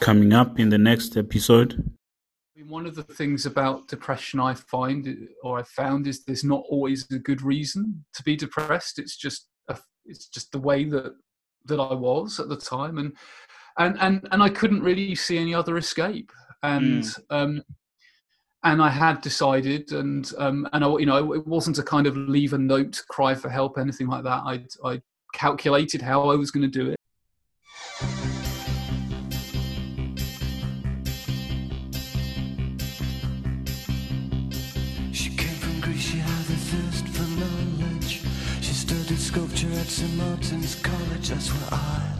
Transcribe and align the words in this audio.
coming 0.00 0.32
up 0.32 0.58
in 0.58 0.68
the 0.68 0.78
next 0.78 1.16
episode. 1.16 1.94
One 2.66 2.86
of 2.86 2.94
the 2.94 3.02
things 3.02 3.46
about 3.46 3.88
depression 3.88 4.40
I 4.40 4.54
find, 4.54 5.28
or 5.42 5.58
I 5.58 5.62
found, 5.62 6.06
is 6.06 6.24
there's 6.24 6.44
not 6.44 6.64
always 6.68 7.10
a 7.10 7.18
good 7.18 7.40
reason 7.40 8.04
to 8.14 8.22
be 8.22 8.36
depressed. 8.36 8.98
It's 8.98 9.16
just 9.16 9.48
a, 9.68 9.78
it's 10.04 10.28
just 10.28 10.52
the 10.52 10.58
way 10.58 10.84
that 10.84 11.14
that 11.64 11.80
I 11.80 11.94
was 11.94 12.40
at 12.40 12.48
the 12.48 12.56
time, 12.56 12.98
and 12.98 13.16
and 13.78 13.96
and 14.00 14.28
and 14.32 14.42
I 14.42 14.50
couldn't 14.50 14.82
really 14.82 15.14
see 15.14 15.38
any 15.38 15.54
other 15.54 15.78
escape. 15.78 16.30
And 16.62 17.04
mm. 17.04 17.20
um, 17.30 17.62
and 18.64 18.82
I 18.82 18.90
had 18.90 19.20
decided, 19.20 19.92
and 19.92 20.30
um, 20.36 20.68
and 20.72 20.84
I, 20.84 20.88
you 20.98 21.06
know, 21.06 21.32
it 21.32 21.46
wasn't 21.46 21.78
a 21.78 21.82
kind 21.82 22.06
of 22.06 22.16
leave 22.16 22.52
a 22.52 22.58
note, 22.58 23.02
cry 23.08 23.34
for 23.34 23.48
help, 23.48 23.78
anything 23.78 24.08
like 24.08 24.24
that. 24.24 24.42
I 24.44 24.64
I 24.84 25.00
calculated 25.32 26.02
how 26.02 26.28
I 26.28 26.34
was 26.34 26.50
going 26.50 26.70
to 26.70 26.84
do 26.84 26.90
it. 26.90 26.96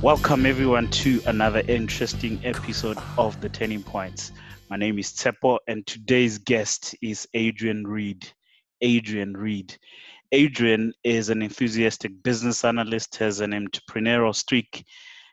Welcome, 0.00 0.46
everyone, 0.46 0.88
to 0.90 1.20
another 1.26 1.64
interesting 1.66 2.40
episode 2.44 2.96
of 3.18 3.40
The 3.40 3.48
Turning 3.48 3.82
Points. 3.82 4.30
My 4.70 4.76
name 4.76 5.00
is 5.00 5.10
Tshepo, 5.10 5.58
and 5.66 5.84
today's 5.84 6.38
guest 6.38 6.94
is 7.02 7.26
Adrian 7.34 7.84
Reed. 7.88 8.24
Adrian 8.82 9.36
Reed. 9.36 9.76
Adrian 10.30 10.92
is 11.02 11.28
an 11.28 11.42
enthusiastic 11.42 12.12
business 12.22 12.64
analyst, 12.64 13.16
has 13.16 13.40
an 13.40 13.50
entrepreneurial 13.50 14.32
streak, 14.32 14.84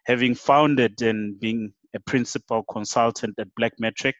having 0.07 0.33
founded 0.33 0.99
and 1.03 1.39
being 1.39 1.71
a 1.93 1.99
principal 1.99 2.63
consultant 2.63 3.35
at 3.37 3.47
Blackmetric, 3.59 4.15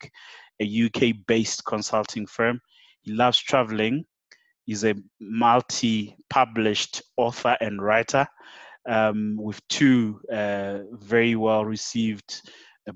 a 0.62 0.86
UK 0.86 1.16
based 1.26 1.66
consulting 1.66 2.28
firm. 2.28 2.62
He 3.02 3.14
loves 3.14 3.40
traveling. 3.40 4.06
He's 4.66 4.84
a 4.84 4.96
multi 5.20 6.18
published 6.30 7.02
author 7.18 7.56
and 7.62 7.82
writer 7.82 8.28
um, 8.88 9.38
with 9.40 9.66
two 9.68 10.20
uh, 10.32 10.80
very 10.92 11.36
well 11.36 11.66
received 11.66 12.42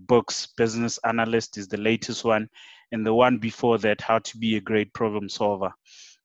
books. 0.07 0.47
Business 0.57 0.99
Analyst 1.05 1.57
is 1.57 1.67
the 1.67 1.77
latest 1.77 2.23
one, 2.23 2.47
and 2.91 3.05
the 3.05 3.13
one 3.13 3.37
before 3.37 3.77
that, 3.79 4.01
How 4.01 4.19
to 4.19 4.37
Be 4.37 4.57
a 4.57 4.61
Great 4.61 4.93
Problem 4.93 5.29
Solver. 5.29 5.71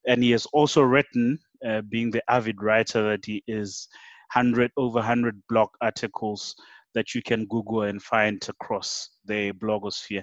And 0.06 0.22
he 0.22 0.30
has 0.32 0.46
also 0.46 0.82
written, 0.82 1.38
uh, 1.66 1.82
being 1.82 2.10
the 2.10 2.22
avid 2.28 2.62
writer 2.62 3.02
that 3.10 3.24
he 3.24 3.42
is, 3.46 3.88
hundred 4.30 4.70
over 4.76 5.00
hundred 5.00 5.40
blog 5.48 5.68
articles 5.80 6.54
that 6.94 7.14
you 7.14 7.22
can 7.22 7.46
Google 7.46 7.82
and 7.82 8.02
find 8.02 8.44
across 8.48 9.10
the 9.24 9.52
blogosphere. 9.52 10.22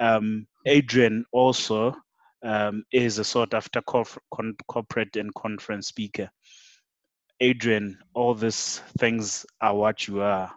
Um, 0.00 0.46
Adrian 0.66 1.24
also 1.32 1.94
um, 2.44 2.84
is 2.92 3.18
a 3.18 3.24
sought 3.24 3.54
after 3.54 3.80
corporate 3.82 5.16
and 5.16 5.34
conference 5.34 5.88
speaker. 5.88 6.30
Adrian, 7.40 7.98
all 8.14 8.34
these 8.34 8.80
things 8.98 9.44
are 9.60 9.74
what 9.74 10.06
you 10.06 10.20
are. 10.20 10.52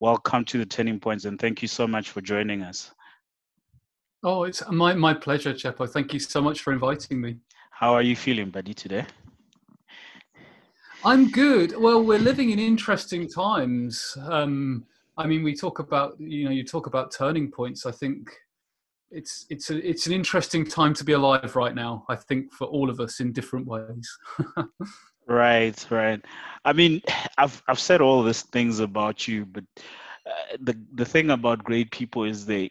Welcome 0.00 0.44
to 0.46 0.58
the 0.58 0.66
Turning 0.66 0.98
Points, 0.98 1.24
and 1.24 1.38
thank 1.38 1.60
you 1.60 1.68
so 1.68 1.86
much 1.86 2.10
for 2.10 2.20
joining 2.20 2.62
us. 2.62 2.92
Oh, 4.24 4.44
it's 4.44 4.62
my, 4.70 4.94
my 4.94 5.14
pleasure, 5.14 5.52
Tshepo. 5.52 5.88
Thank 5.88 6.14
you 6.14 6.20
so 6.20 6.40
much 6.40 6.60
for 6.60 6.72
inviting 6.72 7.20
me. 7.20 7.36
How 7.70 7.92
are 7.94 8.02
you 8.02 8.16
feeling, 8.16 8.50
buddy, 8.50 8.72
today? 8.72 9.04
I'm 11.04 11.30
good. 11.30 11.76
Well, 11.76 12.02
we're 12.04 12.20
living 12.20 12.50
in 12.50 12.60
interesting 12.60 13.28
times. 13.28 14.16
Um, 14.22 14.86
I 15.18 15.26
mean, 15.26 15.42
we 15.42 15.54
talk 15.54 15.80
about 15.80 16.18
you 16.20 16.44
know 16.44 16.52
you 16.52 16.64
talk 16.64 16.86
about 16.86 17.10
turning 17.12 17.50
points. 17.50 17.84
I 17.84 17.90
think 17.90 18.30
it's 19.12 19.46
it's 19.50 19.70
a, 19.70 19.88
it's 19.88 20.06
an 20.06 20.12
interesting 20.12 20.64
time 20.64 20.94
to 20.94 21.04
be 21.04 21.12
alive 21.12 21.54
right 21.54 21.74
now. 21.74 22.04
I 22.08 22.16
think 22.16 22.52
for 22.52 22.66
all 22.66 22.90
of 22.90 23.00
us 23.00 23.20
in 23.20 23.32
different 23.32 23.66
ways. 23.66 24.18
Right, 25.26 25.86
right. 25.88 26.20
I 26.64 26.72
mean, 26.72 27.00
I've 27.38 27.62
I've 27.68 27.78
said 27.78 28.00
all 28.00 28.22
these 28.24 28.42
things 28.42 28.80
about 28.80 29.28
you, 29.28 29.46
but 29.46 29.64
uh, 30.26 30.56
the 30.60 30.76
the 30.94 31.04
thing 31.04 31.30
about 31.30 31.62
great 31.62 31.90
people 31.92 32.24
is 32.24 32.44
they 32.44 32.68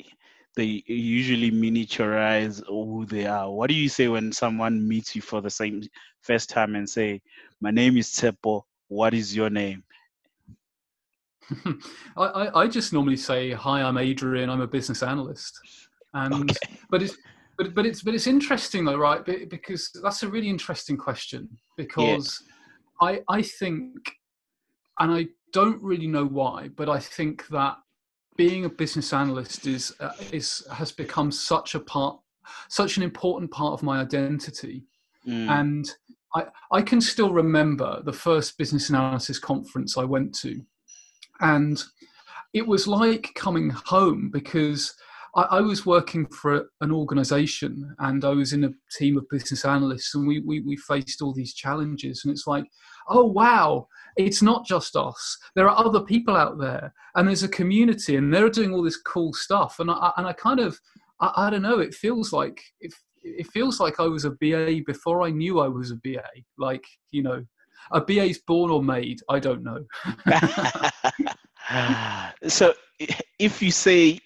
they 0.55 0.83
usually 0.85 1.49
miniaturize 1.49 2.61
who 2.67 3.05
they 3.05 3.25
are. 3.25 3.49
What 3.49 3.69
do 3.69 3.73
you 3.73 3.87
say 3.87 4.09
when 4.09 4.33
someone 4.33 4.85
meets 4.85 5.15
you 5.15 5.21
for 5.21 5.39
the 5.41 5.49
same 5.49 5.81
first 6.21 6.49
time 6.49 6.75
and 6.75 6.89
say, 6.89 7.21
"My 7.61 7.71
name 7.71 7.95
is 7.95 8.09
Tshepo. 8.09 8.63
What 8.89 9.13
is 9.13 9.33
your 9.33 9.49
name?" 9.49 9.83
I, 12.17 12.49
I 12.53 12.67
just 12.67 12.91
normally 12.91 13.17
say, 13.17 13.51
"Hi, 13.51 13.81
I'm 13.81 13.97
Adrian. 13.97 14.49
I'm 14.49 14.61
a 14.61 14.67
business 14.67 15.03
analyst." 15.03 15.59
And 16.13 16.51
okay. 16.51 16.77
but 16.89 17.01
it's 17.01 17.17
but 17.57 17.73
but 17.73 17.85
it's 17.85 18.01
but 18.01 18.13
it's 18.13 18.27
interesting 18.27 18.85
though, 18.85 18.97
right? 18.97 19.23
Because 19.49 19.91
that's 20.03 20.23
a 20.23 20.29
really 20.29 20.49
interesting 20.49 20.97
question. 20.97 21.49
Because 21.77 22.43
yeah. 23.01 23.21
I 23.29 23.37
I 23.37 23.41
think, 23.41 23.93
and 24.99 25.11
I 25.11 25.27
don't 25.53 25.81
really 25.81 26.07
know 26.07 26.25
why, 26.25 26.69
but 26.75 26.89
I 26.89 26.99
think 26.99 27.47
that 27.47 27.77
being 28.37 28.65
a 28.65 28.69
business 28.69 29.13
analyst 29.13 29.67
is 29.67 29.93
uh, 29.99 30.11
is 30.31 30.65
has 30.71 30.91
become 30.91 31.31
such 31.31 31.75
a 31.75 31.79
part, 31.79 32.19
such 32.69 32.97
an 32.97 33.03
important 33.03 33.51
part 33.51 33.73
of 33.73 33.83
my 33.83 34.01
identity, 34.01 34.83
mm. 35.27 35.49
and 35.49 35.93
I 36.35 36.45
I 36.71 36.81
can 36.81 37.01
still 37.01 37.31
remember 37.31 38.01
the 38.03 38.13
first 38.13 38.57
business 38.57 38.89
analysis 38.89 39.39
conference 39.39 39.97
I 39.97 40.03
went 40.03 40.33
to, 40.39 40.61
and 41.41 41.83
it 42.53 42.65
was 42.65 42.87
like 42.87 43.31
coming 43.35 43.69
home 43.69 44.29
because 44.31 44.93
I, 45.35 45.41
I, 45.43 45.61
was 45.61 45.85
working 45.85 46.25
for 46.27 46.69
an 46.81 46.91
organization 46.91 47.95
and 47.99 48.25
I 48.25 48.29
was 48.29 48.53
in 48.53 48.65
a 48.65 48.71
team 48.97 49.17
of 49.17 49.29
business 49.29 49.65
analysts 49.65 50.15
and 50.15 50.27
we, 50.27 50.39
we, 50.39 50.61
we 50.61 50.75
faced 50.75 51.21
all 51.21 51.33
these 51.33 51.53
challenges. 51.53 52.21
And 52.23 52.31
it's 52.31 52.47
like, 52.47 52.65
oh, 53.07 53.25
wow, 53.25 53.87
it's 54.17 54.41
not 54.41 54.65
just 54.65 54.95
us. 54.95 55.37
There 55.55 55.69
are 55.69 55.85
other 55.85 56.01
people 56.01 56.35
out 56.35 56.59
there 56.59 56.93
and 57.15 57.27
there's 57.27 57.43
a 57.43 57.49
community 57.49 58.17
and 58.17 58.33
they're 58.33 58.49
doing 58.49 58.73
all 58.73 58.83
this 58.83 59.01
cool 59.01 59.33
stuff. 59.33 59.79
And 59.79 59.89
I, 59.89 60.11
and 60.17 60.27
I 60.27 60.33
kind 60.33 60.59
of, 60.59 60.77
I, 61.19 61.31
I 61.35 61.49
don't 61.49 61.61
know, 61.61 61.79
it 61.79 61.93
feels 61.93 62.33
like, 62.33 62.61
it, 62.79 62.93
it 63.23 63.47
feels 63.47 63.79
like 63.79 63.99
I 63.99 64.07
was 64.07 64.25
a 64.25 64.31
BA 64.31 64.81
before 64.85 65.21
I 65.21 65.29
knew 65.29 65.59
I 65.59 65.67
was 65.67 65.91
a 65.91 65.95
BA. 65.95 66.23
Like, 66.57 66.83
you 67.11 67.23
know, 67.23 67.45
a 67.91 68.01
BA's 68.01 68.39
born 68.39 68.71
or 68.71 68.83
made, 68.83 69.19
I 69.29 69.39
don't 69.39 69.63
know. 69.63 69.85
so 72.47 72.73
if 73.39 73.61
you 73.61 73.71
say 73.71 74.19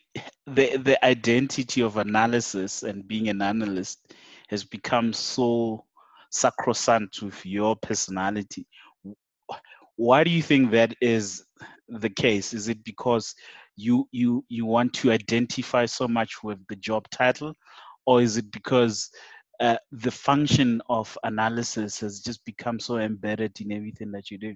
the 0.48 0.78
the 0.78 1.04
identity 1.04 1.82
of 1.82 1.98
analysis 1.98 2.84
and 2.84 3.08
being 3.08 3.30
an 3.30 3.42
analyst 3.42 4.14
has 4.50 4.64
become 4.64 5.12
so 5.12 5.86
sacrosanct 6.32 7.22
with 7.22 7.46
your 7.46 7.76
personality. 7.76 8.68
Why 9.96 10.24
do 10.24 10.30
you 10.30 10.42
think 10.42 10.72
that 10.72 10.94
is 11.02 11.44
the 11.88 12.10
case? 12.10 12.54
Is 12.54 12.68
it 12.68 12.84
because 12.84 13.34
you 13.76 14.08
you 14.12 14.46
you 14.50 14.66
want 14.66 14.94
to 14.94 15.12
identify 15.12 15.86
so 15.86 16.08
much 16.08 16.44
with 16.44 16.60
the 16.68 16.76
job 16.76 17.10
title, 17.10 17.54
or 18.06 18.22
is 18.22 18.38
it 18.38 18.52
because 18.52 19.10
uh, 19.60 19.78
the 19.92 20.12
function 20.12 20.82
of 20.90 21.18
analysis 21.24 22.00
has 22.00 22.20
just 22.20 22.44
become 22.46 22.80
so 22.80 22.98
embedded 22.98 23.60
in 23.62 23.72
everything 23.72 24.12
that 24.12 24.30
you 24.30 24.38
do? 24.38 24.56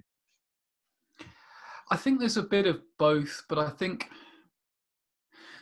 I 1.90 1.96
think 1.96 2.20
there's 2.20 2.36
a 2.36 2.42
bit 2.42 2.66
of 2.66 2.80
both, 2.98 3.42
but 3.48 3.58
I 3.58 3.70
think 3.70 4.08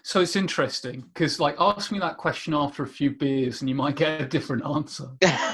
so 0.09 0.23
it's 0.23 0.37
interesting 0.37 1.05
because, 1.13 1.39
like, 1.39 1.55
ask 1.61 1.93
me 1.93 1.99
that 1.99 2.17
question 2.17 2.55
after 2.55 2.83
a 2.83 2.87
few 2.87 3.11
beers, 3.11 3.61
and 3.61 3.69
you 3.69 3.75
might 3.75 3.95
get 3.95 4.23
a 4.23 4.27
different 4.27 4.65
answer. 4.65 5.07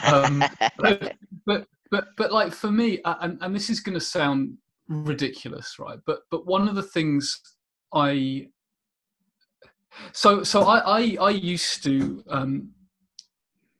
Um, 0.04 0.44
but, 0.78 1.16
but, 1.44 1.66
but, 1.91 2.04
but, 2.16 2.31
like 2.31 2.53
for 2.53 2.70
me, 2.70 3.00
and, 3.04 3.37
and 3.41 3.53
this 3.53 3.69
is 3.69 3.81
going 3.81 3.94
to 3.94 4.00
sound 4.00 4.56
ridiculous, 4.87 5.81
right? 5.81 5.98
But, 6.06 6.20
but 6.31 6.47
one 6.47 6.69
of 6.69 6.76
the 6.76 6.84
things 6.84 7.41
I, 7.93 8.47
so, 10.12 10.44
so 10.44 10.62
I, 10.62 11.00
I, 11.00 11.17
I 11.20 11.31
used 11.31 11.82
to, 11.82 12.23
um, 12.28 12.70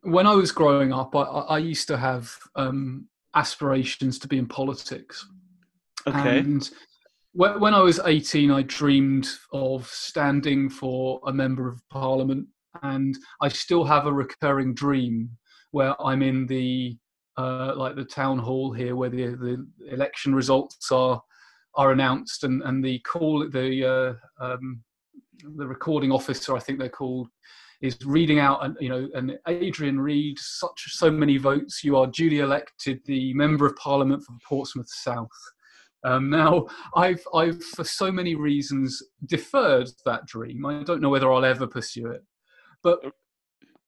when 0.02 0.26
I 0.26 0.34
was 0.34 0.50
growing 0.50 0.93
up, 0.93 1.14
I, 1.14 1.22
I 1.22 1.58
used 1.58 1.87
to 1.87 1.96
have 1.96 2.37
um, 2.56 3.06
aspirations 3.37 4.19
to 4.19 4.26
be 4.26 4.38
in 4.38 4.48
politics. 4.48 5.25
Okay. 6.04 6.40
And 6.40 6.69
when 7.34 7.75
I 7.75 7.81
was 7.81 7.98
18, 8.04 8.50
I 8.50 8.62
dreamed 8.62 9.28
of 9.52 9.88
standing 9.88 10.70
for 10.70 11.20
a 11.26 11.32
member 11.32 11.69
of 11.69 11.82
parliament, 11.90 12.46
and 12.82 13.16
I 13.40 13.48
still 13.48 13.84
have 13.84 14.06
a 14.06 14.12
recurring 14.12 14.72
dream 14.72 15.31
where 15.72 16.00
I'm 16.00 16.22
in 16.22 16.46
the 16.46 16.96
uh, 17.36 17.75
like 17.75 17.96
the 17.96 18.04
town 18.04 18.38
hall 18.38 18.72
here, 18.72 18.94
where 18.94 19.10
the, 19.10 19.26
the 19.26 19.66
election 19.90 20.34
results 20.34 20.92
are 20.92 21.20
are 21.75 21.90
announced, 21.90 22.44
and, 22.44 22.62
and 22.62 22.84
the 22.84 23.00
call 23.00 23.48
the 23.48 23.84
uh, 24.40 24.44
um, 24.44 24.81
the 25.56 25.66
recording 25.66 26.12
officer, 26.12 26.54
I 26.54 26.60
think 26.60 26.78
they're 26.78 26.88
called, 26.88 27.26
is 27.82 27.98
reading 28.06 28.38
out, 28.38 28.64
and 28.64 28.76
you 28.78 28.88
know, 28.88 29.08
and 29.14 29.36
Adrian 29.48 29.98
Reed, 30.00 30.38
such 30.38 30.84
so 30.92 31.10
many 31.10 31.38
votes, 31.38 31.82
you 31.82 31.96
are 31.96 32.06
duly 32.06 32.38
elected 32.38 33.00
the 33.06 33.34
member 33.34 33.66
of 33.66 33.75
parliament 33.75 34.22
for 34.22 34.36
Portsmouth 34.48 34.88
South 34.88 35.28
Um, 36.04 36.28
now, 36.28 36.66
I've, 36.94 37.22
I've 37.34 37.62
for 37.64 37.82
so 37.84 38.12
many 38.12 38.34
reasons 38.34 39.02
deferred 39.26 39.88
that 40.04 40.26
dream. 40.26 40.66
I 40.66 40.82
don't 40.82 41.00
know 41.00 41.08
whether 41.08 41.32
I'll 41.32 41.44
ever 41.44 41.66
pursue 41.66 42.08
it, 42.10 42.22
but 42.82 43.00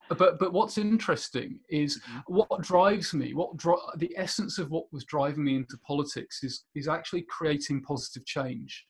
but 0.09 0.39
but 0.39 0.53
what's 0.53 0.79
interesting 0.79 1.61
is 1.69 2.01
Mhm. 2.01 2.23
what 2.29 2.63
drives 2.63 3.13
me. 3.13 3.35
What 3.35 3.57
dri- 3.57 3.75
the 3.97 4.15
essence 4.17 4.59
of 4.59 4.71
what 4.71 4.91
was 4.93 5.05
driving 5.05 5.45
me 5.45 5.57
into 5.57 5.77
politics 5.79 6.43
is 6.43 6.65
is 6.75 6.89
actually 6.89 7.23
creating 7.23 7.83
positive 7.83 8.25
change. 8.25 8.87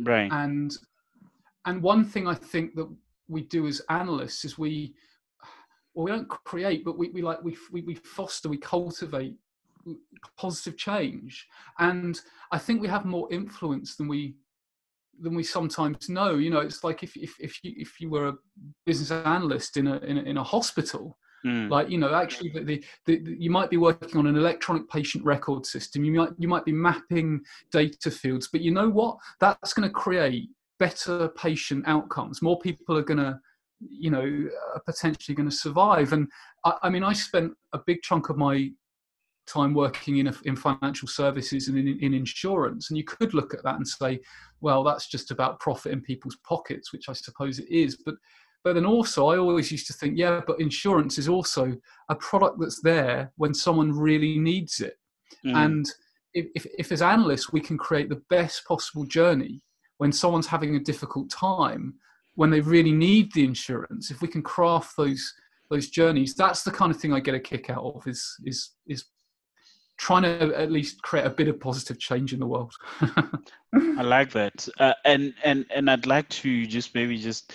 Right. 0.00 0.30
And 0.32 0.76
and 1.64 1.82
one 1.82 2.04
thing 2.04 2.26
I 2.26 2.34
think 2.34 2.74
that 2.74 2.88
we 3.28 3.42
do 3.42 3.66
as 3.66 3.80
analysts 3.88 4.44
is 4.44 4.58
we 4.58 4.94
well 5.94 6.04
we 6.04 6.10
don't 6.10 6.28
create, 6.28 6.84
but 6.84 6.98
we, 6.98 7.08
we 7.10 7.22
like 7.22 7.42
we, 7.42 7.56
we 7.70 7.82
we 7.82 7.94
foster, 7.94 8.48
we 8.48 8.58
cultivate 8.58 9.36
positive 10.36 10.76
change. 10.76 11.46
And 11.78 12.18
I 12.50 12.58
think 12.58 12.80
we 12.80 12.88
have 12.88 13.04
more 13.04 13.32
influence 13.32 13.96
than 13.96 14.08
we 14.08 14.36
than 15.20 15.34
we 15.34 15.42
sometimes 15.42 16.08
know. 16.08 16.34
You 16.34 16.50
know, 16.50 16.60
it's 16.60 16.84
like 16.84 17.02
if 17.02 17.16
if 17.16 17.34
if 17.38 17.58
you 17.62 17.74
if 17.76 18.00
you 18.00 18.10
were 18.10 18.28
a 18.28 18.34
business 18.86 19.10
analyst 19.10 19.76
in 19.76 19.86
a 19.86 19.98
in 19.98 20.18
a, 20.18 20.22
in 20.22 20.36
a 20.36 20.44
hospital, 20.44 21.18
Mm. 21.44 21.68
like 21.70 21.90
you 21.90 21.98
know 21.98 22.14
actually 22.14 22.50
the, 22.50 22.60
the, 22.62 22.84
the, 23.06 23.36
you 23.36 23.50
might 23.50 23.68
be 23.68 23.76
working 23.76 24.16
on 24.16 24.28
an 24.28 24.36
electronic 24.36 24.88
patient 24.88 25.24
record 25.24 25.66
system 25.66 26.04
you 26.04 26.12
might 26.12 26.28
you 26.38 26.46
might 26.46 26.64
be 26.64 26.70
mapping 26.70 27.40
data 27.72 28.12
fields 28.12 28.48
but 28.52 28.60
you 28.60 28.70
know 28.70 28.88
what 28.88 29.16
that's 29.40 29.74
going 29.74 29.88
to 29.88 29.92
create 29.92 30.50
better 30.78 31.30
patient 31.30 31.82
outcomes 31.88 32.42
more 32.42 32.60
people 32.60 32.96
are 32.96 33.02
going 33.02 33.18
to 33.18 33.36
you 33.80 34.08
know 34.08 34.48
are 34.72 34.82
potentially 34.86 35.34
going 35.34 35.48
to 35.48 35.54
survive 35.54 36.12
and 36.12 36.28
I, 36.64 36.74
I 36.84 36.90
mean 36.90 37.02
i 37.02 37.12
spent 37.12 37.54
a 37.72 37.80
big 37.84 38.02
chunk 38.02 38.28
of 38.28 38.36
my 38.36 38.70
time 39.52 39.74
working 39.74 40.18
in 40.18 40.28
a, 40.28 40.34
in 40.44 40.56
financial 40.56 41.08
services 41.08 41.68
and 41.68 41.78
in, 41.78 41.98
in 42.00 42.14
insurance. 42.14 42.90
And 42.90 42.96
you 42.96 43.04
could 43.04 43.34
look 43.34 43.54
at 43.54 43.62
that 43.64 43.76
and 43.76 43.86
say 43.86 44.20
well 44.60 44.82
that's 44.82 45.08
just 45.08 45.30
about 45.30 45.60
profit 45.60 45.92
in 45.92 46.00
people's 46.00 46.36
pockets 46.36 46.92
which 46.92 47.08
i 47.08 47.12
suppose 47.12 47.58
it 47.58 47.68
is. 47.68 47.96
But 48.04 48.14
but 48.64 48.74
then 48.74 48.86
also 48.86 49.26
i 49.26 49.36
always 49.38 49.70
used 49.72 49.86
to 49.88 49.92
think 49.92 50.16
yeah 50.16 50.40
but 50.46 50.60
insurance 50.60 51.18
is 51.18 51.28
also 51.28 51.76
a 52.08 52.14
product 52.14 52.58
that's 52.60 52.80
there 52.80 53.32
when 53.36 53.54
someone 53.54 53.92
really 53.92 54.38
needs 54.38 54.80
it. 54.80 54.96
Mm. 55.44 55.56
and 55.56 55.86
if, 56.34 56.46
if, 56.54 56.66
if 56.78 56.92
as 56.92 57.02
analysts 57.02 57.52
we 57.52 57.60
can 57.60 57.76
create 57.76 58.08
the 58.08 58.22
best 58.30 58.64
possible 58.66 59.04
journey 59.04 59.60
when 59.98 60.12
someone's 60.12 60.46
having 60.46 60.76
a 60.76 60.80
difficult 60.80 61.30
time 61.30 61.94
when 62.34 62.50
they 62.50 62.60
really 62.60 62.92
need 62.92 63.32
the 63.32 63.44
insurance 63.44 64.10
if 64.10 64.22
we 64.22 64.28
can 64.28 64.42
craft 64.42 64.96
those 64.96 65.34
those 65.70 65.88
journeys 65.88 66.34
that's 66.34 66.62
the 66.62 66.70
kind 66.70 66.92
of 66.92 67.00
thing 67.00 67.12
i 67.12 67.20
get 67.20 67.34
a 67.34 67.40
kick 67.40 67.70
out 67.70 67.82
of 67.82 68.06
is 68.06 68.36
is 68.44 68.70
is 68.86 69.04
trying 69.98 70.22
to 70.22 70.52
at 70.58 70.72
least 70.72 71.02
create 71.02 71.26
a 71.26 71.30
bit 71.30 71.48
of 71.48 71.60
positive 71.60 71.98
change 71.98 72.32
in 72.32 72.40
the 72.40 72.46
world 72.46 72.74
I 73.74 74.02
like 74.02 74.30
that. 74.32 74.68
Uh, 74.78 74.92
and 75.04 75.34
and 75.44 75.64
and 75.74 75.90
I'd 75.90 76.06
like 76.06 76.28
to 76.28 76.66
just 76.66 76.94
maybe 76.94 77.16
just 77.18 77.52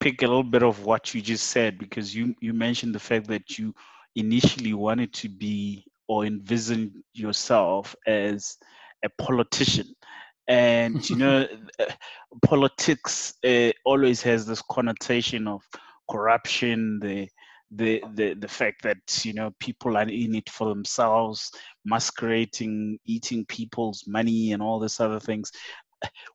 pick 0.00 0.22
a 0.22 0.26
little 0.26 0.42
bit 0.42 0.62
of 0.62 0.84
what 0.84 1.14
you 1.14 1.20
just 1.20 1.48
said 1.48 1.78
because 1.78 2.14
you 2.14 2.34
you 2.40 2.52
mentioned 2.52 2.94
the 2.94 3.00
fact 3.00 3.28
that 3.28 3.58
you 3.58 3.74
initially 4.16 4.74
wanted 4.74 5.12
to 5.14 5.28
be 5.28 5.84
or 6.08 6.24
envision 6.24 7.04
yourself 7.14 7.94
as 8.06 8.58
a 9.04 9.08
politician. 9.22 9.86
And 10.48 11.08
you 11.08 11.16
know, 11.16 11.46
politics 12.44 13.34
uh, 13.44 13.70
always 13.84 14.20
has 14.22 14.44
this 14.44 14.62
connotation 14.70 15.46
of 15.46 15.62
corruption, 16.10 16.98
the 16.98 17.28
the 17.74 18.02
the 18.14 18.34
the 18.34 18.48
fact 18.48 18.82
that 18.82 19.24
you 19.24 19.32
know 19.32 19.50
people 19.58 19.96
are 19.96 20.02
in 20.02 20.34
it 20.34 20.50
for 20.50 20.68
themselves, 20.68 21.50
masquerading, 21.84 22.98
eating 23.06 23.44
people's 23.46 24.04
money, 24.06 24.52
and 24.52 24.62
all 24.62 24.78
this 24.78 25.00
other 25.00 25.20
things. 25.20 25.50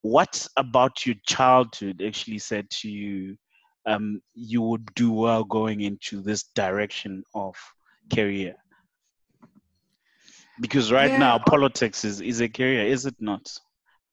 What 0.01 0.47
about 0.57 1.05
your 1.05 1.15
childhood 1.27 2.01
actually 2.05 2.39
said 2.39 2.69
to 2.81 2.89
you 2.89 3.37
um, 3.85 4.21
you 4.33 4.61
would 4.61 4.93
do 4.95 5.11
well 5.11 5.43
going 5.43 5.81
into 5.81 6.21
this 6.21 6.43
direction 6.55 7.23
of 7.33 7.55
career? 8.13 8.55
Because 10.59 10.91
right 10.91 11.09
Yeah, 11.11 11.19
now 11.19 11.37
politics 11.39 12.03
is, 12.03 12.21
is 12.21 12.41
a 12.41 12.49
career, 12.49 12.85
is 12.85 13.05
it 13.05 13.15
not? 13.19 13.47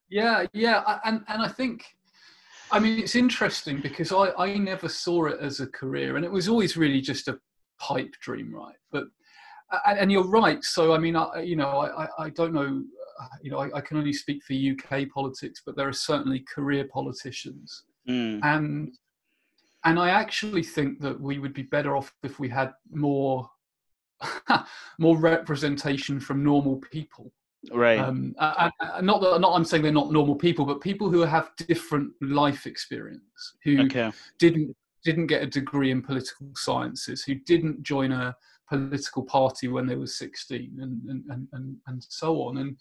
Yeah, 0.09 0.47
yeah, 0.53 0.83
I- 0.87 1.01
and 1.05 1.25
and 1.29 1.43
I 1.43 1.49
think, 1.49 1.97
I 2.71 2.79
mean, 2.79 2.99
it's 2.99 3.15
interesting 3.15 3.81
because 3.81 4.13
I 4.13 4.33
I 4.39 4.57
never 4.57 4.89
saw 4.89 5.27
it 5.27 5.39
as 5.41 5.61
a 5.61 5.67
career, 5.67 6.17
and 6.17 6.25
it 6.25 6.31
was 6.31 6.49
always 6.49 6.77
really 6.77 7.01
just 7.01 7.29
a 7.29 7.39
pipe 7.79 8.13
dream, 8.21 8.55
right? 8.55 8.77
But 8.91 9.05
and, 9.87 9.99
and 9.99 10.13
you're 10.13 10.27
right. 10.27 10.63
So 10.63 10.95
I 10.95 10.99
mean, 10.99 11.17
I 11.17 11.43
you 11.43 11.57
know, 11.57 11.69
I 11.69 12.09
I, 12.19 12.31
don't 12.31 12.53
know, 12.53 12.83
uh, 13.21 13.29
you 13.43 13.51
know, 13.51 13.59
I, 13.59 13.77
I 13.77 13.81
can 13.81 13.97
only 13.97 14.13
speak 14.13 14.43
for 14.45 14.55
UK 14.55 15.09
politics, 15.11 15.63
but 15.65 15.77
there 15.77 15.89
are 15.89 15.93
certainly 15.93 16.45
career 16.53 16.89
politicians, 16.93 17.85
Mm, 18.09 18.41
and 18.43 18.93
and 19.85 19.99
I 19.99 20.11
actually 20.11 20.63
think 20.63 21.01
that 21.01 21.19
we 21.21 21.39
would 21.39 21.55
be 21.55 21.63
better 21.63 21.97
off 21.97 22.13
if 22.23 22.39
we 22.39 22.49
had 22.49 22.73
more 22.91 23.49
more 24.99 25.19
representation 25.19 26.21
from 26.21 26.45
normal 26.45 26.77
people 26.77 27.33
right. 27.73 27.99
um, 27.99 28.35
uh, 28.39 28.71
uh, 28.81 29.01
not 29.01 29.21
that 29.21 29.41
not 29.41 29.55
I'm 29.55 29.65
saying 29.65 29.83
they're 29.83 29.93
not 29.93 30.13
normal 30.13 30.35
people, 30.35 30.65
but 30.65 30.81
people 30.81 31.11
who 31.11 31.21
have 31.21 31.51
different 31.69 32.13
life 32.21 32.67
experience, 32.67 33.55
who 33.63 33.85
okay. 33.85 34.13
didn't 34.39 34.75
didn't 35.05 35.27
get 35.27 35.43
a 35.43 35.47
degree 35.47 35.91
in 35.91 36.03
political 36.03 36.49
sciences, 36.57 37.23
who 37.23 37.35
didn't 37.35 37.83
join 37.83 38.13
a 38.13 38.35
political 38.69 39.23
party 39.23 39.69
when 39.69 39.87
they 39.87 39.97
were 39.97 40.07
16, 40.07 40.79
and 40.81 41.03
and, 41.09 41.25
and, 41.29 41.49
and, 41.53 41.77
and 41.87 42.07
so 42.09 42.43
on. 42.43 42.59
And 42.59 42.77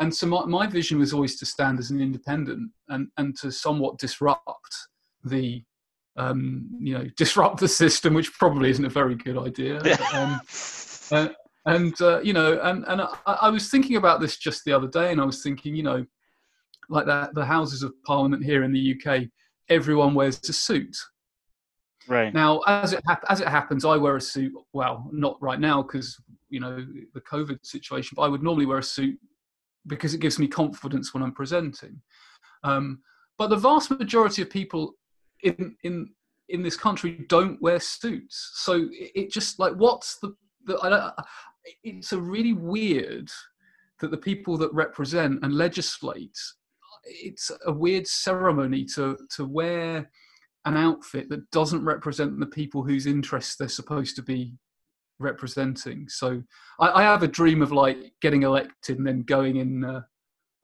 and 0.00 0.14
so 0.14 0.26
my, 0.26 0.44
my 0.44 0.66
vision 0.66 0.98
was 0.98 1.12
always 1.12 1.38
to 1.38 1.46
stand 1.46 1.78
as 1.78 1.90
an 1.90 2.00
independent 2.00 2.70
and 2.88 3.08
and 3.16 3.36
to 3.38 3.50
somewhat 3.50 3.98
disrupt 3.98 4.76
the 5.24 5.62
um, 6.16 6.68
you 6.80 6.96
know 6.96 7.06
disrupt 7.16 7.60
the 7.60 7.68
system, 7.68 8.14
which 8.14 8.32
probably 8.34 8.70
isn't 8.70 8.84
a 8.84 8.90
very 8.90 9.14
good 9.14 9.38
idea. 9.38 9.80
Um, 10.12 10.40
uh, 11.10 11.28
and 11.68 12.00
uh, 12.00 12.20
you 12.20 12.32
know, 12.32 12.58
and 12.62 12.84
and 12.88 13.02
I, 13.02 13.08
I 13.26 13.50
was 13.50 13.70
thinking 13.70 13.96
about 13.96 14.20
this 14.20 14.36
just 14.36 14.64
the 14.64 14.72
other 14.72 14.88
day, 14.88 15.12
and 15.12 15.20
I 15.20 15.24
was 15.24 15.42
thinking, 15.42 15.74
you 15.74 15.82
know, 15.82 16.04
like 16.88 17.06
that 17.06 17.34
the 17.34 17.44
Houses 17.44 17.82
of 17.82 17.92
Parliament 18.04 18.44
here 18.44 18.62
in 18.62 18.72
the 18.72 18.96
UK, 18.96 19.24
everyone 19.68 20.14
wears 20.14 20.40
a 20.48 20.52
suit. 20.52 20.96
right. 22.08 22.32
Now, 22.32 22.60
as 22.66 22.92
it 22.92 23.02
hap- 23.06 23.24
as 23.28 23.40
it 23.40 23.48
happens, 23.48 23.84
I 23.84 23.96
wear 23.96 24.16
a 24.16 24.20
suit. 24.20 24.52
Well, 24.72 25.08
not 25.12 25.40
right 25.42 25.60
now 25.60 25.82
because 25.82 26.20
you 26.48 26.60
know 26.60 26.86
the 27.14 27.20
COVID 27.20 27.64
situation, 27.64 28.14
but 28.16 28.22
I 28.22 28.28
would 28.28 28.42
normally 28.42 28.66
wear 28.66 28.78
a 28.78 28.82
suit 28.82 29.18
because 29.86 30.14
it 30.14 30.20
gives 30.20 30.38
me 30.38 30.48
confidence 30.48 31.12
when 31.12 31.22
I'm 31.22 31.32
presenting. 31.32 32.00
Um, 32.64 33.00
but 33.38 33.50
the 33.50 33.56
vast 33.56 33.90
majority 33.90 34.42
of 34.42 34.50
people 34.50 34.94
in 35.42 35.76
in 35.82 36.10
in 36.48 36.62
this 36.62 36.76
country 36.76 37.26
don't 37.28 37.60
wear 37.60 37.78
suits, 37.78 38.52
so 38.54 38.88
it, 38.90 39.12
it 39.14 39.30
just 39.30 39.58
like 39.58 39.74
what's 39.74 40.18
the 40.18 40.34
the 40.64 40.78
I 40.82 40.88
don't, 40.88 41.14
it's 41.82 42.12
a 42.12 42.20
really 42.20 42.52
weird 42.52 43.30
that 44.00 44.10
the 44.10 44.16
people 44.16 44.56
that 44.56 44.72
represent 44.72 45.40
and 45.42 45.54
legislate 45.54 46.38
it's 47.04 47.50
a 47.66 47.72
weird 47.72 48.06
ceremony 48.06 48.84
to 48.84 49.16
to 49.30 49.44
wear 49.44 50.10
an 50.64 50.76
outfit 50.76 51.28
that 51.30 51.50
doesn't 51.50 51.84
represent 51.84 52.38
the 52.38 52.46
people 52.46 52.82
whose 52.82 53.06
interests 53.06 53.56
they're 53.56 53.68
supposed 53.68 54.16
to 54.16 54.22
be 54.22 54.54
representing. 55.18 56.08
So 56.08 56.42
I, 56.80 56.90
I 56.90 57.02
have 57.02 57.22
a 57.22 57.28
dream 57.28 57.62
of 57.62 57.72
like 57.72 58.12
getting 58.20 58.42
elected 58.42 58.98
and 58.98 59.06
then 59.06 59.22
going 59.22 59.56
in 59.56 59.84
uh, 59.84 60.02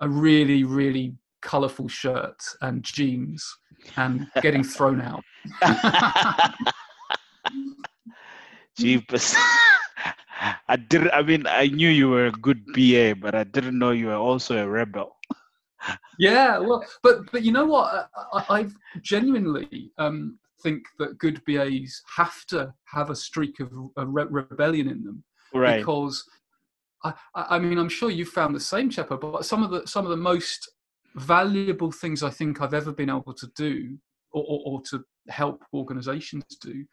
a 0.00 0.08
really, 0.08 0.64
really 0.64 1.14
colourful 1.42 1.88
shirt 1.88 2.36
and 2.60 2.82
jeans 2.82 3.56
and 3.96 4.26
getting 4.42 4.64
thrown 4.64 5.00
out. 5.00 5.24
Jeepers. 8.78 9.34
I 10.68 10.76
did. 10.76 11.10
I 11.10 11.22
mean, 11.22 11.46
I 11.46 11.66
knew 11.68 11.88
you 11.88 12.08
were 12.08 12.26
a 12.26 12.32
good 12.32 12.64
BA, 12.74 13.14
but 13.20 13.34
I 13.34 13.44
didn't 13.44 13.78
know 13.78 13.90
you 13.90 14.08
were 14.08 14.14
also 14.14 14.58
a 14.58 14.68
rebel. 14.68 15.16
Yeah, 16.18 16.58
well, 16.58 16.84
but 17.02 17.30
but 17.30 17.42
you 17.42 17.52
know 17.52 17.66
what? 17.66 18.08
I, 18.32 18.44
I 18.48 18.66
genuinely 19.02 19.92
um, 19.98 20.38
think 20.62 20.82
that 20.98 21.18
good 21.18 21.42
BAs 21.46 22.02
have 22.16 22.44
to 22.46 22.72
have 22.86 23.10
a 23.10 23.16
streak 23.16 23.60
of 23.60 23.72
a 23.96 24.06
re- 24.06 24.26
rebellion 24.30 24.88
in 24.88 25.04
them 25.04 25.24
Right. 25.52 25.78
because 25.78 26.24
I, 27.04 27.12
I 27.34 27.58
mean 27.58 27.78
I'm 27.78 27.88
sure 27.88 28.10
you 28.10 28.24
found 28.24 28.54
the 28.54 28.60
same, 28.60 28.90
Tshepo, 28.90 29.20
but 29.20 29.44
some 29.44 29.62
of 29.62 29.70
the 29.70 29.86
some 29.86 30.04
of 30.04 30.10
the 30.10 30.16
most 30.16 30.70
valuable 31.16 31.92
things 31.92 32.22
I 32.22 32.30
think 32.30 32.60
I've 32.60 32.74
ever 32.74 32.92
been 32.92 33.10
able 33.10 33.34
to 33.34 33.46
do 33.54 33.96
or, 34.32 34.42
or, 34.42 34.60
or 34.66 34.82
to 34.90 35.04
help 35.28 35.64
organizations 35.72 36.44
do 36.60 36.84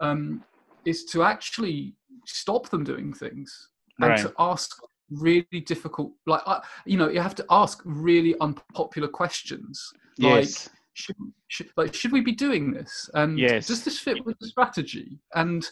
um, 0.00 0.42
is 0.84 1.04
to 1.06 1.22
actually 1.22 1.94
stop 2.26 2.68
them 2.68 2.84
doing 2.84 3.12
things 3.12 3.68
and 4.00 4.10
Right. 4.10 4.18
to 4.20 4.32
ask 4.38 4.76
really 5.10 5.60
difficult 5.64 6.12
like 6.26 6.42
I 6.46 6.60
you 6.84 6.98
know 6.98 7.08
you 7.08 7.20
have 7.20 7.34
to 7.36 7.46
ask 7.50 7.80
really 7.84 8.34
unpopular 8.40 9.08
questions 9.08 9.92
like 10.18 10.44
yes. 10.44 10.68
should, 10.94 11.16
should 11.48 11.70
like 11.76 11.94
should 11.94 12.12
we 12.12 12.20
be 12.20 12.32
doing 12.32 12.72
this 12.72 13.08
and 13.14 13.38
Yes. 13.38 13.68
does 13.68 13.84
this 13.84 13.98
fit 13.98 14.24
with 14.24 14.36
the 14.40 14.48
strategy 14.48 15.18
and 15.34 15.68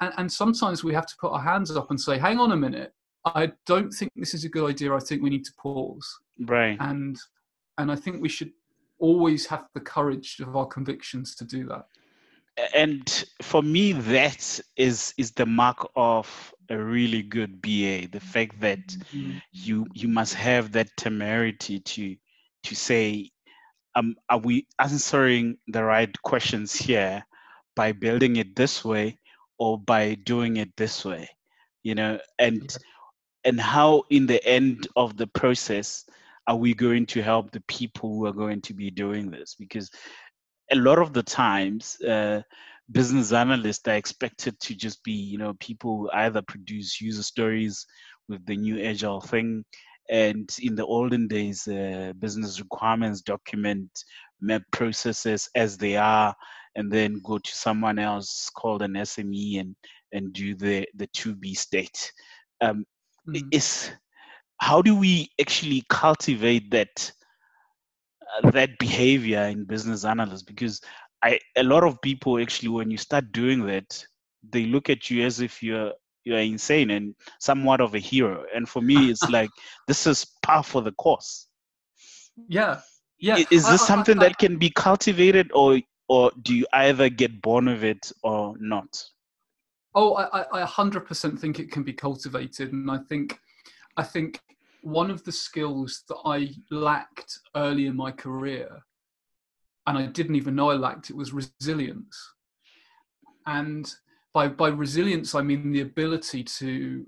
and, 0.00 0.12
and 0.18 0.32
sometimes 0.32 0.84
we 0.84 0.92
have 0.92 1.06
to 1.06 1.14
put 1.18 1.32
our 1.32 1.40
hands 1.40 1.74
up 1.74 1.90
and 1.90 1.98
say 2.00 2.18
hang 2.18 2.38
on 2.38 2.52
a 2.52 2.56
minute 2.56 2.92
I 3.24 3.52
don't 3.66 3.90
think 3.92 4.10
this 4.16 4.34
is 4.34 4.44
a 4.44 4.48
good 4.48 4.68
idea. 4.68 4.94
I 4.94 4.98
think 4.98 5.22
we 5.22 5.30
need 5.30 5.44
to 5.44 5.52
pause. 5.58 6.18
Right. 6.40 6.76
And 6.80 7.16
and 7.78 7.90
I 7.90 7.96
think 7.96 8.20
we 8.20 8.28
should 8.28 8.52
always 8.98 9.46
have 9.46 9.66
the 9.74 9.80
courage 9.80 10.40
of 10.40 10.56
our 10.56 10.66
convictions 10.66 11.34
to 11.36 11.44
do 11.44 11.66
that. 11.66 11.86
And 12.74 13.24
for 13.42 13.62
me, 13.62 13.92
that 13.92 14.60
is 14.76 15.14
is 15.16 15.32
the 15.32 15.46
mark 15.46 15.90
of 15.96 16.54
a 16.68 16.76
really 16.78 17.22
good 17.22 17.60
BA. 17.62 18.06
The 18.06 18.20
fact 18.20 18.60
that 18.60 18.96
Mm-hmm. 19.12 19.38
you 19.52 19.86
you 19.94 20.08
must 20.08 20.34
have 20.34 20.72
that 20.72 20.88
temerity 20.96 21.80
to 21.80 22.16
to 22.64 22.74
say, 22.74 23.30
um, 23.94 24.16
are 24.28 24.38
we 24.38 24.66
answering 24.78 25.58
the 25.68 25.82
right 25.84 26.10
questions 26.22 26.74
here 26.74 27.24
by 27.74 27.92
building 27.92 28.36
it 28.36 28.54
this 28.56 28.84
way 28.84 29.18
or 29.58 29.78
by 29.78 30.14
doing 30.14 30.56
it 30.56 30.76
this 30.76 31.04
way? 31.04 31.28
You 31.82 31.94
know, 31.94 32.18
and 32.38 32.62
Yeah. 32.62 32.78
and 33.44 33.60
how 33.60 34.02
in 34.10 34.26
the 34.26 34.44
end 34.44 34.86
of 34.96 35.16
the 35.16 35.26
process 35.26 36.04
are 36.46 36.56
we 36.56 36.74
going 36.74 37.06
to 37.06 37.22
help 37.22 37.50
the 37.52 37.60
people 37.62 38.10
who 38.10 38.26
are 38.26 38.32
going 38.32 38.60
to 38.62 38.74
be 38.74 38.90
doing 38.90 39.30
this? 39.30 39.54
Because 39.58 39.90
a 40.72 40.76
lot 40.76 40.98
of 40.98 41.12
the 41.12 41.22
times 41.22 42.00
uh, 42.02 42.42
business 42.90 43.32
analysts 43.32 43.86
are 43.88 43.94
expected 43.94 44.58
to 44.60 44.74
just 44.74 45.02
be 45.04 45.12
you 45.12 45.38
know 45.38 45.54
people 45.60 45.98
who 45.98 46.10
either 46.12 46.42
produce 46.42 47.00
user 47.00 47.22
stories 47.22 47.86
with 48.28 48.44
the 48.46 48.56
new 48.56 48.82
agile 48.82 49.20
thing 49.20 49.64
and 50.10 50.56
in 50.62 50.74
the 50.74 50.84
olden 50.84 51.28
days 51.28 51.68
uh, 51.68 52.12
business 52.18 52.60
requirements 52.60 53.20
document 53.22 53.88
map 54.40 54.62
processes 54.72 55.48
as 55.54 55.76
they 55.78 55.96
are 55.96 56.34
and 56.74 56.90
then 56.90 57.20
go 57.24 57.38
to 57.38 57.52
someone 57.54 57.98
else 57.98 58.50
called 58.56 58.82
an 58.82 58.94
sme 58.94 59.60
and 59.60 59.76
and 60.12 60.32
do 60.32 60.54
the 60.54 60.86
the 60.96 61.06
to 61.08 61.34
be 61.34 61.54
state 61.54 62.12
um, 62.60 62.84
Mm. 63.28 63.48
is 63.52 63.92
how 64.58 64.82
do 64.82 64.96
we 64.96 65.28
actually 65.40 65.84
cultivate 65.88 66.70
that 66.72 67.12
Uh, 68.32 68.50
that 68.50 68.70
behavior 68.78 69.42
in 69.42 69.64
business 69.64 70.04
analysts 70.06 70.42
because 70.42 70.80
i 71.22 71.38
a 71.56 71.62
lot 71.62 71.84
of 71.84 72.00
people 72.00 72.40
actually 72.40 72.68
when 72.68 72.90
you 72.90 72.96
start 72.96 73.30
doing 73.32 73.66
that 73.66 74.06
they 74.54 74.64
look 74.64 74.88
at 74.88 75.10
you 75.10 75.26
as 75.26 75.40
if 75.40 75.62
you're 75.62 75.92
you're 76.24 76.38
insane 76.38 76.90
and 76.90 77.14
somewhat 77.40 77.80
of 77.82 77.94
a 77.94 77.98
hero 77.98 78.44
and 78.54 78.66
for 78.66 78.80
me 78.80 79.10
it's 79.10 79.28
like 79.38 79.50
this 79.86 80.06
is 80.06 80.24
par 80.42 80.62
for 80.62 80.80
the 80.82 80.92
course 80.92 81.48
Yeah. 82.48 82.80
Yeah. 83.18 83.36
I- 83.36 83.46
is 83.50 83.68
this 83.68 83.82
I- 83.82 83.86
something 83.86 84.18
I- 84.18 84.28
that 84.28 84.38
can 84.38 84.56
be 84.56 84.70
cultivated 84.70 85.50
or 85.52 85.80
or 86.08 86.30
do 86.42 86.54
you 86.54 86.66
either 86.72 87.08
get 87.10 87.42
born 87.42 87.66
with 87.66 87.84
it 87.84 88.12
or 88.22 88.54
not 88.58 88.90
Oh, 89.94 90.14
I, 90.14 90.40
I, 90.40 90.62
I 90.62 90.66
100% 90.66 91.38
think 91.38 91.58
it 91.58 91.70
can 91.70 91.82
be 91.82 91.92
cultivated, 91.92 92.72
and 92.72 92.90
I 92.90 92.96
think, 92.96 93.38
I 93.98 94.02
think 94.02 94.40
one 94.82 95.10
of 95.10 95.24
the 95.24 95.32
skills 95.32 96.02
that 96.08 96.18
I 96.24 96.50
lacked 96.70 97.38
early 97.56 97.86
in 97.86 97.96
my 97.96 98.12
career, 98.12 98.82
and 99.86 99.96
I 99.96 100.06
didn't 100.06 100.36
even 100.36 100.54
know 100.54 100.70
I 100.70 100.74
lacked 100.74 101.10
it, 101.10 101.16
was 101.16 101.32
resilience. 101.32 102.16
And 103.46 103.92
by 104.34 104.48
by 104.48 104.68
resilience, 104.68 105.34
I 105.34 105.42
mean 105.42 105.72
the 105.72 105.80
ability 105.80 106.44
to 106.44 107.06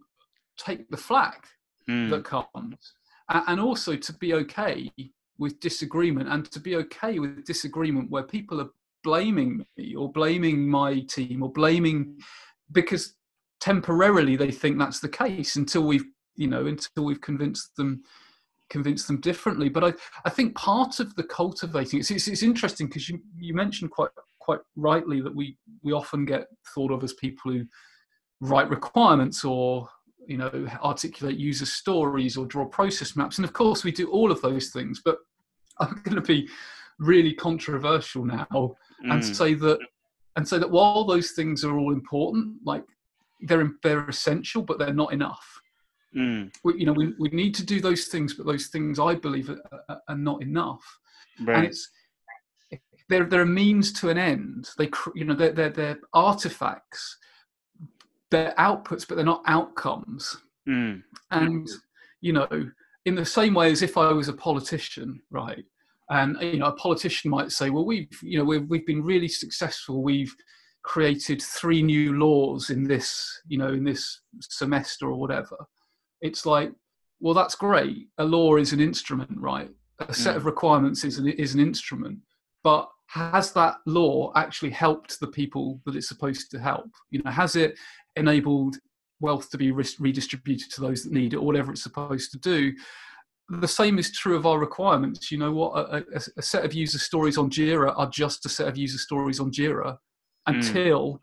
take 0.56 0.88
the 0.88 0.96
flack 0.96 1.48
Hmm, 1.86 2.08
that 2.08 2.24
comes, 2.24 2.94
and 3.28 3.60
also 3.60 3.94
to 3.94 4.12
be 4.14 4.32
okay 4.34 4.90
with 5.38 5.60
disagreement, 5.60 6.28
and 6.30 6.50
to 6.50 6.60
be 6.60 6.76
okay 6.76 7.18
with 7.18 7.44
disagreement 7.44 8.10
where 8.10 8.22
people 8.22 8.60
are 8.60 8.70
blaming 9.02 9.64
me 9.76 9.94
or 9.94 10.10
blaming 10.10 10.66
my 10.66 11.00
team 11.00 11.42
or 11.42 11.52
blaming 11.52 12.18
because 12.72 13.16
temporarily 13.60 14.34
they 14.34 14.50
think 14.50 14.78
that's 14.78 15.00
the 15.00 15.08
case 15.08 15.56
until 15.56 15.82
we've 15.82 16.06
you 16.36 16.48
know 16.48 16.66
until 16.66 17.04
we've 17.04 17.20
convinced 17.20 17.76
them 17.76 18.02
convinced 18.70 19.06
them 19.06 19.20
differently. 19.20 19.68
But 19.68 19.84
i 19.84 19.92
i 20.24 20.30
think 20.30 20.54
part 20.56 21.00
of 21.00 21.14
the 21.16 21.24
cultivating 21.24 22.00
it's 22.00 22.10
it's, 22.10 22.28
it's 22.28 22.42
interesting 22.42 22.86
because 22.86 23.08
you 23.08 23.20
you 23.38 23.54
mentioned 23.54 23.90
quite 23.90 24.10
quite 24.38 24.60
rightly 24.76 25.20
that 25.20 25.34
we 25.34 25.56
we 25.82 25.92
often 25.92 26.24
get 26.24 26.46
thought 26.74 26.92
of 26.92 27.02
as 27.02 27.14
people 27.14 27.52
who 27.52 27.64
write 28.40 28.68
requirements 28.68 29.44
or 29.44 29.88
you 30.26 30.36
know 30.36 30.68
articulate 30.82 31.36
user 31.36 31.66
stories 31.66 32.36
or 32.36 32.46
draw 32.46 32.64
process 32.64 33.16
maps. 33.16 33.38
And 33.38 33.44
of 33.44 33.52
course 33.52 33.84
we 33.84 33.92
do 33.92 34.10
all 34.10 34.30
of 34.30 34.40
those 34.42 34.70
things 34.70 35.00
but 35.04 35.18
i'm 35.80 36.00
going 36.04 36.16
to 36.16 36.20
be 36.22 36.48
really 36.98 37.32
controversial 37.34 38.24
now 38.24 38.76
and 39.00 39.22
mm, 39.22 39.34
say 39.34 39.54
that 39.54 39.78
and 40.36 40.46
say 40.46 40.58
that 40.58 40.70
while 40.70 41.04
those 41.04 41.32
things 41.32 41.64
are 41.64 41.78
all 41.78 41.92
important 41.92 42.54
like 42.64 42.84
they're 43.42 43.70
they're 43.82 44.08
essential 44.08 44.62
but 44.62 44.78
they're 44.78 44.92
not 44.92 45.12
enough 45.12 45.60
mm, 46.16 46.50
we, 46.64 46.78
you 46.78 46.86
know 46.86 46.92
we, 46.92 47.12
we 47.18 47.28
need 47.30 47.54
to 47.54 47.64
do 47.64 47.80
those 47.80 48.06
things 48.06 48.34
but 48.34 48.46
those 48.46 48.68
things 48.68 48.98
i 48.98 49.14
believe 49.14 49.50
are, 49.50 49.60
are, 49.88 50.00
are 50.08 50.16
not 50.16 50.42
enough. 50.42 50.82
Right. 51.40 51.56
and 51.56 51.66
it's 51.66 51.90
they're 53.08 53.24
they're 53.24 53.42
a 53.42 53.46
means 53.46 53.92
to 53.94 54.08
an 54.10 54.18
end. 54.18 54.70
They 54.78 54.90
you 55.14 55.24
know 55.24 55.34
they're, 55.34 55.52
they're 55.52 55.70
they're 55.70 55.98
artifacts. 56.12 57.18
They're 58.30 58.54
outputs 58.58 59.06
but 59.06 59.16
they're 59.16 59.24
not 59.24 59.42
outcomes. 59.46 60.36
Mm, 60.68 61.02
and 61.30 61.68
you 62.20 62.32
know 62.32 62.48
in 63.04 63.14
the 63.14 63.24
same 63.24 63.52
way 63.52 63.70
as 63.70 63.82
if 63.82 63.98
i 63.98 64.10
was 64.12 64.28
a 64.28 64.32
politician 64.32 65.20
right? 65.30 65.64
And 66.10 66.40
you 66.40 66.58
know 66.58 66.66
a 66.66 66.76
politician 66.76 67.30
might 67.30 67.52
say 67.52 67.70
well 67.70 67.84
we've 67.84 68.08
you 68.22 68.38
know 68.38 68.44
we've, 68.44 68.68
we've 68.68 68.86
been 68.86 69.02
really 69.02 69.28
successful. 69.28 70.02
We've 70.02 70.34
created 70.82 71.40
three 71.40 71.82
new 71.82 72.18
laws 72.18 72.70
in 72.70 72.84
this 72.84 73.42
you 73.46 73.58
know 73.58 73.68
in 73.68 73.84
this 73.84 74.20
semester 74.40 75.08
or 75.08 75.18
whatever 75.18 75.56
it's 76.20 76.46
like 76.46 76.72
well 77.20 77.34
that's 77.34 77.54
great. 77.54 78.08
A 78.18 78.24
law 78.24 78.56
is 78.56 78.72
an 78.72 78.80
instrument 78.80 79.30
right? 79.36 79.70
A 80.00 80.12
set 80.14 80.34
mm. 80.34 80.38
of 80.38 80.46
requirements 80.46 81.04
is 81.04 81.18
an, 81.18 81.28
is 81.28 81.54
an 81.54 81.60
instrument. 81.60 82.18
But 82.62 82.88
has 83.06 83.52
that 83.52 83.76
law 83.86 84.32
actually 84.34 84.70
helped 84.70 85.20
the 85.20 85.28
people 85.28 85.80
that 85.84 85.94
it's 85.94 86.08
supposed 86.08 86.50
to 86.50 86.58
help? 86.58 86.90
You 87.10 87.22
know 87.22 87.30
has 87.30 87.56
it 87.56 87.78
enabled 88.16 88.76
wealth 89.20 89.50
to 89.50 89.58
be 89.58 89.70
ris- 89.70 90.00
redistributed 90.00 90.70
to 90.72 90.80
those 90.80 91.04
that 91.04 91.12
need 91.12 91.32
it 91.32 91.38
or 91.38 91.46
whatever 91.46 91.72
it's 91.72 91.82
supposed 91.82 92.32
to 92.32 92.38
do? 92.38 92.72
The 93.50 93.68
same 93.68 93.98
is 93.98 94.10
true 94.10 94.36
of 94.36 94.46
our 94.46 94.58
requirements. 94.58 95.30
You 95.30 95.38
know 95.38 95.52
what? 95.52 95.72
A, 95.76 96.04
a, 96.14 96.20
a 96.38 96.42
set 96.42 96.64
of 96.64 96.72
user 96.72 96.98
stories 96.98 97.36
on 97.36 97.50
jira 97.50 97.94
are 97.96 98.08
just 98.08 98.46
a 98.46 98.48
set 98.48 98.68
of 98.68 98.76
user 98.76 98.98
stories 98.98 99.38
on 99.38 99.50
jira 99.50 99.92
mm. 99.92 99.98
until 100.46 101.20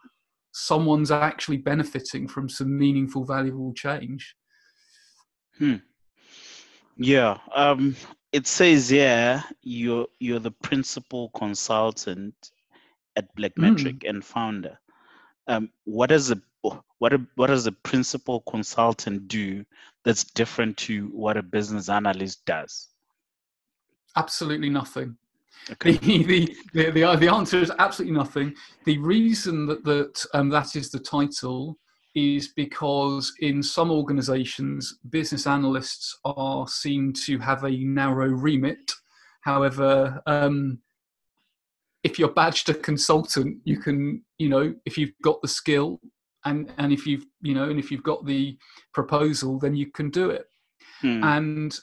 someone's 0.54 1.12
actually 1.12 1.58
benefiting 1.58 2.28
from 2.28 2.50
some 2.50 2.78
meaningful 2.78 3.24
valuable 3.24 3.74
change 3.74 4.36
Yeah. 6.98 7.38
Um, 7.56 7.96
it 8.32 8.48
says 8.48 8.90
here 8.90 9.44
you're 9.62 10.08
you're 10.20 10.40
the 10.40 10.52
principal 10.52 11.30
consultant 11.30 12.52
at 13.16 13.36
Blackmetric 13.36 14.08
and 14.08 14.24
founder. 14.24 14.80
Um, 15.48 15.70
what 15.86 16.10
does 16.10 16.32
a 16.32 16.42
what 17.00 17.14
a, 17.14 17.22
what 17.36 17.48
does 17.48 17.68
a 17.68 17.72
principal 17.72 18.42
consultant 18.42 19.28
do 19.28 19.66
that's 20.06 20.24
different 20.24 20.78
to 20.78 21.08
what 21.08 21.38
a 21.38 21.44
business 21.44 21.90
analyst 21.90 22.46
does? 22.46 22.88
absolutely 24.18 24.70
nothing 24.70 25.18
Okay. 25.70 25.92
the, 25.98 26.24
the, 26.24 26.58
the, 26.74 26.92
the, 26.92 27.16
the 27.18 27.32
answer 27.32 27.60
is 27.60 27.72
absolutely 27.78 28.18
nothing. 28.18 28.56
The 28.86 28.98
reason 28.98 29.68
that 29.68 29.84
that, 29.84 30.26
um, 30.34 30.50
that 30.50 30.76
is 30.76 30.90
the 30.90 31.00
title 31.00 31.78
is 32.14 32.50
because 32.50 33.34
in 33.40 33.64
some 33.64 33.92
organizations, 33.92 35.00
business 35.10 35.48
analysts 35.48 36.18
are 36.26 36.68
seen 36.68 37.14
to 37.26 37.40
have 37.40 37.64
a 37.64 37.72
narrow 37.72 38.28
remit. 38.28 38.92
However, 39.42 40.22
um, 40.26 40.80
if 42.04 42.20
you're 42.20 42.34
badged 42.34 42.70
a 42.70 42.74
consultant, 42.74 43.58
you 43.64 43.80
can, 43.80 44.24
you 44.38 44.50
know, 44.50 44.74
if 44.86 44.98
you've 44.98 45.14
got 45.24 45.42
the 45.42 45.48
skill 45.48 46.00
and, 46.46 46.72
and 46.78 46.92
if 46.92 47.06
you've, 47.06 47.26
you 47.42 47.54
know, 47.54 47.70
and 47.70 47.80
if 47.80 47.92
you've 47.92 48.04
got 48.04 48.26
the 48.26 48.58
proposal, 48.94 49.60
then 49.60 49.76
you 49.76 49.92
can 49.92 50.10
do 50.10 50.30
it. 50.30 50.46
Hmm, 51.02 51.24
and 51.24 51.80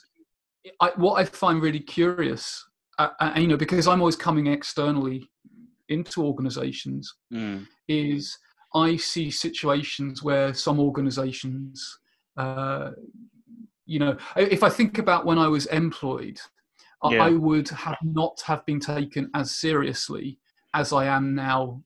I, 0.81 0.91
what 0.95 1.15
I 1.15 1.25
find 1.25 1.61
really 1.61 1.79
curious, 1.79 2.63
uh, 2.97 3.09
uh, 3.19 3.33
you 3.37 3.47
know, 3.47 3.57
because 3.57 3.87
I'm 3.87 4.01
always 4.01 4.15
coming 4.15 4.47
externally 4.47 5.27
into 5.87 6.23
organisations, 6.23 7.13
hmm, 7.31 7.63
is 7.87 8.37
I 8.73 8.97
see 8.97 9.31
situations 9.31 10.21
where 10.23 10.53
some 10.53 10.79
organisations, 10.79 11.99
uh, 12.37 12.91
you 13.85 13.99
know, 13.99 14.17
if 14.35 14.63
I 14.63 14.69
think 14.69 14.97
about 14.97 15.25
when 15.25 15.39
I 15.39 15.47
was 15.47 15.65
employed, 15.67 16.39
I- 17.01 17.13
Yeah. 17.13 17.25
I 17.25 17.31
would 17.31 17.69
have 17.69 17.97
not 18.03 18.41
have 18.45 18.65
been 18.65 18.79
taken 18.79 19.29
as 19.33 19.55
seriously 19.55 20.39
as 20.73 20.93
I 20.93 21.05
am 21.05 21.33
now 21.33 21.83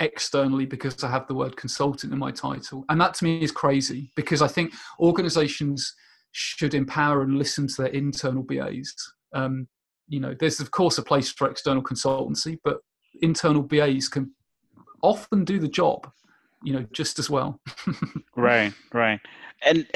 externally 0.00 0.66
because 0.66 1.04
I 1.04 1.10
have 1.10 1.26
the 1.26 1.34
word 1.34 1.56
consultant 1.56 2.12
in 2.12 2.18
my 2.18 2.30
title. 2.32 2.84
And 2.88 3.00
that 3.00 3.14
to 3.14 3.24
me 3.24 3.42
is 3.42 3.52
crazy 3.52 4.12
because 4.16 4.42
I 4.42 4.48
think 4.48 4.72
organizations 4.98 5.94
should 6.32 6.74
empower 6.74 7.22
and 7.22 7.36
listen 7.38 7.66
to 7.68 7.82
their 7.82 7.92
internal 7.92 8.42
BAs. 8.42 8.94
Um, 9.34 9.68
you 10.08 10.18
know, 10.18 10.34
there's 10.38 10.60
of 10.60 10.70
course 10.70 10.98
a 10.98 11.02
place 11.02 11.30
for 11.30 11.48
external 11.48 11.82
consultancy, 11.82 12.58
but 12.64 12.78
internal 13.20 13.62
BAs 13.62 14.08
can 14.08 14.34
often 15.02 15.44
do 15.44 15.58
the 15.58 15.68
job, 15.68 16.10
you 16.62 16.72
know, 16.72 16.86
just 16.92 17.18
as 17.18 17.28
well. 17.28 17.60
right, 18.36 18.72
right. 18.92 19.20
And 19.62 19.86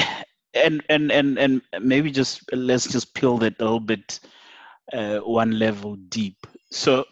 and 0.54 0.82
and 0.88 1.10
and 1.12 1.38
and 1.38 1.62
maybe 1.80 2.10
just 2.10 2.42
let's 2.52 2.90
just 2.90 3.14
peel 3.14 3.38
that 3.38 3.60
a 3.60 3.64
little 3.64 3.80
bit 3.80 4.20
uh, 4.92 5.18
one 5.18 5.58
level 5.58 5.96
deep. 6.08 6.46
So 6.70 7.04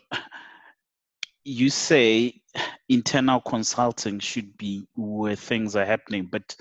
you 1.44 1.70
say 1.70 2.40
internal 2.88 3.40
consulting 3.40 4.18
should 4.18 4.56
be 4.56 4.86
where 4.96 5.36
things 5.36 5.76
are 5.76 5.84
happening, 5.84 6.28
but 6.30 6.56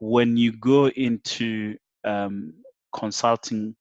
when 0.00 0.36
you 0.36 0.52
go 0.52 0.88
into 0.88 1.76
um, 2.04 2.52
consulting 2.94 3.74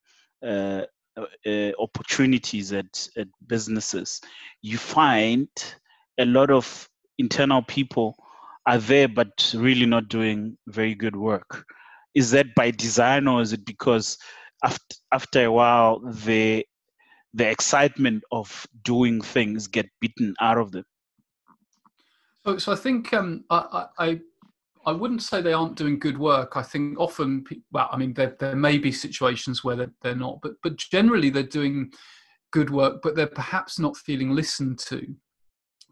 uh, 0.46 0.84
uh, 1.18 1.72
opportunities 1.80 2.72
at, 2.74 3.08
at 3.18 3.28
businesses, 3.48 4.22
you 4.62 4.78
find 4.78 5.48
a 6.20 6.26
lot 6.26 6.52
of 6.52 6.88
internal 7.18 7.62
people 7.62 8.16
are 8.66 8.78
there 8.78 9.08
but 9.08 9.54
really 9.56 9.86
not 9.86 10.08
doing 10.08 10.58
very 10.68 10.96
good 10.96 11.16
work. 11.16 11.66
Is 12.16 12.32
that 12.32 12.54
by 12.56 12.72
design 12.72 13.28
or 13.28 13.42
is 13.42 13.54
it 13.54 13.66
because 13.66 14.18
after, 14.64 14.96
after 15.12 15.46
a 15.46 15.52
while 15.52 16.00
the 16.00 16.66
the 17.36 17.50
excitement 17.50 18.24
of 18.32 18.68
doing 18.84 19.20
things 19.20 19.68
get 19.68 19.88
beaten 20.00 20.36
out 20.40 20.60
of 20.60 20.72
them? 20.72 20.84
So, 22.46 22.58
so 22.60 22.72
I 22.72 22.76
think 22.76 23.12
um, 23.14 23.44
I, 23.50 23.86
I 23.98 24.20
I 24.86 24.92
wouldn't 24.92 25.24
say 25.24 25.42
they 25.42 25.54
aren't 25.54 25.78
doing 25.78 25.98
good 25.98 26.18
work. 26.18 26.58
I 26.58 26.62
think 26.62 27.00
often, 27.00 27.46
well, 27.72 27.90
I 27.92 27.98
mean, 27.98 28.14
there, 28.14 28.36
there 28.40 28.56
may 28.56 28.78
be 28.78 28.92
situations 28.92 29.64
where 29.64 29.78
they're, 29.78 29.94
they're 30.02 30.16
not, 30.16 30.40
but 30.42 30.54
but 30.62 30.76
generally 30.76 31.30
they're 31.30 31.44
doing 31.44 31.92
good 32.52 32.70
work, 32.70 33.02
but 33.02 33.16
they're 33.16 33.28
perhaps 33.28 33.80
not 33.80 33.98
feeling 33.98 34.32
listened 34.32 34.80
to. 34.80 35.16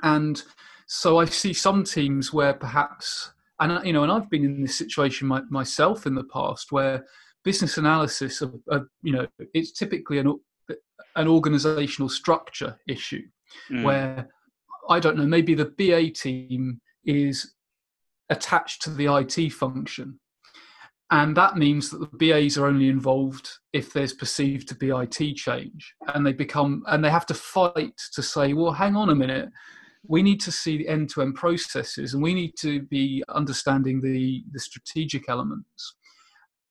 And 0.04 0.44
so 0.94 1.20
I 1.20 1.26
see 1.26 1.54
some 1.54 1.86
teams 1.86 2.34
where 2.34 2.54
perhaps, 2.54 3.32
and 3.62 3.86
you 3.88 3.94
know, 3.94 4.04
and 4.04 4.12
I've 4.12 4.30
been 4.30 4.44
in 4.44 4.62
this 4.62 4.78
situation 4.78 5.26
my, 5.26 5.42
myself 5.50 6.06
in 6.06 6.16
the 6.16 6.26
past 6.26 6.74
where 6.74 7.06
business 7.46 7.78
analysis, 7.78 8.42
of, 8.42 8.56
of, 8.68 8.88
you 9.02 9.14
know, 9.14 9.26
it's 9.54 9.72
typically 9.72 10.18
an 10.18 10.38
an 11.16 11.30
organizational 11.30 12.10
structure 12.10 12.78
issue 12.90 13.24
mm. 13.72 13.84
where 13.84 14.28
I 14.90 15.00
don't 15.00 15.18
know, 15.18 15.26
maybe 15.26 15.54
the 15.54 15.74
BA 15.78 16.10
team 16.10 16.82
is 17.06 17.54
attached 18.30 18.82
to 18.82 18.90
the 18.90 19.16
IT 19.16 19.54
function. 19.54 20.20
And 21.10 21.38
that 21.38 21.56
means 21.56 21.90
that 21.90 22.00
the 22.00 22.18
BAs 22.18 22.58
are 22.58 22.68
only 22.68 22.90
involved 22.90 23.50
if 23.72 23.94
there's 23.94 24.14
perceived 24.14 24.68
to 24.68 24.76
be 24.76 24.90
IT 24.90 25.38
change. 25.38 25.94
And 26.14 26.26
they 26.26 26.34
become, 26.34 26.84
and 26.88 27.02
they 27.02 27.10
have 27.10 27.26
to 27.28 27.34
fight 27.34 27.98
to 28.14 28.22
say, 28.22 28.52
well, 28.52 28.74
hang 28.74 28.98
on 28.98 29.10
a 29.10 29.16
minute, 29.16 29.50
we 30.08 30.24
need 30.24 30.42
to 30.42 30.52
see 30.52 30.78
the 30.78 30.88
end 30.88 31.10
to 31.12 31.22
end 31.22 31.36
processes 31.36 32.14
and 32.14 32.24
we 32.24 32.34
need 32.34 32.54
to 32.60 32.82
be 32.84 33.24
understanding 33.30 34.02
the, 34.02 34.44
the 34.52 34.60
strategic 34.60 35.30
elements. 35.30 35.96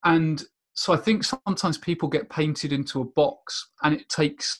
And 0.04 0.42
so 0.74 0.92
I 0.92 0.96
think 0.96 1.24
sometimes 1.24 1.78
people 1.78 2.08
get 2.08 2.30
painted 2.30 2.72
into 2.72 3.00
a 3.00 3.04
box 3.04 3.70
and 3.82 3.94
it 3.94 4.08
takes 4.08 4.58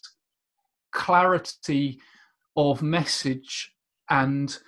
clarity 0.92 1.98
of 2.56 2.82
message 2.82 3.72
and 4.10 4.58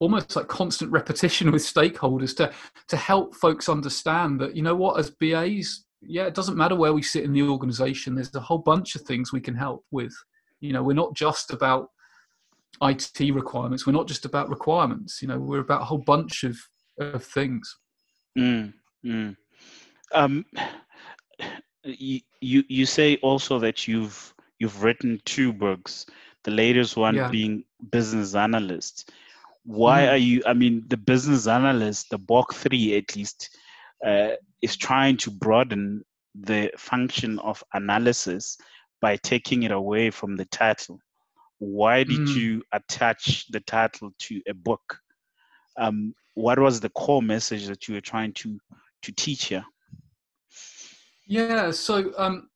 almost 0.00 0.34
like 0.34 0.48
constant 0.48 0.90
repetition 0.90 1.52
with 1.52 1.62
stakeholders 1.62 2.36
to 2.36 2.52
to 2.88 2.96
help 2.96 3.36
folks 3.36 3.68
understand 3.68 4.40
that 4.40 4.56
you 4.56 4.62
know 4.62 4.74
what 4.74 4.98
as 4.98 5.10
BAs 5.10 5.84
yeah 6.00 6.24
it 6.24 6.34
doesn't 6.34 6.56
matter 6.56 6.74
where 6.74 6.92
we 6.92 7.02
sit 7.02 7.22
in 7.22 7.32
the 7.32 7.42
organization 7.42 8.16
there's 8.16 8.34
a 8.34 8.40
whole 8.40 8.58
bunch 8.58 8.96
of 8.96 9.02
things 9.02 9.32
we 9.32 9.40
can 9.40 9.54
help 9.54 9.84
with 9.92 10.12
you 10.60 10.72
know 10.72 10.82
we're 10.82 10.92
not 10.92 11.14
just 11.14 11.52
about 11.52 11.90
IT 12.80 13.34
requirements 13.34 13.86
we're 13.86 13.92
not 13.92 14.08
just 14.08 14.24
about 14.24 14.48
requirements 14.48 15.20
you 15.20 15.28
know 15.28 15.38
we're 15.38 15.60
about 15.60 15.82
a 15.82 15.84
whole 15.84 16.02
bunch 16.06 16.44
of 16.44 16.56
of 16.98 17.24
things 17.24 17.76
mm, 18.38 18.72
mm. 19.04 19.36
um 20.12 20.44
you 21.84 22.20
you 22.40 22.86
say 22.86 23.16
also 23.16 23.58
that 23.58 23.86
you've 23.86 24.34
you've 24.58 24.82
written 24.82 25.20
two 25.24 25.52
books 25.52 26.06
the 26.44 26.50
latest 26.50 26.96
one 26.96 27.14
yeah. 27.14 27.28
being 27.28 27.64
business 27.90 28.34
analyst 28.34 29.10
why 29.64 30.02
mm. 30.02 30.10
are 30.12 30.16
you 30.16 30.42
i 30.46 30.52
mean 30.52 30.84
the 30.88 30.96
business 30.96 31.46
analyst 31.46 32.10
the 32.10 32.18
BOK 32.18 32.54
3 32.54 32.96
at 32.96 33.16
least 33.16 33.56
uh, 34.06 34.30
is 34.62 34.76
trying 34.76 35.16
to 35.16 35.30
broaden 35.30 36.02
the 36.34 36.70
function 36.76 37.38
of 37.40 37.62
analysis 37.74 38.56
by 39.00 39.16
taking 39.16 39.64
it 39.64 39.70
away 39.70 40.10
from 40.10 40.36
the 40.36 40.44
title 40.46 40.98
why 41.62 42.02
did 42.02 42.18
mm. 42.18 42.34
you 42.34 42.62
attach 42.72 43.46
the 43.50 43.60
title 43.60 44.12
to 44.18 44.42
a 44.48 44.54
book? 44.54 44.98
Um, 45.78 46.12
what 46.34 46.58
was 46.58 46.80
the 46.80 46.88
core 46.88 47.22
message 47.22 47.66
that 47.66 47.86
you 47.86 47.94
were 47.94 48.00
trying 48.00 48.32
to 48.34 48.58
to 49.02 49.12
teach 49.12 49.44
here? 49.44 49.64
Yeah 51.26 51.70
so 51.70 52.12
um, 52.18 52.48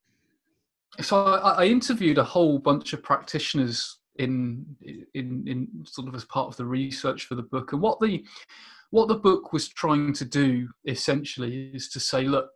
so 1.00 1.24
I, 1.24 1.62
I 1.62 1.64
interviewed 1.66 2.18
a 2.18 2.24
whole 2.24 2.58
bunch 2.58 2.92
of 2.92 3.02
practitioners 3.02 3.98
in 4.16 4.66
in 5.14 5.44
in 5.46 5.68
sort 5.84 6.08
of 6.08 6.14
as 6.16 6.24
part 6.24 6.48
of 6.48 6.56
the 6.56 6.66
research 6.66 7.26
for 7.26 7.36
the 7.36 7.42
book. 7.42 7.72
And 7.72 7.80
what 7.80 8.00
the 8.00 8.24
what 8.90 9.06
the 9.06 9.14
book 9.14 9.52
was 9.52 9.68
trying 9.68 10.14
to 10.14 10.24
do 10.24 10.68
essentially 10.86 11.70
is 11.72 11.88
to 11.90 12.00
say 12.00 12.24
look 12.24 12.48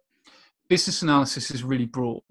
business 0.68 1.02
analysis 1.02 1.52
is 1.52 1.62
really 1.62 1.86
broad. 1.86 2.22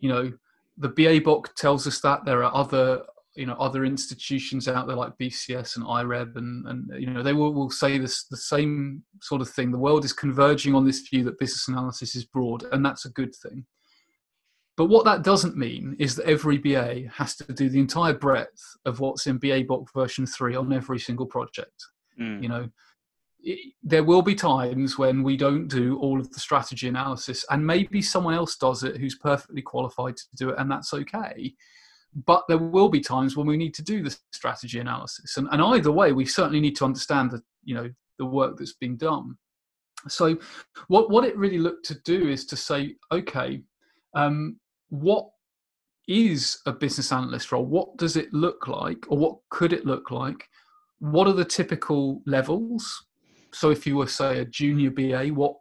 You 0.00 0.10
know 0.10 0.32
the 0.76 0.90
BABOK 0.90 1.54
tells 1.54 1.86
us 1.86 2.00
that. 2.00 2.24
There 2.24 2.44
are 2.44 2.54
other 2.54 3.02
you 3.34 3.46
know 3.46 3.54
other 3.54 3.84
institutions 3.84 4.68
out 4.68 4.86
there 4.86 4.96
like 4.96 5.16
BCS 5.18 5.76
and 5.76 5.84
IREB 5.84 6.36
and 6.36 6.66
and 6.66 6.90
you 6.98 7.08
know 7.08 7.22
they 7.22 7.32
will, 7.32 7.52
will 7.52 7.70
say 7.70 7.98
this 7.98 8.24
the 8.24 8.36
same 8.36 9.02
sort 9.20 9.40
of 9.40 9.48
thing 9.48 9.70
the 9.70 9.78
world 9.78 10.04
is 10.04 10.12
converging 10.12 10.74
on 10.74 10.84
this 10.84 11.00
view 11.00 11.24
that 11.24 11.38
business 11.38 11.68
analysis 11.68 12.14
is 12.14 12.24
broad 12.24 12.64
and 12.72 12.84
that's 12.84 13.06
a 13.06 13.10
good 13.10 13.34
thing 13.34 13.64
but 14.76 14.86
what 14.86 15.04
that 15.04 15.22
doesn't 15.22 15.56
mean 15.56 15.96
is 15.98 16.16
that 16.16 16.26
every 16.26 16.56
BA 16.56 17.02
has 17.12 17.36
to 17.36 17.52
do 17.52 17.68
the 17.68 17.78
entire 17.78 18.14
breadth 18.14 18.76
of 18.86 19.00
what's 19.00 19.26
in 19.26 19.38
BABOK 19.38 19.92
version 19.92 20.26
3 20.26 20.56
on 20.56 20.72
every 20.72 20.98
single 20.98 21.26
project. 21.26 21.84
Mm. 22.18 22.42
You 22.42 22.48
know, 22.48 22.68
it, 23.40 23.74
there 23.82 24.04
will 24.04 24.22
be 24.22 24.34
times 24.34 24.96
when 24.96 25.22
we 25.22 25.36
don't 25.36 25.68
do 25.68 25.98
all 25.98 26.18
of 26.18 26.32
the 26.32 26.40
strategy 26.40 26.88
analysis, 26.88 27.44
and 27.50 27.66
maybe 27.66 28.00
someone 28.00 28.34
else 28.34 28.56
does 28.56 28.82
it 28.82 28.96
who's 28.96 29.18
perfectly 29.18 29.60
qualified 29.60 30.16
to 30.16 30.24
do 30.36 30.50
it, 30.50 30.58
and 30.58 30.70
that's 30.70 30.94
okay. 30.94 31.54
But 32.14 32.44
there 32.46 32.58
will 32.58 32.88
be 32.88 33.00
times 33.00 33.36
when 33.36 33.46
we 33.46 33.56
need 33.56 33.74
to 33.74 33.82
do 33.82 34.02
the 34.02 34.14
strategy 34.32 34.78
analysis, 34.78 35.36
and, 35.36 35.48
and 35.50 35.62
either 35.62 35.90
way, 35.90 36.12
we 36.12 36.26
certainly 36.26 36.60
need 36.60 36.76
to 36.76 36.84
understand 36.84 37.30
that 37.30 37.42
you 37.64 37.74
know 37.74 37.90
the 38.18 38.26
work 38.26 38.58
that's 38.58 38.74
been 38.74 38.96
done. 38.96 39.36
So, 40.08 40.36
what 40.88 41.10
what 41.10 41.24
it 41.24 41.36
really 41.36 41.58
looked 41.58 41.86
to 41.86 42.00
do 42.04 42.28
is 42.28 42.44
to 42.46 42.56
say, 42.56 42.96
okay, 43.10 43.62
um, 44.14 44.58
what 44.90 45.28
is 46.08 46.58
a 46.66 46.72
business 46.72 47.12
analyst 47.12 47.52
role? 47.52 47.64
What 47.64 47.96
does 47.96 48.16
it 48.16 48.32
look 48.32 48.68
like, 48.68 49.06
or 49.08 49.18
what 49.18 49.38
could 49.50 49.72
it 49.72 49.86
look 49.86 50.10
like? 50.10 50.48
What 50.98 51.26
are 51.28 51.32
the 51.32 51.44
typical 51.44 52.22
levels? 52.26 53.06
So, 53.52 53.70
if 53.70 53.86
you 53.86 53.96
were, 53.96 54.06
say, 54.06 54.40
a 54.40 54.44
junior 54.44 54.90
BA, 54.90 55.28
what, 55.28 55.56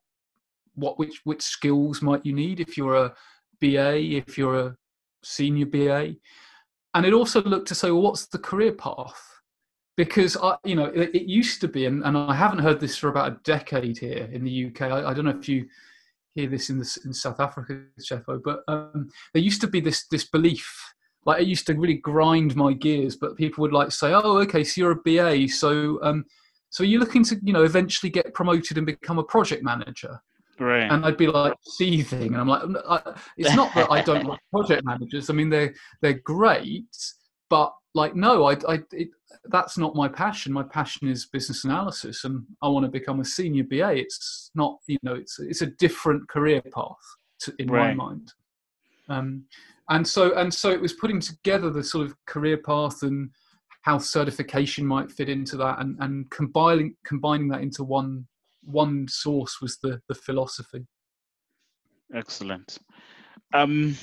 what, 0.76 0.98
which, 0.98 1.22
which 1.24 1.42
skills 1.42 2.02
might 2.02 2.26
you 2.26 2.34
need? 2.34 2.60
If 2.60 2.78
you're 2.78 2.96
a 2.96 3.14
BA, 3.60 4.18
if 4.18 4.38
you're 4.38 4.60
a 4.60 4.78
senior 5.24 5.66
BA, 5.66 6.16
and 6.94 7.06
it 7.06 7.14
also 7.14 7.42
looked 7.44 7.68
to 7.70 7.76
say, 7.76 7.92
well, 7.92 8.02
what's 8.02 8.28
the 8.28 8.38
career 8.38 8.74
path? 8.74 9.22
Because 9.98 10.38
I, 10.38 10.58
you 10.64 10.76
know, 10.76 10.86
it, 10.86 11.14
it 11.16 11.24
used 11.24 11.62
to 11.62 11.68
be, 11.68 11.86
and, 11.86 12.04
and, 12.04 12.18
I 12.18 12.34
haven't 12.34 12.60
heard 12.60 12.80
this 12.80 12.98
for 12.98 13.10
about 13.10 13.32
a 13.32 13.38
decade 13.44 13.98
here 13.98 14.30
in 14.32 14.44
the 14.44 14.68
UK. 14.68 14.82
I, 14.84 15.10
I 15.10 15.14
don't 15.14 15.26
know 15.26 15.38
if 15.38 15.48
you 15.48 15.68
hear 16.34 16.48
this 16.48 16.70
in 16.70 16.80
the, 16.80 17.00
in 17.06 17.14
South 17.14 17.40
Africa, 17.40 17.82
Tshepo, 18.00 18.42
but 18.44 18.62
um, 18.68 19.10
there 19.34 19.44
used 19.44 19.62
to 19.62 19.68
be 19.68 19.80
this 19.80 20.08
this 20.08 20.28
belief. 20.28 20.94
Like 21.26 21.42
it 21.42 21.48
used 21.48 21.68
to 21.68 21.74
really 21.74 21.96
grind 21.98 22.56
my 22.56 22.74
gears, 22.74 23.16
but 23.16 23.38
people 23.38 23.62
would 23.62 23.74
like 23.74 23.92
say, 23.92 24.14
"Oh, 24.14 24.38
okay, 24.40 24.64
so 24.64 24.82
you're 24.82 24.92
a 24.92 24.96
BA, 24.96 25.50
so 25.50 26.02
um, 26.04 26.26
so 26.70 26.84
are 26.84 26.88
you're 26.88 27.00
looking 27.00 27.24
to 27.26 27.40
you 27.44 27.54
know 27.54 27.64
eventually 27.64 28.10
get 28.10 28.34
promoted 28.34 28.78
and 28.78 28.86
become 28.86 29.20
a 29.20 29.24
project 29.24 29.64
manager." 29.64 30.22
Right. 30.62 30.92
And 30.92 31.04
I'd 31.04 31.18
be 31.18 31.26
like 31.26 31.56
seething, 31.64 32.36
and 32.36 32.38
I'm 32.38 32.48
like, 32.48 32.62
it's 33.36 33.56
not 33.56 33.74
that 33.74 33.92
I 33.92 34.04
don't 34.04 34.28
like 34.28 34.40
project 34.52 34.86
managers. 34.86 35.32
I 35.32 35.34
mean, 35.34 35.50
they're 35.50 35.74
they're 36.04 36.22
great, 36.24 36.86
but 37.50 37.74
like, 37.96 38.16
no, 38.16 38.46
I, 38.46 38.54
I 38.68 38.80
it, 38.92 39.10
that's 39.46 39.80
not 39.80 39.96
my 39.96 40.08
passion. 40.08 40.54
My 40.54 40.62
passion 40.62 41.08
is 41.08 41.26
business 41.26 41.66
analysis, 41.66 42.26
and 42.26 42.46
I 42.62 42.68
want 42.68 42.86
to 42.86 42.92
become 42.92 43.22
a 43.22 43.26
senior 43.26 43.64
BA. 43.64 43.98
It's 43.98 44.52
not, 44.54 44.78
you 44.86 45.00
know, 45.02 45.16
it's 45.16 45.40
it's 45.40 45.64
a 45.64 45.68
different 45.68 46.30
career 46.30 46.62
path 46.62 46.94
to, 47.40 47.54
in 47.58 47.68
right. 47.68 47.96
my 47.98 48.06
mind. 48.06 48.32
Um, 49.10 49.46
and 49.90 50.08
so 50.08 50.38
and 50.38 50.54
so 50.54 50.70
it 50.70 50.80
was 50.80 50.94
putting 50.94 51.20
together 51.20 51.72
the 51.72 51.84
sort 51.84 52.06
of 52.06 52.16
career 52.28 52.58
path 52.58 53.02
and 53.02 53.32
how 53.82 53.98
certification 53.98 54.86
might 54.86 55.12
fit 55.12 55.28
into 55.28 55.58
that, 55.58 55.80
and 55.80 55.98
and 56.02 56.30
combining 56.30 56.96
combining 57.04 57.48
that 57.48 57.62
into 57.62 57.84
one 57.84 58.28
one 58.64 59.08
source 59.08 59.62
was 59.62 59.78
the 59.82 60.00
the 60.08 60.16
philosophy. 60.16 60.86
Excellent. 62.14 62.78
Um, 63.54 63.98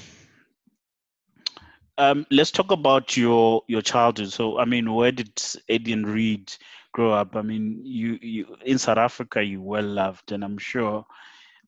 um, 1.99 2.27
let's 2.31 2.51
talk 2.51 2.71
about 2.71 3.17
your 3.17 3.63
your 3.69 3.83
childhood. 3.83 4.33
So, 4.33 4.59
I 4.59 4.65
mean, 4.65 4.93
where 4.93 5.13
did 5.13 5.33
Adrian 5.69 6.07
Reed 6.07 6.53
grow 6.93 7.13
up? 7.13 7.37
I 7.37 7.43
mean, 7.43 7.81
you 7.85 8.19
you 8.23 8.57
in 8.65 8.79
South 8.79 8.99
Africa, 8.99 9.43
you 9.43 9.61
well 9.63 9.85
loved, 9.85 10.33
and 10.33 10.45
I'm 10.45 10.59
sure 10.59 11.05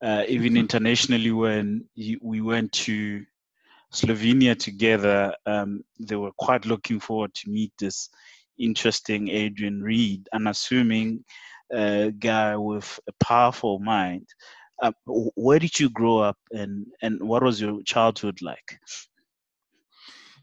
uh, 0.02 0.24
even 0.28 0.56
internationally 0.56 1.30
when 1.30 1.84
you, 1.94 2.18
we 2.22 2.40
went 2.40 2.72
to 2.72 3.24
Slovenia 3.92 4.58
together, 4.58 5.34
um, 5.46 5.84
they 5.98 6.16
were 6.16 6.32
quite 6.38 6.64
looking 6.64 7.00
forward 7.00 7.34
to 7.34 7.50
meet 7.50 7.72
this 7.78 8.08
interesting 8.58 9.28
Adrian 9.28 9.82
Reed, 9.82 10.28
unassuming 10.32 11.24
guy 12.18 12.56
with 12.56 12.98
a 13.08 13.24
powerful 13.24 13.78
mind. 13.78 14.26
Uh, 14.82 14.92
where 15.06 15.58
did 15.58 15.78
you 15.78 15.90
grow 15.90 16.18
up, 16.18 16.38
and 16.52 16.86
and 17.02 17.22
what 17.22 17.42
was 17.42 17.60
your 17.60 17.82
childhood 17.82 18.40
like? 18.40 18.78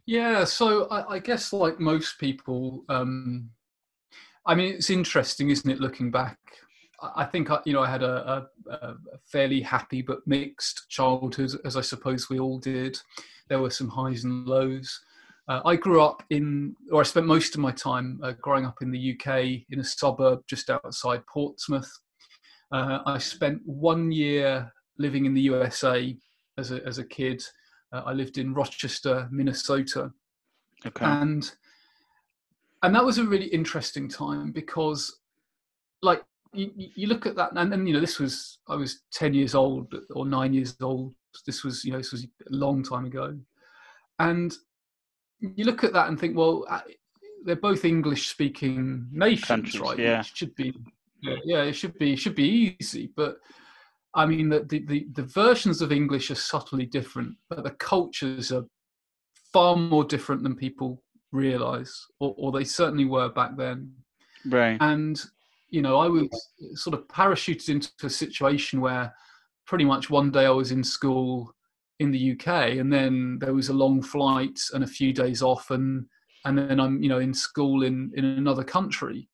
Yeah, 0.06 0.46
so 0.46 0.88
I, 0.90 1.16
I 1.16 1.20
guess 1.20 1.52
like 1.52 1.80
most 1.80 2.18
people, 2.18 2.86
um, 2.88 3.50
I 4.46 4.56
mean, 4.56 4.76
it's 4.76 4.90
interesting, 4.90 5.50
isn't 5.50 5.70
it? 5.70 5.82
Looking 5.82 6.12
back, 6.12 6.38
I 7.16 7.26
think 7.26 7.52
I, 7.52 7.60
you 7.66 7.74
know 7.74 7.82
I 7.82 7.90
had 7.90 8.04
a, 8.04 8.48
a, 8.70 8.72
a, 8.74 8.96
fairly 9.26 9.62
happy 9.62 10.02
but 10.02 10.26
mixed 10.26 10.90
childhood, 10.90 11.52
as 11.66 11.76
I 11.76 11.82
suppose 11.82 12.30
we 12.30 12.40
all 12.40 12.58
did. 12.58 12.98
There 13.50 13.60
were 13.60 13.70
some 13.70 13.90
highs 13.90 14.24
and 14.24 14.48
lows. 14.48 15.02
Uh, 15.50 15.62
I 15.64 15.76
grew 15.76 16.02
up 16.02 16.24
in, 16.30 16.76
or 16.92 17.00
I 17.02 17.04
spent 17.04 17.26
most 17.26 17.56
of 17.56 17.62
my 17.62 17.72
time 17.72 18.20
uh, 18.22 18.34
growing 18.42 18.66
up 18.66 18.82
in 18.82 18.92
the 18.92 19.14
UK 19.14 19.64
in 19.70 19.80
a 19.80 19.84
suburb 19.84 20.42
just 20.48 20.70
outside 20.70 21.26
Portsmouth. 21.26 21.90
Uh, 22.72 23.00
I 23.06 23.18
spent 23.18 23.62
one 23.66 24.12
year 24.12 24.72
living 24.98 25.26
in 25.26 25.34
the 25.34 25.42
USA 25.42 26.18
as 26.58 26.72
a, 26.72 26.86
as 26.86 26.98
a 26.98 27.04
kid. 27.06 27.42
Uh, 27.94 28.04
I 28.06 28.12
lived 28.12 28.38
in 28.38 28.54
Rochester, 28.54 29.28
Minnesota. 29.32 30.12
Okay. 30.86 31.06
And 31.06 31.50
and 32.84 32.94
that 32.94 33.04
was 33.04 33.18
a 33.18 33.24
really 33.24 33.48
interesting 33.48 34.08
time 34.08 34.52
because, 34.52 35.20
like, 36.04 36.24
you, 36.54 36.72
you 36.76 37.08
look 37.08 37.26
at 37.26 37.36
that, 37.36 37.52
and, 37.56 37.74
and 37.74 37.88
you 37.88 37.94
know, 37.94 38.00
this 38.00 38.20
was 38.20 38.60
I 38.68 38.76
was 38.76 39.02
ten 39.12 39.34
years 39.34 39.56
old 39.56 39.94
or 40.12 40.26
nine 40.26 40.54
years 40.54 40.76
old. 40.82 41.16
This 41.46 41.64
was 41.64 41.84
you 41.84 41.92
know 41.92 41.98
this 41.98 42.12
was 42.12 42.24
a 42.24 42.28
long 42.50 42.84
time 42.84 43.06
ago, 43.06 43.38
and 44.20 44.56
you 45.40 45.66
look 45.66 45.84
at 45.84 45.94
that 45.94 46.08
and 46.08 46.20
think, 46.20 46.36
well, 46.38 46.66
uh, 46.70 46.82
they're 47.46 47.56
both 47.56 47.86
English-speaking 47.86 49.08
nations, 49.12 49.46
Countries, 49.46 49.80
right? 49.80 50.00
Yeah, 50.00 50.20
it 50.20 50.26
should 50.26 50.56
be. 50.56 50.74
Yeah, 51.22 51.64
it 51.64 51.74
should 51.74 51.98
be. 51.98 52.14
It 52.14 52.20
should 52.20 52.36
be 52.36 52.76
easy, 52.80 53.12
but 53.16 53.38
I 54.14 54.26
mean, 54.26 54.50
the, 54.50 54.62
the, 54.62 54.86
the, 54.86 55.08
the 55.14 55.24
versions 55.24 55.82
of 55.82 55.92
English 55.92 56.32
are 56.32 56.36
subtly 56.36 56.86
different, 56.86 57.36
but 57.50 57.64
the 57.64 57.72
cultures 57.72 58.52
are 58.52 58.66
far 59.54 59.76
more 59.76 60.04
different 60.04 60.44
than 60.44 60.56
people 60.56 61.04
realize, 61.32 62.06
or, 62.20 62.34
or 62.38 62.52
they 62.52 62.64
certainly 62.64 63.06
were 63.06 63.30
back 63.30 63.56
then. 63.58 63.92
Right. 64.46 64.78
And, 64.82 65.22
you 65.70 65.82
know, 65.82 66.00
I 66.00 66.08
was 66.08 66.28
sort 66.76 66.96
of 66.96 67.08
parachuted 67.08 67.70
into 67.70 67.90
a 68.04 68.10
situation 68.10 68.82
where 68.82 69.14
pretty 69.66 69.86
much 69.86 70.10
one 70.10 70.32
day 70.32 70.46
I 70.46 70.52
was 70.52 70.72
in 70.72 70.84
school 70.84 71.54
in 72.00 72.12
the 72.12 72.34
UK, 72.34 72.78
and 72.78 72.92
then 72.92 73.38
there 73.40 73.54
was 73.54 73.70
a 73.70 73.74
long 73.74 74.02
flight 74.02 74.60
and 74.74 74.84
a 74.84 74.88
few 74.88 75.14
days 75.14 75.42
off, 75.42 75.72
and 75.72 76.06
and 76.46 76.58
then 76.58 76.80
I'm 76.80 77.02
you 77.02 77.10
know 77.10 77.20
in 77.20 77.34
school 77.34 77.84
in 77.84 78.12
in 78.16 78.26
another 78.26 78.64
country, 78.64 79.30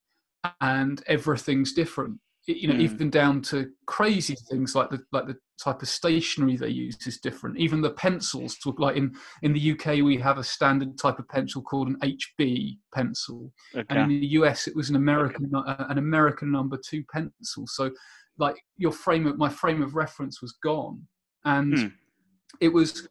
and 0.61 1.03
everything's 1.07 1.73
different. 1.73 2.19
You 2.45 2.67
know, 2.67 2.73
mm. 2.73 2.81
even 2.81 3.09
down 3.09 3.41
to 3.43 3.71
crazy 3.85 4.35
things 4.49 4.75
like 4.75 4.89
the 4.89 5.01
like 5.11 5.27
the 5.27 5.37
type 5.61 5.81
of 5.81 5.87
stationery 5.87 6.57
they 6.57 6.69
use 6.69 6.97
is 7.07 7.19
different. 7.19 7.57
Even 7.57 7.81
the 7.81 7.91
pencils, 7.91 8.57
like 8.77 8.97
in 8.97 9.13
in 9.43 9.53
the 9.53 9.71
UK, 9.71 10.03
we 10.03 10.17
have 10.17 10.37
a 10.37 10.43
standard 10.43 10.97
type 10.97 11.19
of 11.19 11.27
pencil 11.29 11.61
called 11.61 11.87
an 11.87 11.97
HB 12.01 12.77
pencil, 12.93 13.51
okay. 13.75 13.85
and 13.89 14.11
in 14.11 14.19
the 14.19 14.27
US, 14.27 14.67
it 14.67 14.75
was 14.75 14.89
an 14.89 14.95
American 14.95 15.49
uh, 15.53 15.85
an 15.89 15.97
American 15.97 16.51
number 16.51 16.77
two 16.77 17.03
pencil. 17.11 17.65
So, 17.67 17.91
like 18.37 18.55
your 18.77 18.91
frame 18.91 19.27
of 19.27 19.37
my 19.37 19.49
frame 19.49 19.81
of 19.81 19.95
reference 19.95 20.41
was 20.41 20.53
gone, 20.63 21.05
and 21.43 21.73
mm 21.73 21.91
it 22.59 22.69
was 22.69 23.07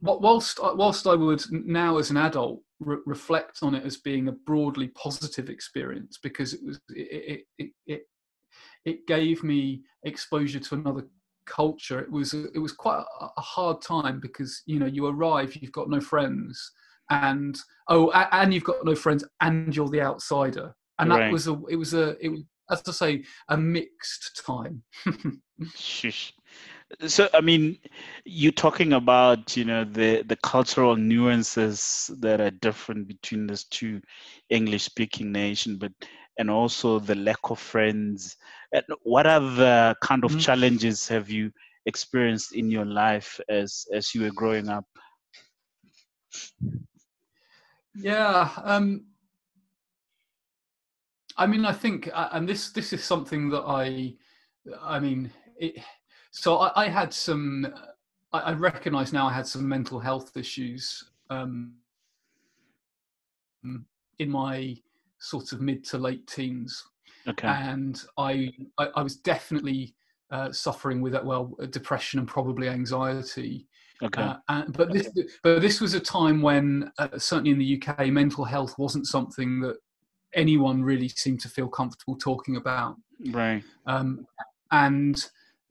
whilst 0.00 0.58
uh, 0.60 0.74
whilst 0.74 1.06
I 1.06 1.14
would 1.14 1.42
now 1.50 1.98
as 1.98 2.10
an 2.10 2.16
adult 2.16 2.60
re- 2.80 2.98
reflect 3.06 3.58
on 3.62 3.74
it 3.74 3.84
as 3.84 3.98
being 3.98 4.28
a 4.28 4.32
broadly 4.32 4.88
positive 4.88 5.48
experience 5.48 6.18
because 6.22 6.54
it 6.54 6.60
was 6.64 6.80
it 6.90 7.44
it, 7.58 7.70
it 7.86 8.02
it 8.84 9.06
gave 9.06 9.44
me 9.44 9.82
exposure 10.04 10.58
to 10.58 10.74
another 10.74 11.06
culture 11.44 12.00
it 12.00 12.10
was 12.10 12.34
it 12.34 12.58
was 12.58 12.72
quite 12.72 13.04
a, 13.20 13.26
a 13.36 13.40
hard 13.40 13.80
time 13.82 14.20
because 14.20 14.62
you 14.66 14.78
know 14.78 14.86
you 14.86 15.06
arrive 15.06 15.56
you've 15.56 15.72
got 15.72 15.90
no 15.90 16.00
friends 16.00 16.72
and 17.12 17.58
oh 17.88 18.10
and 18.10 18.52
you've 18.54 18.64
got 18.64 18.84
no 18.84 18.94
friends 18.94 19.24
and 19.40 19.74
you're 19.74 19.88
the 19.88 20.00
outsider. 20.00 20.74
And 20.98 21.10
that 21.10 21.18
right. 21.18 21.32
was 21.32 21.46
a 21.48 21.60
it 21.68 21.76
was 21.76 21.94
a 21.94 22.16
it 22.24 22.28
was 22.28 22.42
as 22.70 22.82
I 22.86 22.92
say 22.92 23.24
a 23.48 23.56
mixed 23.56 24.42
time 24.46 24.82
so 27.06 27.28
i 27.34 27.40
mean 27.40 27.78
you're 28.24 28.52
talking 28.52 28.94
about 28.94 29.56
you 29.56 29.64
know 29.64 29.84
the 29.84 30.22
the 30.22 30.36
cultural 30.36 30.96
nuances 30.96 32.10
that 32.18 32.40
are 32.40 32.50
different 32.50 33.08
between 33.08 33.46
these 33.46 33.64
two 33.64 34.00
english 34.50 34.84
speaking 34.84 35.32
nation 35.32 35.76
but 35.76 35.92
and 36.38 36.50
also 36.50 36.98
the 36.98 37.14
lack 37.14 37.50
of 37.50 37.58
friends 37.58 38.36
and 38.72 38.84
what 39.02 39.26
other 39.26 39.94
kind 40.02 40.24
of 40.24 40.30
mm-hmm. 40.30 40.40
challenges 40.40 41.06
have 41.06 41.28
you 41.28 41.50
experienced 41.86 42.54
in 42.54 42.70
your 42.70 42.84
life 42.86 43.40
as 43.48 43.86
as 43.92 44.14
you 44.14 44.22
were 44.22 44.30
growing 44.30 44.68
up 44.68 44.86
yeah 47.94 48.48
um 48.62 49.04
i 51.36 51.46
mean 51.46 51.64
i 51.64 51.72
think 51.72 52.08
uh, 52.12 52.28
and 52.32 52.48
this 52.48 52.70
this 52.70 52.92
is 52.92 53.04
something 53.04 53.50
that 53.50 53.62
i 53.66 54.14
i 54.80 54.98
mean 54.98 55.30
it 55.56 55.76
so 56.32 56.58
I, 56.58 56.86
I 56.86 56.88
had 56.88 57.12
some. 57.14 57.72
I, 58.32 58.40
I 58.40 58.52
recognise 58.54 59.12
now 59.12 59.28
I 59.28 59.32
had 59.32 59.46
some 59.46 59.68
mental 59.68 60.00
health 60.00 60.36
issues 60.36 61.10
um, 61.30 61.74
in 64.18 64.30
my 64.30 64.76
sort 65.18 65.52
of 65.52 65.60
mid 65.60 65.84
to 65.84 65.98
late 65.98 66.26
teens. 66.26 66.84
Okay. 67.28 67.46
And 67.46 68.02
I, 68.18 68.50
I, 68.78 68.88
I 68.96 69.02
was 69.02 69.16
definitely 69.16 69.94
uh, 70.30 70.50
suffering 70.50 71.00
with 71.00 71.12
that, 71.12 71.24
well, 71.24 71.56
depression 71.70 72.18
and 72.18 72.26
probably 72.26 72.68
anxiety. 72.68 73.68
Okay. 74.02 74.20
Uh, 74.20 74.36
and, 74.48 74.76
but 74.76 74.92
this, 74.92 75.08
but 75.44 75.60
this 75.60 75.80
was 75.80 75.94
a 75.94 76.00
time 76.00 76.42
when, 76.42 76.90
uh, 76.98 77.16
certainly 77.18 77.52
in 77.52 77.58
the 77.58 77.80
UK, 77.80 78.08
mental 78.08 78.44
health 78.44 78.76
wasn't 78.78 79.06
something 79.06 79.60
that 79.60 79.76
anyone 80.34 80.82
really 80.82 81.08
seemed 81.08 81.40
to 81.40 81.48
feel 81.48 81.68
comfortable 81.68 82.16
talking 82.16 82.56
about. 82.56 82.96
Right. 83.30 83.62
Um, 83.86 84.26
and 84.72 85.24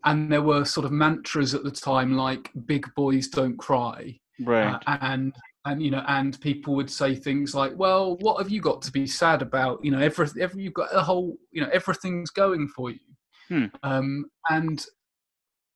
and 0.06 0.32
there 0.32 0.42
were 0.42 0.66
sort 0.66 0.86
of 0.86 0.92
mantras 0.92 1.54
at 1.54 1.64
the 1.64 1.72
time 1.72 2.16
like 2.16 2.52
"big 2.66 2.94
boys 2.96 3.28
don't 3.28 3.58
cry," 3.58 4.20
right? 4.44 4.82
Uh, 4.88 4.98
and 5.02 5.34
and 5.66 5.82
you 5.82 5.92
know, 5.92 6.04
and 6.08 6.40
people 6.42 6.76
would 6.76 6.90
say 6.90 7.16
things 7.16 7.54
like, 7.54 7.74
"Well, 7.76 8.18
what 8.18 8.42
have 8.42 8.50
you 8.50 8.62
got 8.62 8.82
to 8.84 8.92
be 8.92 9.06
sad 9.06 9.42
about? 9.42 9.84
You 9.84 9.92
know, 9.92 10.00
every, 10.00 10.28
every 10.40 10.64
you've 10.64 10.74
got 10.74 10.90
a 10.94 11.02
whole, 11.02 11.38
you 11.52 11.62
know, 11.62 11.70
everything's 11.72 12.32
going 12.32 12.68
for 12.68 12.90
you." 12.92 13.00
Hmm. 13.48 13.66
Um, 13.84 14.26
and 14.50 14.86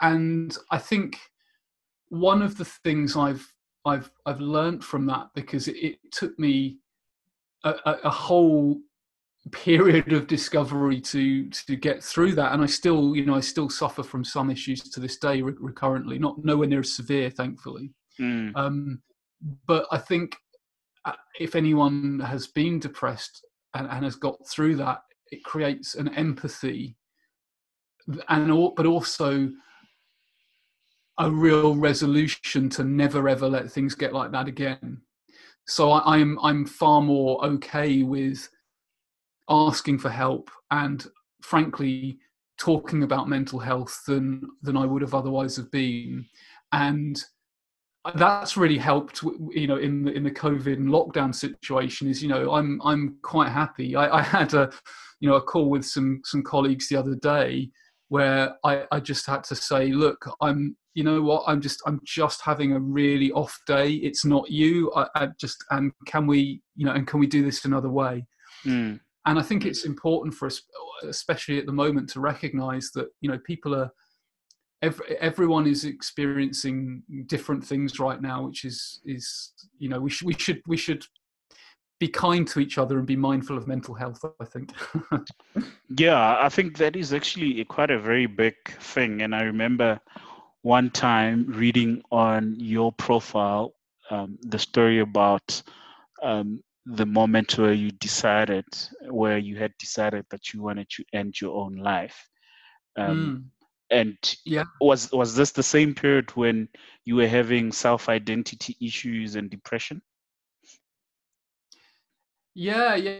and 0.02 0.58
I 0.72 0.78
think 0.78 1.20
one 2.10 2.42
of 2.42 2.58
the 2.58 2.66
things 2.66 3.16
I've 3.16 3.54
I've 3.86 4.10
I've 4.26 4.42
learned 4.42 4.84
from 4.84 5.06
that 5.08 5.30
because 5.36 5.68
it, 5.68 5.78
it 5.78 6.00
took 6.12 6.38
me 6.40 6.80
a, 7.64 7.76
a, 7.86 7.92
a 8.06 8.10
whole 8.10 8.80
period 9.52 10.12
of 10.14 10.28
discovery 10.28 11.00
to 11.00 11.50
to 11.50 11.76
get 11.76 12.04
through 12.04 12.34
that. 12.34 12.54
And 12.54 12.64
i 12.64 12.66
still 12.66 13.16
you 13.16 13.26
know 13.26 13.36
i 13.36 13.40
still 13.40 13.70
suffer 13.70 14.04
from 14.04 14.24
some 14.24 14.50
issues 14.50 14.82
to 14.90 15.00
this 15.00 15.18
day 15.18 15.42
re- 15.42 15.54
recurrently 15.60 16.18
not 16.20 16.44
nowhere 16.44 16.68
near 16.68 16.80
as 16.80 16.96
severe 16.96 17.30
thankfully. 17.30 17.92
Mm. 18.20 18.54
um, 18.56 19.02
but 19.68 19.86
i 19.92 19.98
think 19.98 20.38
uh, 21.04 21.12
if 21.38 21.54
anyone 21.54 22.18
has 22.22 22.48
been 22.48 22.80
depressed 22.80 23.46
and, 23.74 23.88
and 23.90 24.06
has 24.06 24.16
got 24.16 24.38
through 24.48 24.78
that 24.78 25.00
it 25.32 25.44
creates 25.44 25.96
an 25.96 26.14
empathy 26.16 26.96
and 28.30 28.74
but 28.76 28.86
also 28.86 29.50
a 31.18 31.32
real 31.32 31.76
resolution 31.76 32.70
to 32.70 32.84
never 32.84 33.28
ever 33.30 33.48
let 33.48 33.72
things 33.72 33.96
get 33.96 34.14
like 34.14 34.32
that 34.32 34.48
again. 34.48 35.02
So 35.68 35.92
I, 35.92 36.18
i'm 36.18 36.38
i'm 36.44 36.66
far 36.66 37.02
more 37.02 37.44
okay 37.46 38.04
with 38.04 38.48
asking 39.50 40.00
for 40.00 40.10
help 40.10 40.50
and 40.72 41.06
frankly 41.42 42.20
talking 42.58 43.04
about 43.04 43.30
mental 43.30 43.60
health 43.60 44.02
than 44.08 44.42
than 44.62 44.78
I 44.78 44.86
would 44.86 45.02
have 45.02 45.14
otherwise 45.14 45.56
have 45.58 45.72
been. 45.72 46.26
And 46.72 47.22
that's 48.14 48.56
really 48.56 48.78
helped 48.78 49.24
you 49.50 49.66
know 49.66 49.78
in 49.78 50.04
the 50.04 50.12
in 50.12 50.24
the 50.24 50.30
covid 50.30 50.74
and 50.74 50.90
lockdown 50.90 51.34
situation 51.34 52.08
is 52.08 52.22
you 52.22 52.30
know 52.30 52.54
i'm 52.54 52.80
i'm 52.84 53.18
quite 53.24 53.50
happy. 53.50 53.96
I, 53.96 54.20
I 54.20 54.22
had 54.22 54.54
a 54.54 54.72
you 55.20 55.28
know 55.28 55.36
a 55.36 55.42
call 55.42 55.70
with 55.70 55.86
some 55.86 56.22
some 56.24 56.44
colleagues 56.44 56.88
the 56.88 56.98
other 56.98 57.16
day 57.16 57.72
where 58.10 58.54
i 58.64 58.86
i 58.92 59.00
just 59.00 59.26
had 59.26 59.44
to 59.46 59.56
say 59.56 59.88
look 59.88 60.30
i'm 60.40 60.76
you 60.96 61.04
know 61.04 61.22
what? 61.22 61.44
I'm 61.46 61.62
just 61.62 61.82
i'm 61.86 62.00
just 62.04 62.42
having 62.42 62.72
a 62.72 62.80
really 62.80 63.32
off 63.34 63.60
day. 63.68 63.92
It's 63.96 64.26
not 64.26 64.50
you. 64.50 64.92
I, 64.96 65.08
I 65.14 65.28
just 65.38 65.64
and 65.70 65.92
can 66.08 66.26
we 66.26 66.62
you 66.76 66.86
know 66.86 66.94
and 66.94 67.06
can 67.06 67.20
we 67.20 67.28
do 67.28 67.44
this 67.44 67.66
another 67.66 67.90
way? 67.90 68.26
Mm. 68.66 69.02
And 69.26 69.40
I 69.40 69.42
think 69.42 69.66
it's 69.66 69.86
important 69.86 70.34
for 70.36 70.46
us, 70.46 70.62
especially 71.04 71.58
at 71.58 71.66
the 71.66 71.72
moment, 71.72 72.10
to 72.10 72.20
recognise 72.20 72.92
that 72.92 73.08
you 73.22 73.30
know 73.30 73.40
people 73.40 73.76
are 73.76 73.92
every, 74.82 75.18
everyone 75.18 75.68
is 75.68 75.86
experiencing 75.86 77.04
different 77.26 77.66
things 77.66 78.00
right 78.00 78.22
now, 78.22 78.44
which 78.44 78.66
is 78.66 79.02
is 79.06 79.54
you 79.80 79.90
know 79.90 80.00
we 80.00 80.10
should 80.10 80.28
we 80.28 80.34
should 80.34 80.62
we 80.68 80.78
should 80.78 81.06
be 82.00 82.08
kind 82.10 82.46
to 82.46 82.60
each 82.60 82.78
other 82.78 82.98
and 82.98 83.08
be 83.08 83.16
mindful 83.16 83.58
of 83.58 83.68
mental 83.68 83.96
health. 83.96 84.24
I 84.40 84.46
think. 84.46 84.72
yeah, 85.98 86.38
I 86.40 86.50
think 86.50 86.78
that 86.78 86.96
is 86.96 87.14
actually 87.14 87.64
quite 87.66 87.92
a 87.92 88.00
very 88.00 88.28
big 88.28 88.56
thing, 88.80 89.22
and 89.22 89.34
I 89.34 89.44
remember 89.44 90.00
one 90.62 90.90
time 90.90 91.46
reading 91.48 92.02
on 92.12 92.56
your 92.58 92.92
profile 92.92 93.74
um, 94.10 94.38
the 94.42 94.60
story 94.60 95.00
about 95.00 95.62
um, 96.24 96.62
the 96.86 97.06
moment 97.06 97.58
where 97.58 97.74
you 97.74 97.91
decided, 97.91 98.65
where 99.10 99.38
you 99.38 99.58
had 99.58 99.74
decided 99.80 100.26
that 100.30 100.54
you 100.54 100.62
wanted 100.62 100.89
to 100.91 101.04
end 101.13 101.39
your 101.41 101.56
own 101.56 101.76
life. 101.78 102.30
Um, 102.98 103.17
mm. 103.17 103.52
And 103.91 104.17
yeah, 104.45 104.63
was 104.82 105.12
was 105.12 105.36
this 105.36 105.52
the 105.52 105.62
same 105.62 105.93
period 105.93 106.36
when 106.36 106.67
you 107.06 107.15
were 107.15 107.28
having 107.28 107.71
self 107.71 108.10
identity 108.10 108.76
issues 108.82 109.36
and 109.36 109.50
depression? 109.50 110.02
Yeah, 112.56 112.95
yeah. 112.95 113.17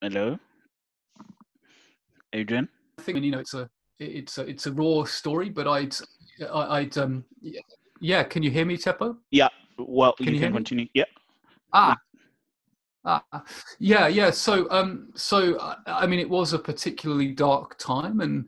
Hello, 0.00 0.36
Adrian. 2.32 2.68
I 2.98 3.02
think 3.02 3.22
you 3.22 3.30
know 3.30 3.38
it's 3.38 3.54
a 3.54 3.70
it's 4.00 4.38
a 4.38 4.42
it's 4.42 4.66
a 4.66 4.72
raw 4.72 5.04
story, 5.04 5.48
but 5.48 5.68
I'd 5.68 5.94
I'd 6.52 6.98
um 6.98 7.24
yeah. 8.00 8.24
Can 8.24 8.42
you 8.42 8.50
hear 8.50 8.64
me, 8.64 8.76
Tshepo? 8.76 9.16
Yeah. 9.30 9.48
Well, 9.78 10.12
can 10.14 10.26
you, 10.26 10.32
you 10.34 10.40
can 10.40 10.52
continue. 10.52 10.84
Me? 10.84 10.90
Yeah. 10.94 11.04
Ah. 11.72 11.96
Ah, 13.04 13.44
yeah, 13.80 14.06
yeah. 14.06 14.30
So, 14.30 14.70
um, 14.70 15.10
so 15.16 15.58
I 15.86 16.06
mean, 16.06 16.20
it 16.20 16.30
was 16.30 16.52
a 16.52 16.58
particularly 16.58 17.32
dark 17.32 17.76
time, 17.78 18.20
and 18.20 18.46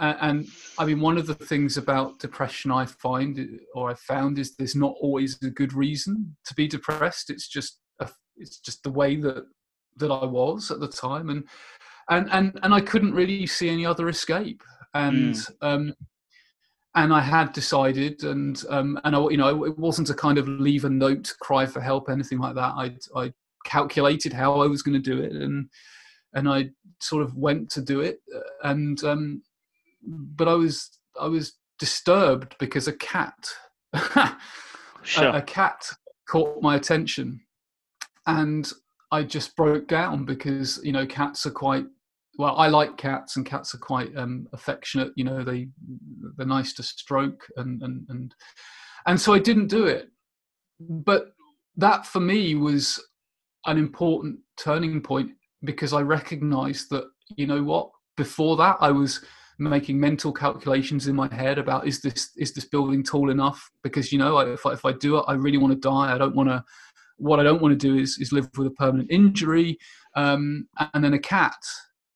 and 0.00 0.48
I 0.78 0.84
mean, 0.84 1.00
one 1.00 1.16
of 1.16 1.28
the 1.28 1.34
things 1.36 1.76
about 1.76 2.18
depression 2.18 2.72
I 2.72 2.86
find, 2.86 3.60
or 3.72 3.90
I 3.90 3.94
found, 3.94 4.40
is 4.40 4.56
there's 4.56 4.74
not 4.74 4.96
always 5.00 5.40
a 5.44 5.50
good 5.50 5.72
reason 5.72 6.36
to 6.44 6.54
be 6.54 6.66
depressed. 6.66 7.30
It's 7.30 7.46
just 7.46 7.78
a, 8.00 8.10
it's 8.36 8.58
just 8.58 8.82
the 8.82 8.90
way 8.90 9.14
that 9.14 9.44
that 9.98 10.10
I 10.10 10.24
was 10.24 10.72
at 10.72 10.80
the 10.80 10.88
time, 10.88 11.30
and 11.30 11.44
and 12.10 12.28
and 12.32 12.58
and 12.64 12.74
I 12.74 12.80
couldn't 12.80 13.14
really 13.14 13.46
see 13.46 13.68
any 13.68 13.86
other 13.86 14.08
escape 14.08 14.60
and 14.94 15.34
mm. 15.34 15.52
um, 15.60 15.94
and 16.94 17.12
I 17.12 17.20
had 17.20 17.52
decided, 17.52 18.22
and 18.22 18.62
um, 18.68 19.00
and 19.04 19.16
I, 19.16 19.20
you 19.28 19.36
know, 19.36 19.64
it 19.64 19.78
wasn't 19.78 20.10
a 20.10 20.14
kind 20.14 20.38
of 20.38 20.48
leave 20.48 20.84
a 20.84 20.90
note, 20.90 21.34
cry 21.40 21.66
for 21.66 21.80
help, 21.80 22.08
anything 22.08 22.38
like 22.38 22.54
that. 22.54 22.74
I 22.76 22.96
I 23.16 23.32
calculated 23.64 24.32
how 24.32 24.60
I 24.60 24.66
was 24.66 24.82
going 24.82 25.00
to 25.00 25.10
do 25.10 25.20
it, 25.20 25.32
and 25.32 25.68
and 26.34 26.48
I 26.48 26.70
sort 27.00 27.22
of 27.22 27.34
went 27.36 27.70
to 27.70 27.82
do 27.82 28.00
it, 28.00 28.20
and 28.62 29.02
um, 29.02 29.42
but 30.02 30.48
I 30.48 30.54
was 30.54 30.90
I 31.20 31.26
was 31.26 31.54
disturbed 31.78 32.54
because 32.60 32.86
a 32.86 32.96
cat, 32.96 33.34
sure. 35.02 35.28
a, 35.28 35.38
a 35.38 35.42
cat 35.42 35.84
caught 36.28 36.62
my 36.62 36.76
attention, 36.76 37.40
and 38.26 38.70
I 39.10 39.24
just 39.24 39.56
broke 39.56 39.88
down 39.88 40.24
because 40.24 40.80
you 40.84 40.92
know 40.92 41.06
cats 41.06 41.44
are 41.44 41.50
quite 41.50 41.86
well, 42.38 42.56
I 42.56 42.68
like 42.68 42.96
cats, 42.96 43.36
and 43.36 43.46
cats 43.46 43.74
are 43.74 43.78
quite 43.78 44.16
um, 44.16 44.48
affectionate. 44.52 45.12
You 45.16 45.24
know, 45.24 45.44
they 45.44 45.68
they're 46.36 46.46
nice 46.46 46.72
to 46.74 46.82
stroke, 46.82 47.46
and 47.56 47.82
and 47.82 48.06
and 48.08 48.34
and 49.06 49.20
so 49.20 49.32
I 49.32 49.38
didn't 49.38 49.68
do 49.68 49.86
it. 49.86 50.08
But 50.80 51.32
that 51.76 52.06
for 52.06 52.20
me 52.20 52.54
was 52.54 53.02
an 53.66 53.78
important 53.78 54.38
turning 54.56 55.00
point 55.00 55.30
because 55.62 55.92
I 55.92 56.02
recognised 56.02 56.90
that 56.90 57.04
you 57.36 57.46
know 57.46 57.62
what. 57.62 57.90
Before 58.16 58.56
that, 58.58 58.76
I 58.80 58.92
was 58.92 59.24
making 59.58 59.98
mental 59.98 60.32
calculations 60.32 61.08
in 61.08 61.16
my 61.16 61.32
head 61.34 61.58
about 61.58 61.86
is 61.86 62.00
this 62.00 62.30
is 62.36 62.52
this 62.52 62.64
building 62.64 63.02
tall 63.02 63.30
enough? 63.30 63.70
Because 63.82 64.12
you 64.12 64.18
know, 64.18 64.38
if 64.38 64.64
I, 64.66 64.72
if 64.72 64.84
I 64.84 64.92
do 64.92 65.18
it, 65.18 65.24
I 65.26 65.34
really 65.34 65.58
want 65.58 65.72
to 65.72 65.80
die. 65.80 66.14
I 66.14 66.18
don't 66.18 66.36
want 66.36 66.48
to. 66.48 66.64
What 67.16 67.38
I 67.38 67.44
don't 67.44 67.62
want 67.62 67.78
to 67.78 67.88
do 67.88 68.00
is 68.00 68.18
is 68.18 68.32
live 68.32 68.48
with 68.56 68.66
a 68.66 68.72
permanent 68.72 69.10
injury. 69.10 69.78
Um, 70.16 70.68
and 70.92 71.02
then 71.02 71.14
a 71.14 71.18
cat 71.18 71.56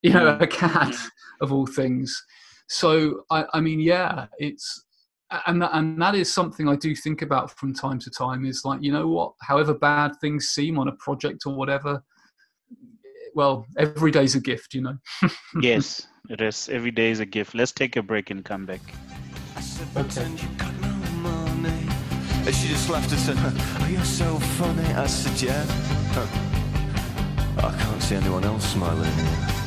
you 0.02 0.12
know, 0.12 0.36
a 0.40 0.46
cat 0.46 0.94
of 1.40 1.52
all 1.52 1.66
things. 1.66 2.24
So 2.68 3.24
I, 3.30 3.44
I 3.54 3.60
mean, 3.60 3.80
yeah, 3.80 4.26
it's 4.38 4.84
and 5.46 5.60
that, 5.60 5.70
and 5.74 6.00
that 6.00 6.14
is 6.14 6.32
something 6.32 6.68
I 6.68 6.76
do 6.76 6.94
think 6.94 7.22
about 7.22 7.50
from 7.58 7.74
time 7.74 7.98
to 8.00 8.10
time. 8.10 8.44
Is 8.44 8.64
like, 8.64 8.82
you 8.82 8.92
know 8.92 9.08
what? 9.08 9.32
However 9.42 9.74
bad 9.74 10.12
things 10.20 10.48
seem 10.48 10.78
on 10.78 10.88
a 10.88 10.92
project 10.92 11.44
or 11.46 11.54
whatever, 11.54 12.02
well, 13.34 13.66
every 13.76 14.10
day's 14.10 14.34
a 14.34 14.40
gift, 14.40 14.74
you 14.74 14.82
know. 14.82 14.98
yes, 15.60 16.06
it 16.30 16.40
is. 16.40 16.68
Every 16.70 16.90
day 16.90 17.10
is 17.10 17.20
a 17.20 17.26
gift. 17.26 17.54
Let's 17.54 17.72
take 17.72 17.96
a 17.96 18.02
break 18.02 18.30
and 18.30 18.44
come 18.44 18.66
back. 18.66 18.80
Okay. 19.96 20.26
And 22.46 22.54
she 22.56 22.68
just 22.68 22.88
laughed 22.88 23.12
and 23.12 23.20
said, 23.20 23.36
Oh, 23.38 23.88
you're 23.90 24.02
so 24.04 24.38
funny. 24.56 24.84
I 24.94 25.06
said, 25.06 25.42
Yeah. 25.42 25.66
I 27.58 27.76
can't 27.78 28.02
see 28.02 28.14
anyone 28.14 28.44
else 28.44 28.64
smiling. 28.72 29.57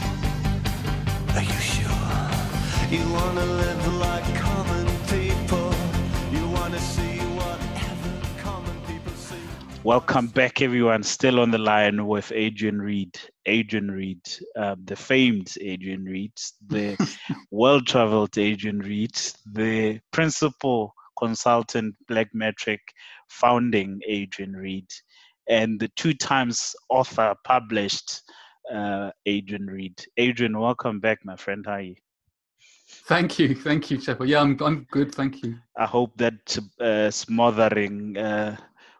You 2.91 3.09
wanna 3.13 3.45
live 3.45 3.93
like 3.99 4.35
common 4.35 4.85
people. 5.07 5.73
You 6.29 6.45
wanna 6.49 6.77
see 6.77 7.19
whatever 7.39 8.41
common 8.41 8.75
people 8.85 9.13
see. 9.13 9.37
Welcome 9.85 10.27
back, 10.27 10.61
everyone. 10.61 11.01
Still 11.03 11.39
on 11.39 11.51
the 11.51 11.57
line 11.57 12.05
with 12.05 12.33
Adrian 12.35 12.81
Reed. 12.81 13.17
Adrian 13.45 13.89
Reed, 13.89 14.19
um, 14.57 14.81
the 14.83 14.97
famed 14.97 15.53
Adrian 15.61 16.03
Reed, 16.03 16.33
the 16.67 16.97
well-traveled 17.51 18.37
Adrian 18.37 18.79
Reed, 18.79 19.17
the 19.49 20.01
principal 20.11 20.93
consultant 21.17 21.95
Blackmetric, 22.09 22.79
founding 23.29 24.01
Adrian 24.05 24.51
Reed, 24.51 24.89
and 25.47 25.79
the 25.79 25.87
two 25.95 26.13
times 26.13 26.75
author 26.89 27.35
published 27.45 28.21
uh, 28.69 29.11
Adrian 29.25 29.67
Reed. 29.67 29.97
Adrian, 30.17 30.59
welcome 30.59 30.99
back, 30.99 31.19
my 31.23 31.37
friend. 31.37 31.63
How 31.65 31.75
are 31.75 31.81
you? 31.83 31.95
Thank 33.07 33.39
you, 33.39 33.55
thank 33.55 33.91
you, 33.91 33.97
Tshepo. 33.97 34.27
Yeah, 34.27 34.41
I'm 34.41 34.57
I'm 34.61 34.87
good, 34.91 35.13
thank 35.13 35.43
you. 35.43 35.57
I 35.77 35.85
hope 35.85 36.15
that 36.17 36.57
uh, 36.79 37.09
smothering 37.11 38.17
uh, 38.17 38.57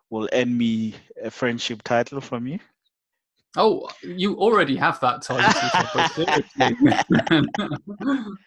will 0.09 0.27
end 0.31 0.57
me 0.57 0.95
a 1.23 1.29
friendship 1.29 1.83
title 1.83 2.21
from 2.21 2.47
you. 2.47 2.59
Oh, 3.57 3.89
you 4.01 4.37
already 4.37 4.77
have 4.77 4.99
that 5.01 5.21
title. 5.23 5.45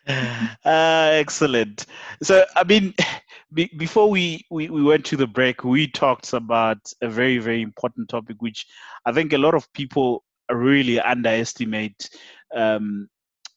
uh, 0.08 0.58
excellent. 0.64 1.84
So, 2.22 2.44
I 2.56 2.64
mean, 2.64 2.94
be, 3.52 3.70
before 3.76 4.08
we, 4.08 4.46
we, 4.50 4.70
we 4.70 4.82
went 4.82 5.04
to 5.06 5.16
the 5.16 5.26
break, 5.26 5.62
we 5.62 5.88
talked 5.88 6.32
about 6.32 6.78
a 7.02 7.08
very, 7.08 7.36
very 7.36 7.60
important 7.60 8.08
topic, 8.08 8.36
which 8.40 8.66
I 9.04 9.12
think 9.12 9.34
a 9.34 9.38
lot 9.38 9.54
of 9.54 9.70
people 9.74 10.24
really 10.50 10.98
underestimate 11.00 12.08
um, 12.54 13.08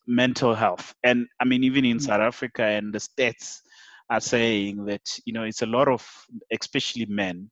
mental 0.08 0.56
health. 0.56 0.96
And 1.04 1.28
I 1.40 1.46
mean, 1.46 1.64
even 1.64 1.86
in 1.86 1.98
mm. 1.98 2.02
South 2.02 2.22
Africa 2.22 2.64
and 2.64 2.94
the 2.94 3.00
states 3.00 3.62
are 4.10 4.22
saying 4.22 4.86
that, 4.86 5.20
you 5.26 5.34
know, 5.34 5.44
it's 5.44 5.62
a 5.62 5.68
lot 5.68 5.88
of, 5.88 6.08
especially 6.52 7.06
men, 7.06 7.50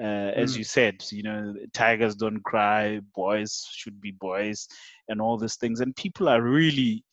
uh, 0.00 0.32
as 0.36 0.54
mm. 0.54 0.58
you 0.58 0.64
said, 0.64 1.04
you 1.10 1.22
know, 1.22 1.54
tigers 1.72 2.14
don't 2.14 2.42
cry, 2.42 3.00
boys 3.14 3.66
should 3.72 4.00
be 4.00 4.10
boys, 4.10 4.68
and 5.08 5.20
all 5.20 5.38
these 5.38 5.56
things. 5.56 5.80
And 5.80 5.96
people 5.96 6.28
are 6.28 6.42
really 6.42 7.04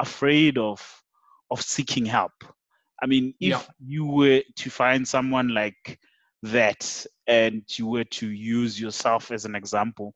afraid 0.00 0.58
of 0.58 0.82
of 1.50 1.62
seeking 1.62 2.04
help. 2.04 2.32
I 3.02 3.06
mean, 3.06 3.34
if 3.40 3.50
yeah. 3.50 3.62
you 3.78 4.06
were 4.06 4.42
to 4.56 4.70
find 4.70 5.06
someone 5.06 5.48
like 5.48 5.98
that 6.42 7.06
and 7.26 7.62
you 7.76 7.86
were 7.86 8.04
to 8.04 8.28
use 8.28 8.80
yourself 8.80 9.30
as 9.30 9.44
an 9.44 9.54
example, 9.54 10.14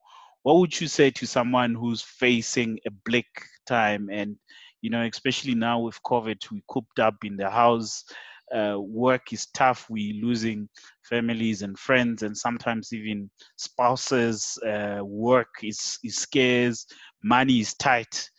what 0.49 0.61
would 0.61 0.81
you 0.81 0.89
say 0.89 1.11
to 1.11 1.27
someone 1.27 1.75
who's 1.75 2.01
facing 2.01 2.79
a 2.87 2.91
bleak 3.05 3.27
time? 3.67 4.09
And 4.11 4.35
you 4.81 4.89
know 4.89 5.03
especially 5.03 5.55
now 5.55 5.81
with 5.81 6.03
covid 6.05 6.51
we 6.51 6.63
cooped 6.71 6.99
up 7.01 7.17
in 7.23 7.37
the 7.37 7.51
house. 7.51 8.03
Uh, 8.51 8.77
work 8.79 9.31
is 9.31 9.49
tough. 9.53 9.91
We 9.91 10.19
losing 10.25 10.67
families 11.03 11.61
and 11.61 11.79
friends 11.79 12.23
and 12.23 12.35
sometimes 12.35 12.95
even 12.95 13.29
spouses. 13.57 14.59
Uh, 14.67 15.01
work 15.05 15.51
is, 15.63 15.99
is 16.03 16.17
scarce. 16.17 16.87
Money 17.23 17.61
is 17.61 17.75
tight. 17.75 18.31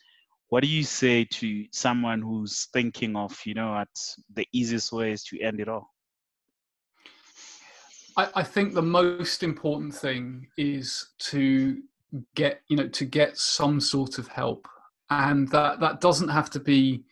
What 0.48 0.64
do 0.64 0.68
you 0.68 0.82
say 0.82 1.26
to 1.26 1.64
someone 1.70 2.22
who's 2.22 2.66
thinking 2.72 3.14
of 3.14 3.38
you 3.44 3.54
know 3.54 3.72
at 3.76 3.94
the 4.34 4.48
easiest 4.52 4.90
ways 4.90 5.22
to 5.26 5.40
end 5.40 5.60
it 5.60 5.68
all? 5.68 5.88
I, 8.16 8.28
I 8.34 8.42
think 8.42 8.74
the 8.74 8.82
most 8.82 9.44
important 9.44 9.94
thing 9.94 10.48
is 10.56 11.10
to 11.30 11.80
get 12.34 12.62
you 12.68 12.76
know 12.76 12.88
to 12.88 13.04
get 13.04 13.36
some 13.38 13.80
sort 13.80 14.18
of 14.18 14.28
help. 14.28 14.66
And 15.10 15.48
that 15.48 15.80
that 15.80 16.00
doesn't 16.00 16.28
have 16.28 16.50
to 16.50 16.60
be 16.60 17.04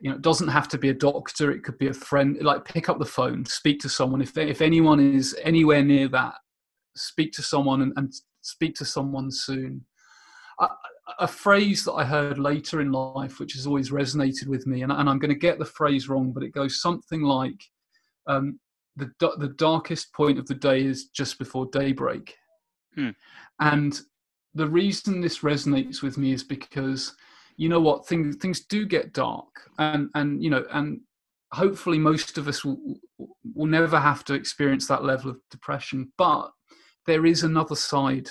you 0.00 0.10
know 0.10 0.16
it 0.16 0.22
doesn't 0.22 0.48
have 0.48 0.68
to 0.68 0.78
be 0.78 0.90
a 0.90 0.94
doctor. 0.94 1.50
It 1.50 1.64
could 1.64 1.78
be 1.78 1.88
a 1.88 1.94
friend. 1.94 2.36
Like 2.40 2.64
pick 2.64 2.88
up 2.88 2.98
the 2.98 3.04
phone 3.04 3.44
speak 3.44 3.80
to 3.80 3.88
someone. 3.88 4.22
If 4.22 4.36
if 4.36 4.60
anyone 4.60 5.00
is 5.00 5.36
anywhere 5.42 5.82
near 5.82 6.08
that 6.08 6.34
speak 6.96 7.32
to 7.32 7.42
someone 7.42 7.82
and, 7.82 7.92
and 7.96 8.12
speak 8.42 8.74
to 8.76 8.84
someone 8.84 9.30
soon. 9.30 9.84
A 11.18 11.26
phrase 11.26 11.84
that 11.84 11.92
I 11.92 12.04
heard 12.04 12.38
later 12.38 12.80
in 12.80 12.92
life, 12.92 13.40
which 13.40 13.54
has 13.54 13.66
always 13.66 13.90
resonated 13.90 14.46
with 14.46 14.66
me, 14.66 14.82
and, 14.82 14.92
and 14.92 15.08
I'm 15.08 15.18
going 15.18 15.32
to 15.32 15.38
get 15.38 15.58
the 15.58 15.64
phrase 15.64 16.08
wrong, 16.08 16.32
but 16.32 16.44
it 16.44 16.52
goes 16.52 16.80
something 16.80 17.22
like, 17.22 17.60
um, 18.26 18.60
"the 18.96 19.10
the 19.38 19.52
darkest 19.56 20.12
point 20.12 20.38
of 20.38 20.46
the 20.46 20.54
day 20.54 20.84
is 20.84 21.06
just 21.06 21.38
before 21.38 21.66
daybreak," 21.72 22.36
Hmm. 22.94 23.10
And 23.60 24.00
the 24.54 24.68
reason 24.68 25.20
this 25.20 25.38
resonates 25.38 26.02
with 26.02 26.18
me 26.18 26.32
is 26.32 26.44
because 26.44 27.14
you 27.56 27.68
know 27.68 27.80
what 27.80 28.06
things 28.06 28.36
things 28.36 28.60
do 28.60 28.86
get 28.86 29.12
dark, 29.12 29.70
and 29.78 30.10
and 30.14 30.42
you 30.42 30.50
know 30.50 30.64
and 30.72 31.00
hopefully 31.52 31.98
most 31.98 32.38
of 32.38 32.48
us 32.48 32.64
will 32.64 32.78
will 33.54 33.66
never 33.66 34.00
have 34.00 34.24
to 34.24 34.34
experience 34.34 34.86
that 34.88 35.04
level 35.04 35.30
of 35.30 35.40
depression, 35.50 36.12
but 36.16 36.50
there 37.06 37.26
is 37.26 37.42
another 37.42 37.76
side, 37.76 38.28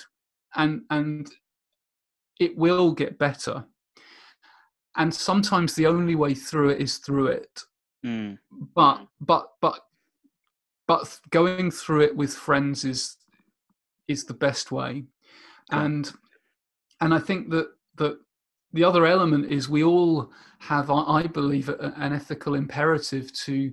and 0.55 0.81
and 0.89 1.29
it 2.39 2.57
will 2.57 2.91
get 2.91 3.17
better. 3.17 3.65
And 4.97 5.13
sometimes 5.13 5.73
the 5.73 5.88
only 5.88 6.15
way 6.15 6.34
through 6.34 6.69
it 6.69 6.81
is 6.81 6.97
through 6.97 7.27
it. 7.27 7.62
Mm. 8.05 8.39
But 8.75 9.07
but 9.19 9.51
but 9.62 9.79
but 10.88 11.19
going 11.29 11.71
through 11.71 12.01
it 12.01 12.15
with 12.15 12.34
friends 12.34 12.84
is 12.84 13.17
is 14.12 14.26
the 14.26 14.34
best 14.34 14.71
way. 14.71 15.04
And 15.71 16.12
and 17.00 17.13
I 17.13 17.19
think 17.19 17.50
that 17.50 17.67
that 17.97 18.17
the 18.74 18.84
other 18.84 19.06
element 19.06 19.52
is 19.52 19.67
we 19.67 19.84
all 19.84 20.32
have, 20.60 20.89
I 20.89 21.24
believe, 21.28 21.69
an 21.69 22.13
ethical 22.13 22.56
imperative 22.56 23.34
to 23.45 23.71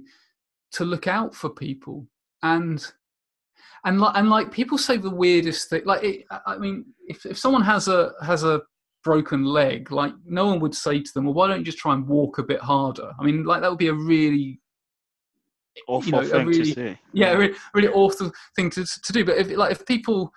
to 0.72 0.85
look 0.85 1.07
out 1.07 1.35
for 1.35 1.51
people. 1.51 2.07
And 2.42 2.87
and 3.85 4.01
like 4.01 4.16
and 4.16 4.31
like 4.31 4.53
people 4.53 4.79
say 4.79 4.96
the 4.96 5.11
weirdest 5.11 5.70
thing 5.70 5.83
like 5.85 6.03
it, 6.03 6.24
I- 6.31 6.40
i 6.46 6.59
mean 6.59 6.85
if, 7.07 7.24
if 7.27 7.38
someone 7.38 7.62
has 7.62 7.88
a 7.88 8.12
has 8.22 8.44
a 8.44 8.62
broken 9.05 9.44
leg 9.44 9.90
like 9.92 10.12
no 10.24 10.46
one 10.46 10.61
would 10.61 10.74
say 10.74 11.01
to 11.01 11.11
them 11.14 11.24
well 11.24 11.35
why 11.35 11.46
don't 11.46 11.61
you 11.61 11.64
just 11.64 11.79
try 11.79 11.94
and 11.94 12.07
walk 12.07 12.38
a 12.38 12.42
bit 12.42 12.61
harder? 12.61 13.12
I 13.18 13.24
mean 13.24 13.44
like 13.44 13.61
that 13.62 13.70
would 13.70 13.79
be 13.79 13.88
a 13.88 13.94
really 13.94 14.61
Awful 15.86 16.12
know, 16.12 16.20
a 16.20 16.24
thing 16.24 16.46
really- 16.46 16.64
to 16.64 16.74
say. 16.74 17.00
yeah 17.12 17.32
really, 17.32 17.54
really 17.74 17.88
awful 17.88 18.32
thing 18.56 18.70
to, 18.70 18.84
to 18.84 19.12
do 19.12 19.24
but 19.24 19.36
if 19.38 19.50
like 19.56 19.72
if 19.72 19.84
people 19.86 20.32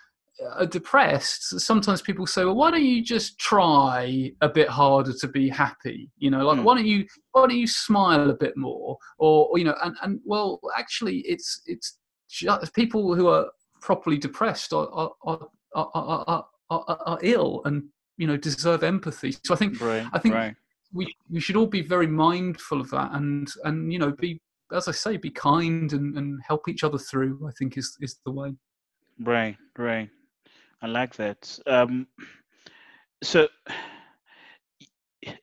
are 0.58 0.66
depressed 0.66 1.60
sometimes 1.60 2.02
people 2.02 2.26
say 2.26 2.44
well 2.44 2.56
why 2.56 2.72
don't 2.72 2.84
you 2.84 3.04
just 3.04 3.38
try 3.38 4.32
a 4.42 4.50
bit 4.50 4.68
harder 4.68 5.14
to 5.14 5.28
be 5.28 5.48
happy 5.50 6.10
you 6.18 6.32
know 6.32 6.44
like 6.46 6.58
Hmm. 6.58 6.64
why 6.64 6.76
don't 6.76 6.86
you 6.88 7.06
why 7.32 7.42
don't 7.48 7.58
you 7.58 7.68
smile 7.68 8.30
a 8.30 8.34
bit 8.34 8.58
more 8.58 8.98
or, 9.20 9.48
or 9.50 9.58
you 9.60 9.66
know 9.66 9.76
and, 9.84 9.96
and 10.02 10.20
well 10.26 10.60
actually 10.78 11.18
it's 11.20 11.62
it's 11.68 11.98
just 12.30 12.74
people 12.74 13.14
who 13.16 13.28
are 13.28 13.46
properly 13.82 14.18
depressed 14.18 14.74
are 14.74 14.88
are, 14.92 15.12
are, 15.24 15.48
are, 15.76 15.92
are, 15.94 16.26
are, 16.28 16.46
are, 16.88 17.00
are 17.06 17.20
ill 17.22 17.62
and 17.66 17.84
you 18.18 18.26
know 18.28 18.38
deserve 18.38 18.84
empathy 18.84 19.32
so 19.44 19.54
i 19.54 19.58
think 19.58 19.80
Right. 19.82 20.08
I 20.14 20.18
think- 20.20 20.36
right. 20.36 20.56
we 20.94 21.14
we 21.30 21.40
should 21.40 21.56
all 21.56 21.68
be 21.68 21.82
very 21.82 22.08
mindful 22.08 22.82
of 22.82 22.90
that 22.92 23.12
and 23.14 23.48
and 23.64 23.94
you 23.94 24.00
know 24.00 24.12
be 24.12 24.42
as 24.74 24.88
i 24.88 24.92
say 24.92 25.18
be 25.18 25.30
kind 25.30 25.94
and, 25.94 26.18
and 26.18 26.40
help 26.48 26.68
each 26.68 26.84
other 26.84 26.98
through 26.98 27.40
i 27.48 27.52
think 27.58 27.78
is 27.78 27.98
is 28.02 28.20
the 28.26 28.32
way 28.32 28.54
Right, 29.24 29.58
right. 29.78 30.10
I 30.82 30.88
like 30.88 31.16
that. 31.16 31.60
Um, 31.68 32.08
so 33.22 33.48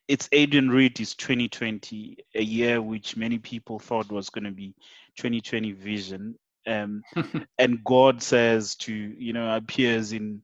it's 0.08 0.28
Adrian 0.32 0.68
Reed 0.68 0.98
is 0.98 1.14
2020, 1.14 2.16
a 2.34 2.42
year 2.42 2.82
which 2.82 3.16
many 3.16 3.38
people 3.38 3.78
thought 3.78 4.10
was 4.10 4.30
going 4.30 4.44
to 4.44 4.50
be 4.50 4.74
2020 5.16 5.72
vision. 5.72 6.34
Um, 6.66 7.02
and 7.58 7.82
God 7.84 8.20
says 8.20 8.74
to 8.76 8.92
you 8.92 9.32
know 9.32 9.54
appears 9.54 10.12
in 10.12 10.42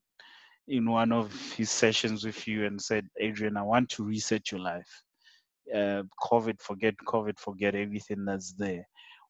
in 0.68 0.88
one 0.88 1.12
of 1.12 1.34
his 1.52 1.70
sessions 1.70 2.24
with 2.24 2.46
you 2.46 2.64
and 2.64 2.80
said, 2.80 3.06
Adrian, 3.20 3.56
I 3.56 3.62
want 3.62 3.90
to 3.90 4.04
reset 4.04 4.50
your 4.50 4.60
life. 4.60 5.02
Uh, 5.72 6.02
COVID, 6.20 6.60
forget 6.60 6.94
COVID, 7.06 7.38
forget 7.38 7.74
everything 7.74 8.24
that's 8.24 8.52
there. 8.52 8.86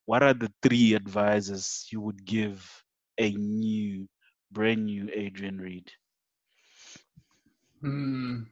What 0.07 0.23
are 0.23 0.35
the 0.35 0.53
three 0.63 0.95
advices 0.95 1.87
you 1.91 2.01
would 2.01 2.25
give 2.25 2.69
a 3.19 3.31
new, 3.33 4.09
brand 4.51 4.85
new 4.87 5.09
Adrian 5.13 5.59
Reed? 5.59 5.91
Hmm. 7.81 8.43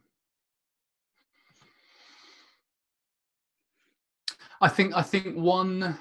I 4.61 4.69
think 4.69 4.95
I 4.95 5.01
think 5.01 5.35
one 5.35 5.97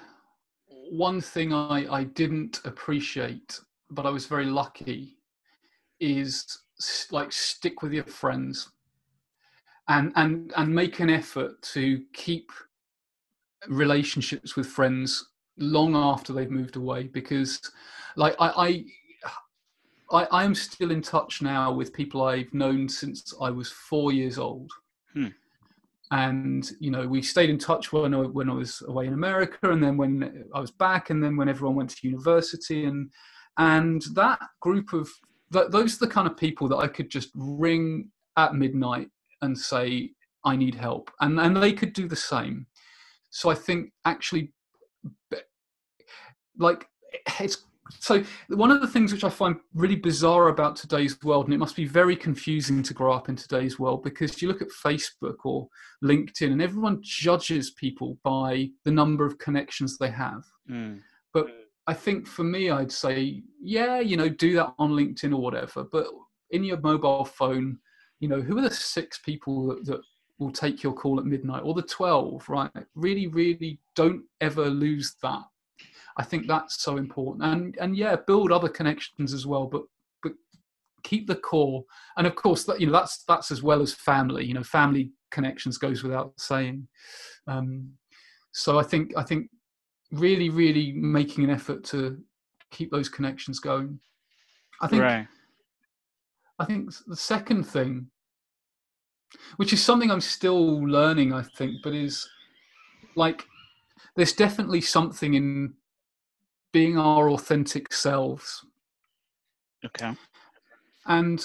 one 0.68 1.20
thing 1.20 1.52
I, 1.52 1.86
I 1.90 2.04
didn't 2.04 2.60
appreciate, 2.64 3.58
but 3.90 4.06
I 4.06 4.10
was 4.10 4.26
very 4.26 4.46
lucky, 4.46 5.16
is 5.98 6.46
like 7.10 7.32
stick 7.32 7.82
with 7.82 7.92
your 7.92 8.04
friends, 8.04 8.70
and 9.88 10.12
and 10.16 10.52
and 10.56 10.74
make 10.74 11.00
an 11.00 11.10
effort 11.10 11.60
to 11.62 12.02
keep 12.12 12.50
relationships 13.68 14.56
with 14.56 14.66
friends 14.66 15.30
long 15.58 15.94
after 15.94 16.32
they've 16.32 16.50
moved 16.50 16.76
away 16.76 17.04
because 17.04 17.60
like 18.16 18.34
I, 18.38 18.48
I 18.56 18.84
I, 20.12 20.24
I 20.30 20.44
am 20.44 20.54
still 20.54 20.90
in 20.90 21.00
touch 21.00 21.42
now 21.42 21.72
with 21.72 21.92
people 21.92 22.22
I've 22.22 22.52
known 22.52 22.88
since 22.88 23.34
I 23.40 23.50
was 23.50 23.70
four 23.70 24.12
years 24.12 24.38
old. 24.38 24.70
Hmm. 25.14 25.28
And 26.10 26.70
you 26.78 26.90
know, 26.90 27.08
we 27.08 27.22
stayed 27.22 27.48
in 27.48 27.58
touch 27.58 27.92
when 27.92 28.12
I, 28.12 28.18
when 28.18 28.50
I 28.50 28.52
was 28.52 28.82
away 28.86 29.06
in 29.06 29.14
America, 29.14 29.70
and 29.70 29.82
then 29.82 29.96
when 29.96 30.44
I 30.54 30.60
was 30.60 30.70
back, 30.70 31.08
and 31.08 31.24
then 31.24 31.36
when 31.36 31.48
everyone 31.48 31.76
went 31.76 31.90
to 31.90 32.06
university, 32.06 32.84
and 32.84 33.10
and 33.56 34.02
that 34.14 34.38
group 34.60 34.92
of 34.92 35.08
th- 35.54 35.70
those 35.70 35.96
are 35.96 36.06
the 36.06 36.12
kind 36.12 36.28
of 36.28 36.36
people 36.36 36.68
that 36.68 36.76
I 36.76 36.86
could 36.86 37.10
just 37.10 37.30
ring 37.34 38.10
at 38.36 38.54
midnight 38.54 39.08
and 39.42 39.58
say 39.58 40.10
I 40.44 40.56
need 40.56 40.74
help, 40.74 41.10
and 41.20 41.38
and 41.38 41.56
they 41.56 41.72
could 41.72 41.92
do 41.92 42.08
the 42.08 42.16
same. 42.16 42.66
So 43.30 43.50
I 43.50 43.54
think 43.54 43.92
actually, 44.04 44.52
like 46.58 46.86
it's 47.40 47.64
so 47.98 48.24
one 48.48 48.70
of 48.70 48.80
the 48.80 48.86
things 48.86 49.12
which 49.12 49.24
I 49.24 49.28
find 49.28 49.56
really 49.74 49.96
bizarre 49.96 50.48
about 50.48 50.76
today's 50.76 51.22
world, 51.22 51.44
and 51.46 51.54
it 51.54 51.58
must 51.58 51.76
be 51.76 51.84
very 51.84 52.16
confusing 52.16 52.82
to 52.82 52.94
grow 52.94 53.12
up 53.12 53.28
in 53.28 53.36
today's 53.36 53.78
world, 53.78 54.02
because 54.02 54.40
you 54.40 54.48
look 54.48 54.62
at 54.62 54.68
Facebook 54.68 55.36
or 55.44 55.68
LinkedIn, 56.02 56.52
and 56.52 56.62
everyone 56.62 57.00
judges 57.02 57.72
people 57.72 58.18
by 58.24 58.70
the 58.84 58.90
number 58.90 59.26
of 59.26 59.38
connections 59.38 59.98
they 59.98 60.10
have. 60.10 60.42
Mm, 60.70 61.00
I 61.86 61.94
think 61.94 62.26
for 62.26 62.44
me, 62.44 62.70
I'd 62.70 62.92
say, 62.92 63.42
yeah, 63.60 63.98
you 63.98 64.16
know, 64.16 64.28
do 64.28 64.54
that 64.54 64.72
on 64.78 64.92
LinkedIn 64.92 65.32
or 65.32 65.42
whatever, 65.42 65.84
but 65.84 66.06
in 66.50 66.62
your 66.62 66.80
mobile 66.80 67.24
phone, 67.24 67.78
you 68.22 68.28
know, 68.28 68.40
who 68.40 68.56
are 68.56 68.62
the 68.62 68.70
six 68.70 69.18
people 69.18 69.66
that, 69.66 69.84
that 69.84 70.00
will 70.38 70.52
take 70.52 70.80
your 70.80 70.92
call 70.92 71.18
at 71.18 71.26
midnight 71.26 71.64
or 71.64 71.74
the 71.74 71.82
12, 71.82 72.48
right? 72.48 72.70
Really, 72.94 73.26
really 73.26 73.80
don't 73.96 74.22
ever 74.40 74.70
lose 74.70 75.16
that. 75.24 75.42
I 76.16 76.22
think 76.22 76.46
that's 76.46 76.82
so 76.82 76.98
important. 76.98 77.44
And 77.44 77.76
and 77.80 77.96
yeah, 77.96 78.14
build 78.26 78.52
other 78.52 78.68
connections 78.68 79.34
as 79.34 79.44
well, 79.44 79.66
but 79.66 79.82
but 80.22 80.32
keep 81.02 81.26
the 81.26 81.34
core. 81.34 81.84
And 82.16 82.26
of 82.26 82.36
course, 82.36 82.62
that 82.64 82.80
you 82.80 82.86
know 82.86 82.92
that's 82.92 83.24
that's 83.24 83.50
as 83.50 83.60
well 83.60 83.82
as 83.82 83.92
family. 83.92 84.44
You 84.44 84.54
know, 84.54 84.62
family 84.62 85.10
connections 85.32 85.76
goes 85.76 86.04
without 86.04 86.32
saying. 86.38 86.86
Um, 87.48 87.92
so 88.52 88.78
I 88.78 88.84
think 88.84 89.14
I 89.16 89.24
think 89.24 89.48
really 90.12 90.48
really 90.48 90.92
making 90.92 91.42
an 91.42 91.50
effort 91.50 91.82
to 91.84 92.18
keep 92.70 92.92
those 92.92 93.08
connections 93.08 93.58
going. 93.58 93.98
I 94.80 94.86
think 94.86 95.02
right. 95.02 95.26
I 96.62 96.64
think 96.64 96.90
the 97.06 97.16
second 97.16 97.64
thing, 97.64 98.08
which 99.56 99.72
is 99.72 99.82
something 99.82 100.10
I'm 100.10 100.20
still 100.20 100.82
learning, 100.82 101.32
I 101.32 101.42
think, 101.42 101.76
but 101.82 101.94
is 101.94 102.28
like 103.16 103.46
there's 104.16 104.32
definitely 104.32 104.80
something 104.80 105.34
in 105.34 105.74
being 106.72 106.98
our 106.98 107.30
authentic 107.30 107.92
selves. 107.92 108.64
Okay. 109.84 110.12
And 111.06 111.44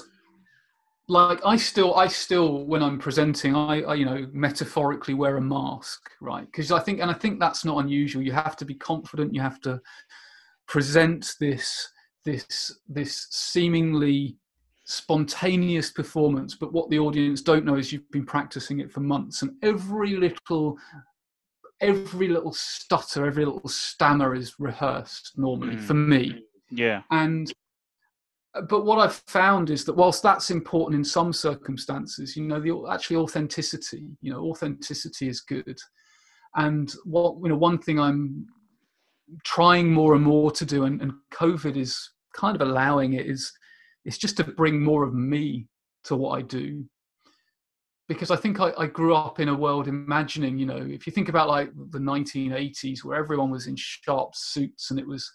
like 1.08 1.40
I 1.46 1.56
still, 1.56 1.96
I 1.96 2.08
still, 2.08 2.66
when 2.66 2.84
I'm 2.84 3.00
presenting, 3.00 3.56
I, 3.56 3.82
I 3.82 3.94
you 3.96 4.06
know, 4.06 4.28
metaphorically 4.34 5.14
wear 5.14 5.38
a 5.38 5.42
mask, 5.42 6.10
right? 6.22 6.46
Because 6.46 6.72
I 6.72 6.80
think, 6.80 7.00
and 7.00 7.10
I 7.10 7.14
think 7.14 7.40
that's 7.40 7.64
not 7.64 7.78
unusual. 7.78 8.22
You 8.22 8.34
have 8.34 8.58
to 8.58 8.66
be 8.66 8.76
confident. 8.76 9.34
You 9.34 9.42
have 9.42 9.62
to 9.62 9.82
present 10.68 11.36
this, 11.40 11.90
this, 12.26 12.80
this 12.90 13.28
seemingly 13.32 14.38
spontaneous 14.90 15.92
performance 15.92 16.56
but 16.56 16.72
what 16.72 16.90
the 16.90 16.98
audience 16.98 17.42
don't 17.42 17.66
know 17.66 17.76
is 17.76 17.92
you've 17.92 18.10
been 18.10 18.26
practicing 18.26 18.80
it 18.80 18.90
for 18.90 19.02
months 19.02 19.42
and 19.42 19.52
every 19.62 20.16
little 20.16 20.78
every 21.82 22.30
little 22.30 22.54
stutter 22.54 23.26
every 23.26 23.44
little 23.44 23.68
stammer 23.68 24.34
is 24.34 24.56
rehearsed 24.60 25.34
normally 25.36 25.76
Mm. 25.76 25.82
for 25.82 25.94
me 25.94 26.42
Yeah. 26.72 27.02
and 27.12 27.52
but 28.70 28.86
what 28.86 29.00
i've 29.00 29.22
found 29.28 29.70
is 29.72 29.84
that 29.84 29.94
whilst 29.94 30.24
that's 30.24 30.52
important 30.52 30.96
in 30.96 31.04
some 31.04 31.34
circumstances 31.34 32.38
you 32.38 32.44
know 32.46 32.62
the 32.62 32.88
actually 32.90 33.18
authenticity 33.18 34.08
you 34.22 34.32
know 34.32 34.40
authenticity 34.50 35.28
is 35.28 35.42
good 35.42 35.78
and 36.56 36.94
what 37.04 37.36
you 37.44 37.50
know 37.50 37.58
one 37.58 37.78
thing 37.78 38.00
i'm 38.00 38.48
trying 39.44 39.92
more 39.92 40.16
and 40.16 40.24
more 40.24 40.50
to 40.50 40.66
do 40.66 40.86
and, 40.86 41.02
and 41.02 41.12
covid 41.34 41.76
is 41.76 42.10
kind 42.34 42.56
of 42.56 42.66
allowing 42.66 43.14
it 43.16 43.26
is 43.26 43.52
it's 44.08 44.18
just 44.18 44.38
to 44.38 44.44
bring 44.44 44.82
more 44.82 45.04
of 45.04 45.14
me 45.14 45.68
to 46.04 46.16
what 46.16 46.40
i 46.40 46.42
do 46.42 46.84
because 48.08 48.32
I 48.32 48.38
think 48.38 48.60
I, 48.60 48.72
I, 48.78 48.88
grew 48.88 49.14
up 49.14 49.40
in 49.40 49.50
a 49.50 49.56
world 49.56 49.88
imagining, 49.88 50.58
you 50.58 50.66
know, 50.66 50.78
if 50.78 51.06
you 51.06 51.12
think 51.12 51.28
about 51.28 51.50
like 51.50 51.70
the 51.92 52.00
1980s 52.00 53.04
where 53.04 53.18
everyone 53.18 53.52
was 53.52 53.68
in 53.68 53.76
sharp 53.76 54.34
suits 54.34 54.92
and 54.92 55.00
it 55.00 55.06
was, 55.08 55.30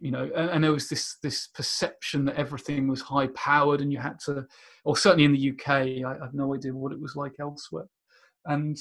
you 0.00 0.10
know, 0.10 0.30
and, 0.36 0.50
and 0.50 0.64
there 0.64 0.72
was 0.72 0.88
this 0.88 1.16
this 1.22 1.46
perception 1.48 2.26
that 2.26 2.36
everything 2.36 2.88
was 2.88 3.00
high 3.00 3.28
powered 3.28 3.80
and 3.80 3.90
you 3.90 3.98
had 3.98 4.18
to, 4.26 4.44
or 4.84 4.96
certainly 4.96 5.24
in 5.24 5.32
the 5.32 5.50
UK, 5.52 6.04
I, 6.04 6.22
have 6.22 6.34
no 6.34 6.54
idea 6.54 6.74
what 6.74 6.92
it 6.92 7.00
was 7.00 7.16
like 7.16 7.34
elsewhere, 7.40 7.88
and 8.44 8.76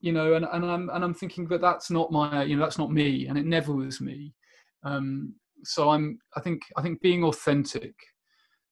you 0.00 0.12
know, 0.12 0.34
and, 0.34 0.46
and 0.52 0.64
I'm 0.66 0.90
and 0.90 1.02
I'm 1.02 1.14
thinking 1.14 1.48
that 1.48 1.62
that's 1.62 1.90
not 1.90 2.12
my, 2.12 2.42
you 2.42 2.56
know, 2.56 2.62
that's 2.62 2.78
not 2.78 2.92
me, 2.92 3.26
and 3.26 3.38
it 3.38 3.46
never 3.46 3.72
was 3.72 4.02
me. 4.02 4.34
Um, 4.84 5.34
so 5.64 5.88
I'm, 5.88 6.18
I 6.36 6.40
think, 6.40 6.62
I 6.76 6.82
think 6.82 7.00
being 7.00 7.24
authentic. 7.24 7.94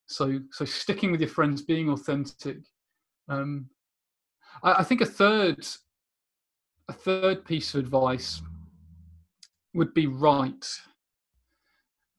So 0.07 0.39
so 0.51 0.65
sticking 0.65 1.11
with 1.11 1.21
your 1.21 1.29
friends, 1.29 1.61
being 1.61 1.89
authentic. 1.89 2.57
Um, 3.27 3.69
I, 4.63 4.73
I 4.73 4.83
think 4.83 5.01
a 5.01 5.05
third 5.05 5.65
a 6.87 6.93
third 6.93 7.45
piece 7.45 7.73
of 7.73 7.79
advice 7.79 8.41
would 9.73 9.93
be 9.93 10.07
write. 10.07 10.67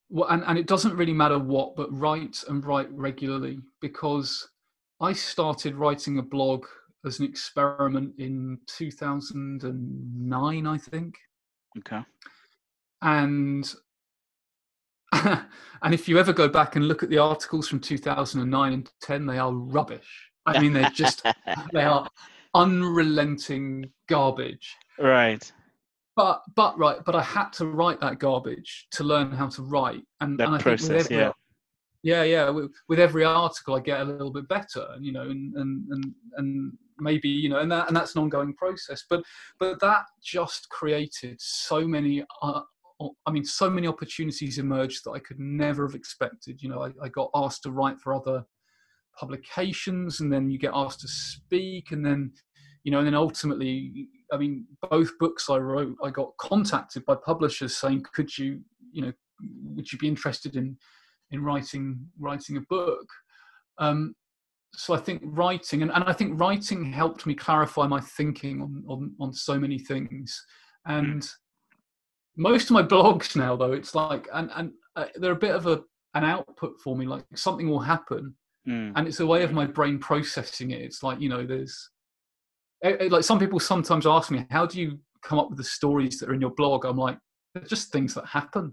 Well, 0.08 0.28
and, 0.28 0.44
and 0.46 0.58
it 0.58 0.66
doesn't 0.66 0.96
really 0.96 1.12
matter 1.12 1.38
what, 1.38 1.74
but 1.74 1.92
write 1.92 2.44
and 2.48 2.64
write 2.64 2.90
regularly 2.92 3.58
because 3.80 4.48
I 5.00 5.12
started 5.12 5.74
writing 5.74 6.18
a 6.18 6.22
blog 6.22 6.64
as 7.04 7.18
an 7.18 7.26
experiment 7.26 8.14
in 8.18 8.58
2009, 8.66 10.66
I 10.66 10.78
think. 10.78 11.18
Okay. 11.78 12.00
And 13.02 13.74
and 15.82 15.94
if 15.94 16.08
you 16.08 16.18
ever 16.18 16.32
go 16.32 16.48
back 16.48 16.76
and 16.76 16.88
look 16.88 17.02
at 17.02 17.10
the 17.10 17.18
articles 17.18 17.68
from 17.68 17.80
2009 17.80 18.72
and 18.72 18.90
10, 19.00 19.26
they 19.26 19.38
are 19.38 19.52
rubbish. 19.52 20.30
I 20.46 20.60
mean, 20.60 20.72
they're 20.72 20.90
just 20.90 21.26
they 21.72 21.82
are 21.82 22.08
unrelenting 22.54 23.90
garbage. 24.08 24.74
Right. 24.98 25.52
But 26.14 26.42
but 26.54 26.78
right, 26.78 27.04
but 27.04 27.14
I 27.14 27.22
had 27.22 27.50
to 27.54 27.66
write 27.66 28.00
that 28.00 28.18
garbage 28.18 28.86
to 28.92 29.04
learn 29.04 29.30
how 29.30 29.48
to 29.48 29.62
write, 29.62 30.02
and, 30.20 30.38
that 30.38 30.46
and 30.46 30.56
I 30.56 30.58
process, 30.58 30.88
think 30.88 30.96
with 30.96 31.12
every, 31.12 31.32
yeah. 32.02 32.22
yeah, 32.22 32.22
yeah. 32.22 32.48
With, 32.48 32.70
with, 32.88 32.98
every 32.98 33.22
article, 33.24 33.74
I 33.74 33.80
get 33.80 34.00
a 34.00 34.04
little 34.04 34.32
bit 34.32 34.48
better, 34.48 34.96
you 34.98 35.12
know, 35.12 35.22
and 35.22 35.54
and 35.56 35.84
and 35.90 36.14
and 36.38 36.72
maybe 36.98 37.28
you 37.28 37.50
know, 37.50 37.58
and 37.58 37.70
that 37.70 37.88
and 37.88 37.96
that's 37.96 38.14
an 38.14 38.22
ongoing 38.22 38.54
process. 38.54 39.04
But 39.10 39.24
but 39.60 39.78
that 39.80 40.04
just 40.24 40.70
created 40.70 41.36
so 41.38 41.86
many. 41.86 42.24
Uh, 42.40 42.62
I 43.00 43.30
mean, 43.30 43.44
so 43.44 43.68
many 43.68 43.86
opportunities 43.86 44.58
emerged 44.58 45.04
that 45.04 45.10
I 45.10 45.18
could 45.18 45.38
never 45.38 45.86
have 45.86 45.94
expected. 45.94 46.62
You 46.62 46.70
know, 46.70 46.82
I, 46.82 46.92
I 47.04 47.08
got 47.08 47.30
asked 47.34 47.62
to 47.64 47.70
write 47.70 47.98
for 48.00 48.14
other 48.14 48.44
publications 49.18 50.20
and 50.20 50.32
then 50.32 50.50
you 50.50 50.58
get 50.58 50.72
asked 50.74 51.00
to 51.00 51.08
speak 51.08 51.90
and 51.90 52.04
then 52.04 52.30
you 52.84 52.92
know 52.92 52.98
and 52.98 53.06
then 53.06 53.14
ultimately 53.14 54.08
i 54.30 54.36
mean 54.36 54.66
both 54.90 55.10
books 55.18 55.48
i 55.48 55.56
wrote 55.56 55.96
i 56.04 56.10
got 56.10 56.36
contacted 56.38 57.02
by 57.06 57.14
publishers 57.14 57.74
saying 57.74 58.04
could 58.12 58.36
you 58.36 58.60
you 58.92 59.00
know 59.00 59.12
would 59.74 59.90
you 59.90 59.98
be 59.98 60.08
interested 60.08 60.56
in 60.56 60.76
in 61.30 61.42
writing 61.42 61.98
writing 62.18 62.56
a 62.56 62.60
book? 62.68 63.06
Um, 63.78 64.14
so 64.72 64.94
i 64.94 64.98
think 64.98 65.22
writing 65.24 65.82
and, 65.82 65.90
and 65.92 66.04
i 66.04 66.12
think 66.12 66.38
writing 66.38 66.84
helped 66.84 67.26
me 67.26 67.34
clarify 67.34 67.86
my 67.86 68.00
thinking 68.00 68.60
on 68.60 68.84
on, 68.88 69.14
on 69.20 69.32
so 69.32 69.58
many 69.58 69.78
things. 69.78 70.44
And 70.86 71.28
most 72.36 72.64
of 72.64 72.70
my 72.72 72.82
blogs 72.82 73.34
now 73.36 73.56
though 73.56 73.72
it's 73.72 73.94
like 73.94 74.28
and 74.34 74.50
and 74.56 74.72
uh, 74.96 75.06
they're 75.16 75.32
a 75.32 75.36
bit 75.36 75.54
of 75.54 75.66
a 75.66 75.82
an 76.14 76.24
output 76.24 76.74
for 76.82 76.96
me 76.96 77.06
like 77.06 77.24
something 77.34 77.68
will 77.68 77.80
happen 77.80 78.34
Mm. 78.68 78.94
and 78.96 79.06
it's 79.06 79.20
a 79.20 79.26
way 79.26 79.44
of 79.44 79.52
my 79.52 79.64
brain 79.64 79.96
processing 80.00 80.72
it 80.72 80.80
it's 80.80 81.00
like 81.04 81.20
you 81.20 81.28
know 81.28 81.46
there's 81.46 81.88
it, 82.82 83.00
it- 83.00 83.12
like 83.12 83.22
some 83.22 83.38
people 83.38 83.60
sometimes 83.60 84.08
ask 84.08 84.32
me 84.32 84.44
how 84.50 84.66
do 84.66 84.80
you 84.80 84.98
come 85.22 85.38
up 85.38 85.50
with 85.50 85.58
the 85.58 85.62
stories 85.62 86.18
that 86.18 86.28
are 86.28 86.34
in 86.34 86.40
your 86.40 86.50
blog 86.50 86.84
i'm 86.84 86.96
like 86.96 87.16
they're 87.54 87.62
just 87.62 87.92
things 87.92 88.12
that 88.14 88.26
happen 88.26 88.72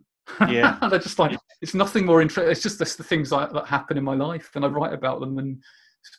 Yeah. 0.49 0.79
they're 0.89 0.97
just 0.97 1.19
like 1.19 1.37
it's 1.61 1.75
nothing 1.75 2.07
more 2.07 2.23
interesting 2.23 2.51
it's 2.51 2.63
just 2.63 2.79
this, 2.79 2.95
the 2.95 3.03
things 3.03 3.29
that, 3.29 3.53
that 3.53 3.67
happen 3.67 3.95
in 3.99 4.03
my 4.03 4.15
life 4.15 4.49
and 4.55 4.65
i 4.65 4.67
write 4.67 4.93
about 4.93 5.19
them 5.19 5.37
and 5.37 5.61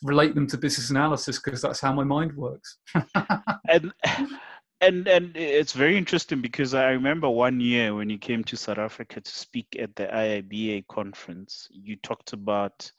relate 0.04 0.36
them 0.36 0.46
to 0.46 0.56
business 0.56 0.90
analysis 0.90 1.40
because 1.42 1.60
that's 1.60 1.80
how 1.80 1.92
my 1.92 2.04
mind 2.04 2.32
works 2.36 2.78
and 3.68 3.92
and 4.86 5.08
and 5.08 5.36
it's 5.36 5.72
very 5.72 5.96
interesting 5.96 6.40
because 6.40 6.74
I 6.74 6.90
remember 6.90 7.28
one 7.28 7.60
year 7.60 7.94
when 7.94 8.10
you 8.10 8.18
came 8.18 8.44
to 8.44 8.56
South 8.56 8.78
Africa 8.78 9.20
to 9.20 9.30
speak 9.30 9.66
at 9.78 9.94
the 9.96 10.06
IIBA 10.06 10.86
conference, 10.88 11.68
you 11.70 11.96
talked 11.96 12.32
about 12.32 12.90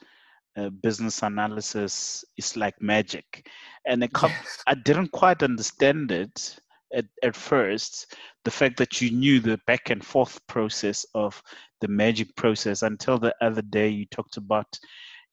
uh, 0.57 0.69
business 0.69 1.21
analysis 1.23 2.23
is 2.37 2.55
like 2.55 2.81
magic, 2.81 3.47
and 3.85 4.03
a 4.03 4.07
couple, 4.07 4.35
Yes. 4.43 4.63
I 4.67 4.75
didn't 4.75 5.11
quite 5.11 5.43
understand 5.43 6.11
it 6.11 6.57
at, 6.93 7.05
at 7.23 7.35
first. 7.35 8.15
The 8.45 8.51
fact 8.51 8.77
that 8.77 9.01
you 9.01 9.11
knew 9.11 9.39
the 9.39 9.59
back 9.67 9.89
and 9.89 10.03
forth 10.03 10.39
process 10.47 11.05
of 11.13 11.41
the 11.81 11.87
magic 11.87 12.35
process 12.35 12.83
until 12.83 13.17
the 13.19 13.35
other 13.41 13.61
day 13.61 13.89
you 13.89 14.05
talked 14.05 14.37
about 14.37 14.67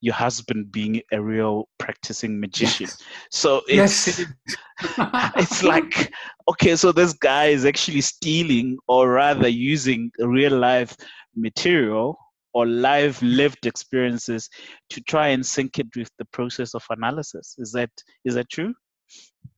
your 0.03 0.13
husband 0.13 0.69
being 0.69 1.01
a 1.13 1.21
real 1.21 1.69
practicing 1.79 2.37
magician. 2.37 2.87
Yes. 2.87 3.01
So 3.31 3.61
it's 3.69 4.19
it 4.19 4.27
is. 4.45 4.57
it's 5.37 5.63
like 5.63 6.13
okay 6.49 6.75
so 6.75 6.91
this 6.91 7.13
guy 7.13 7.45
is 7.45 7.63
actually 7.63 8.01
stealing 8.01 8.77
or 8.89 9.11
rather 9.11 9.47
using 9.47 10.11
real 10.19 10.57
life 10.57 10.97
material 11.37 12.17
or 12.53 12.65
live 12.65 13.21
lived 13.21 13.65
experiences 13.65 14.49
to 14.89 14.99
try 15.01 15.29
and 15.29 15.45
sync 15.45 15.79
it 15.79 15.87
with 15.95 16.11
the 16.19 16.25
process 16.33 16.73
of 16.73 16.83
analysis 16.89 17.55
is 17.57 17.71
that 17.71 17.91
is 18.25 18.35
that 18.35 18.49
true 18.49 18.73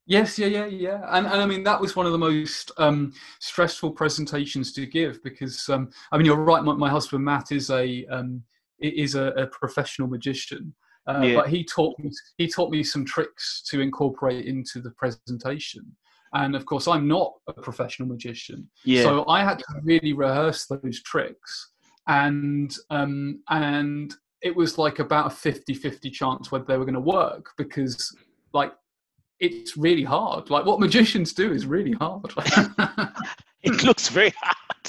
Yes, 0.08 0.38
yeah, 0.38 0.46
yeah, 0.46 0.66
yeah, 0.68 1.02
and 1.18 1.26
and 1.26 1.42
I 1.42 1.48
mean 1.48 1.64
that 1.64 1.82
was 1.82 1.96
one 1.96 2.06
of 2.06 2.12
the 2.12 2.18
most 2.20 2.72
um, 2.78 3.12
stressful 3.40 3.94
presentations 3.94 4.72
to 4.74 4.86
give 4.86 5.24
because 5.24 5.68
um, 5.68 5.90
I 6.12 6.18
mean 6.18 6.28
you're 6.28 6.36
right. 6.36 6.64
My, 6.64 6.74
my 6.74 6.90
husband 6.92 7.26
Matt 7.26 7.52
is 7.52 7.72
a 7.72 8.06
um, 8.06 8.44
is 8.80 9.16
a, 9.16 9.28
a 9.32 9.48
professional 9.48 10.08
magician, 10.08 10.74
uh, 11.08 11.22
Yeah. 11.24 11.36
but 11.36 11.50
he 11.50 11.64
taught 11.64 11.98
me 12.00 12.12
he 12.38 12.48
taught 12.48 12.72
me 12.72 12.84
some 12.84 13.06
tricks 13.06 13.64
to 13.70 13.82
incorporate 13.82 14.46
into 14.46 14.82
the 14.82 14.92
presentation. 14.92 15.96
And 16.34 16.56
of 16.56 16.66
course, 16.66 16.88
I'm 16.88 17.08
not 17.08 17.34
a 17.48 17.54
professional 17.54 18.10
magician, 18.10 18.70
yeah 18.84 19.04
so 19.04 19.26
I 19.28 19.44
had 19.44 19.60
to 19.60 19.66
really 19.84 20.14
rehearse 20.14 20.66
those 20.66 21.02
tricks, 21.04 21.72
and 22.08 22.76
um, 22.90 23.42
and 23.50 24.14
it 24.42 24.56
was 24.56 24.78
like 24.78 25.00
about 25.00 25.32
a 25.32 25.36
50-50 25.36 26.12
chance 26.12 26.52
whether 26.52 26.66
they 26.66 26.78
were 26.78 26.86
going 26.86 26.94
to 26.94 27.00
work 27.00 27.48
because 27.58 28.16
like 28.54 28.74
it's 29.40 29.76
really 29.76 30.04
hard. 30.04 30.50
Like 30.50 30.66
what 30.66 30.80
magicians 30.80 31.34
do 31.34 31.52
is 31.52 31.66
really 31.66 31.94
hard. 31.94 32.32
it 33.64 33.84
looks 33.84 34.08
very 34.10 34.34
hard 34.42 34.85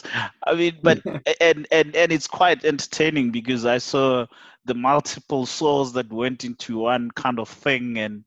i 0.47 0.55
mean 0.55 0.79
but 0.83 0.99
and 1.41 1.67
and 1.71 1.95
and 1.97 2.13
it's 2.13 2.27
quite 2.27 2.65
entertaining 2.65 3.31
because 3.31 3.65
i 3.67 3.79
saw 3.79 4.27
the 4.65 4.75
multiple 4.75 5.47
souls 5.47 5.93
that 5.93 6.13
went 6.13 6.45
into 6.45 6.79
one 6.79 7.11
kind 7.13 7.39
of 7.39 7.49
thing 7.49 7.99
and 7.99 8.25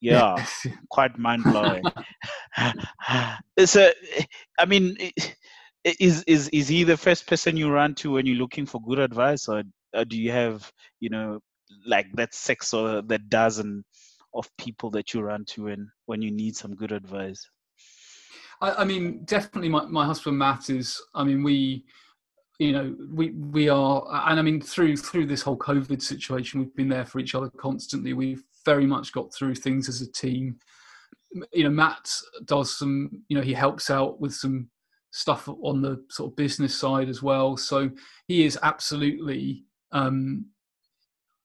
yeah 0.00 0.42
Yes. 0.42 0.66
quite 0.90 1.18
mind 1.18 1.46
blowing. 1.46 1.90
so, 3.64 3.90
I 4.58 4.66
mean, 4.66 4.96
is 5.84 6.22
is 6.24 6.48
is 6.48 6.68
he 6.68 6.84
the 6.84 6.96
first 6.96 7.26
person 7.26 7.56
you 7.56 7.70
run 7.70 7.94
to 7.96 8.12
when 8.12 8.26
you're 8.26 8.36
looking 8.36 8.66
for 8.66 8.80
good 8.82 8.98
advice, 8.98 9.48
or, 9.48 9.62
or 9.94 10.04
do 10.04 10.16
you 10.20 10.30
have 10.30 10.70
you 11.00 11.10
know 11.10 11.40
like 11.86 12.06
that 12.14 12.34
six 12.34 12.72
or 12.74 13.02
that 13.02 13.28
dozen 13.28 13.84
of 14.34 14.48
people 14.58 14.90
that 14.90 15.14
you 15.14 15.20
run 15.22 15.44
to 15.46 15.64
when 15.64 15.90
when 16.06 16.22
you 16.22 16.30
need 16.30 16.56
some 16.56 16.74
good 16.74 16.92
advice? 16.92 17.48
I, 18.62 18.82
I 18.82 18.84
mean, 18.84 19.24
definitely, 19.24 19.68
my, 19.68 19.84
my 19.86 20.06
husband 20.06 20.38
Matt 20.38 20.70
is. 20.70 21.02
I 21.14 21.24
mean, 21.24 21.42
we, 21.42 21.84
you 22.58 22.72
know, 22.72 22.96
we 23.12 23.30
we 23.32 23.68
are, 23.68 24.06
and 24.28 24.38
I 24.38 24.42
mean, 24.42 24.60
through 24.60 24.96
through 24.96 25.26
this 25.26 25.42
whole 25.42 25.58
COVID 25.58 26.00
situation, 26.00 26.60
we've 26.60 26.76
been 26.76 26.88
there 26.88 27.04
for 27.04 27.18
each 27.18 27.34
other 27.34 27.50
constantly. 27.50 28.14
We've 28.14 28.44
very 28.64 28.86
much 28.86 29.12
got 29.12 29.34
through 29.34 29.56
things 29.56 29.88
as 29.88 30.00
a 30.00 30.10
team. 30.12 30.58
You 31.52 31.64
know, 31.64 31.70
Matt 31.70 32.10
does 32.44 32.78
some. 32.78 33.10
You 33.28 33.36
know, 33.36 33.42
he 33.42 33.52
helps 33.52 33.90
out 33.90 34.20
with 34.20 34.32
some 34.32 34.70
stuff 35.10 35.48
on 35.48 35.82
the 35.82 36.02
sort 36.08 36.30
of 36.32 36.36
business 36.36 36.78
side 36.78 37.08
as 37.08 37.22
well. 37.22 37.56
So 37.56 37.90
he 38.28 38.44
is 38.44 38.58
absolutely. 38.62 39.64
Um, 39.90 40.46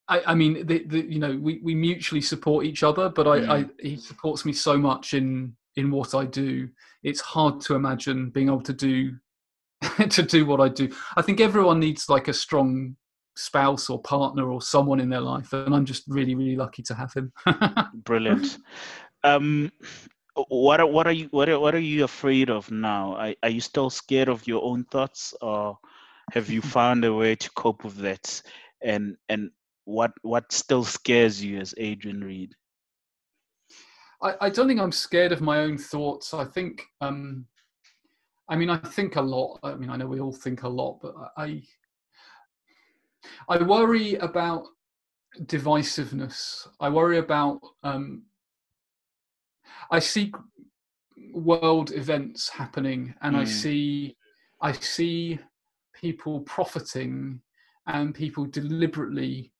I, 0.09 0.21
I 0.27 0.35
mean, 0.35 0.65
the, 0.65 0.85
the, 0.85 0.99
you 1.01 1.19
know, 1.19 1.37
we, 1.41 1.59
we 1.61 1.75
mutually 1.75 2.21
support 2.21 2.65
each 2.65 2.81
other, 2.81 3.09
but 3.09 3.27
I, 3.27 3.57
I 3.57 3.65
he 3.81 3.97
supports 3.97 4.45
me 4.45 4.53
so 4.53 4.77
much 4.77 5.13
in 5.13 5.53
in 5.77 5.91
what 5.91 6.13
I 6.13 6.25
do. 6.25 6.67
It's 7.03 7.21
hard 7.21 7.61
to 7.61 7.75
imagine 7.75 8.31
being 8.31 8.47
able 8.47 8.61
to 8.61 8.73
do 8.73 9.15
to 10.09 10.23
do 10.23 10.45
what 10.45 10.59
I 10.59 10.67
do. 10.67 10.89
I 11.15 11.21
think 11.21 11.39
everyone 11.39 11.79
needs 11.79 12.09
like 12.09 12.27
a 12.27 12.33
strong 12.33 12.95
spouse 13.35 13.89
or 13.89 14.01
partner 14.01 14.51
or 14.51 14.61
someone 14.61 14.99
in 14.99 15.09
their 15.09 15.21
life, 15.21 15.53
and 15.53 15.73
I'm 15.73 15.85
just 15.85 16.03
really 16.07 16.35
really 16.35 16.55
lucky 16.55 16.83
to 16.83 16.95
have 16.95 17.13
him. 17.13 17.31
Brilliant. 18.03 18.57
Um, 19.23 19.71
what 20.49 20.79
are, 20.79 20.85
what 20.85 21.07
are 21.07 21.13
you 21.13 21.27
what 21.31 21.47
are, 21.49 21.59
what 21.59 21.75
are 21.75 21.79
you 21.79 22.03
afraid 22.03 22.49
of 22.49 22.69
now? 22.71 23.15
Are, 23.15 23.35
are 23.43 23.49
you 23.49 23.61
still 23.61 23.89
scared 23.89 24.29
of 24.29 24.47
your 24.47 24.63
own 24.63 24.83
thoughts, 24.85 25.33
or 25.41 25.77
have 26.31 26.49
you 26.49 26.61
found 26.77 27.05
a 27.05 27.13
way 27.13 27.35
to 27.35 27.49
cope 27.51 27.83
with 27.83 27.97
that? 27.97 28.41
And 28.81 29.15
and 29.29 29.51
what 29.85 30.11
what 30.23 30.51
still 30.51 30.83
scares 30.83 31.43
you 31.43 31.59
as 31.59 31.75
Adrian 31.77 32.23
Reed? 32.23 32.55
I, 34.21 34.35
I 34.41 34.49
don't 34.49 34.67
think 34.67 34.79
I'm 34.79 34.91
scared 34.91 35.31
of 35.31 35.41
my 35.41 35.59
own 35.59 35.77
thoughts. 35.77 36.33
I 36.33 36.45
think, 36.45 36.83
um, 37.01 37.45
I 38.49 38.55
mean, 38.55 38.69
I 38.69 38.77
think 38.77 39.15
a 39.15 39.21
lot. 39.21 39.59
I 39.63 39.75
mean, 39.75 39.89
I 39.89 39.97
know 39.97 40.07
we 40.07 40.19
all 40.19 40.33
think 40.33 40.63
a 40.63 40.67
lot, 40.69 40.99
but 41.01 41.13
I, 41.37 41.61
I 43.49 43.61
worry 43.61 44.15
about 44.15 44.65
divisiveness. 45.43 46.67
I 46.79 46.89
worry 46.89 47.17
about. 47.19 47.59
Um, 47.83 48.23
I 49.91 49.99
see 49.99 50.33
world 51.33 51.91
events 51.91 52.49
happening, 52.49 53.13
and 53.21 53.35
I 53.35 53.43
Mm. 53.43 53.47
see, 53.47 54.17
I 54.61 54.71
see 54.71 55.39
people 55.93 56.41
profiting, 56.41 57.41
and 57.85 58.13
people 58.13 58.45
deliberately 58.45 59.51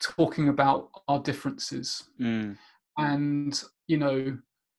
talking 0.00 0.48
about 0.48 0.90
our 1.08 1.20
differences 1.20 2.08
Mm, 2.18 2.58
and 2.98 3.62
you 3.92 3.98
know 3.98 4.36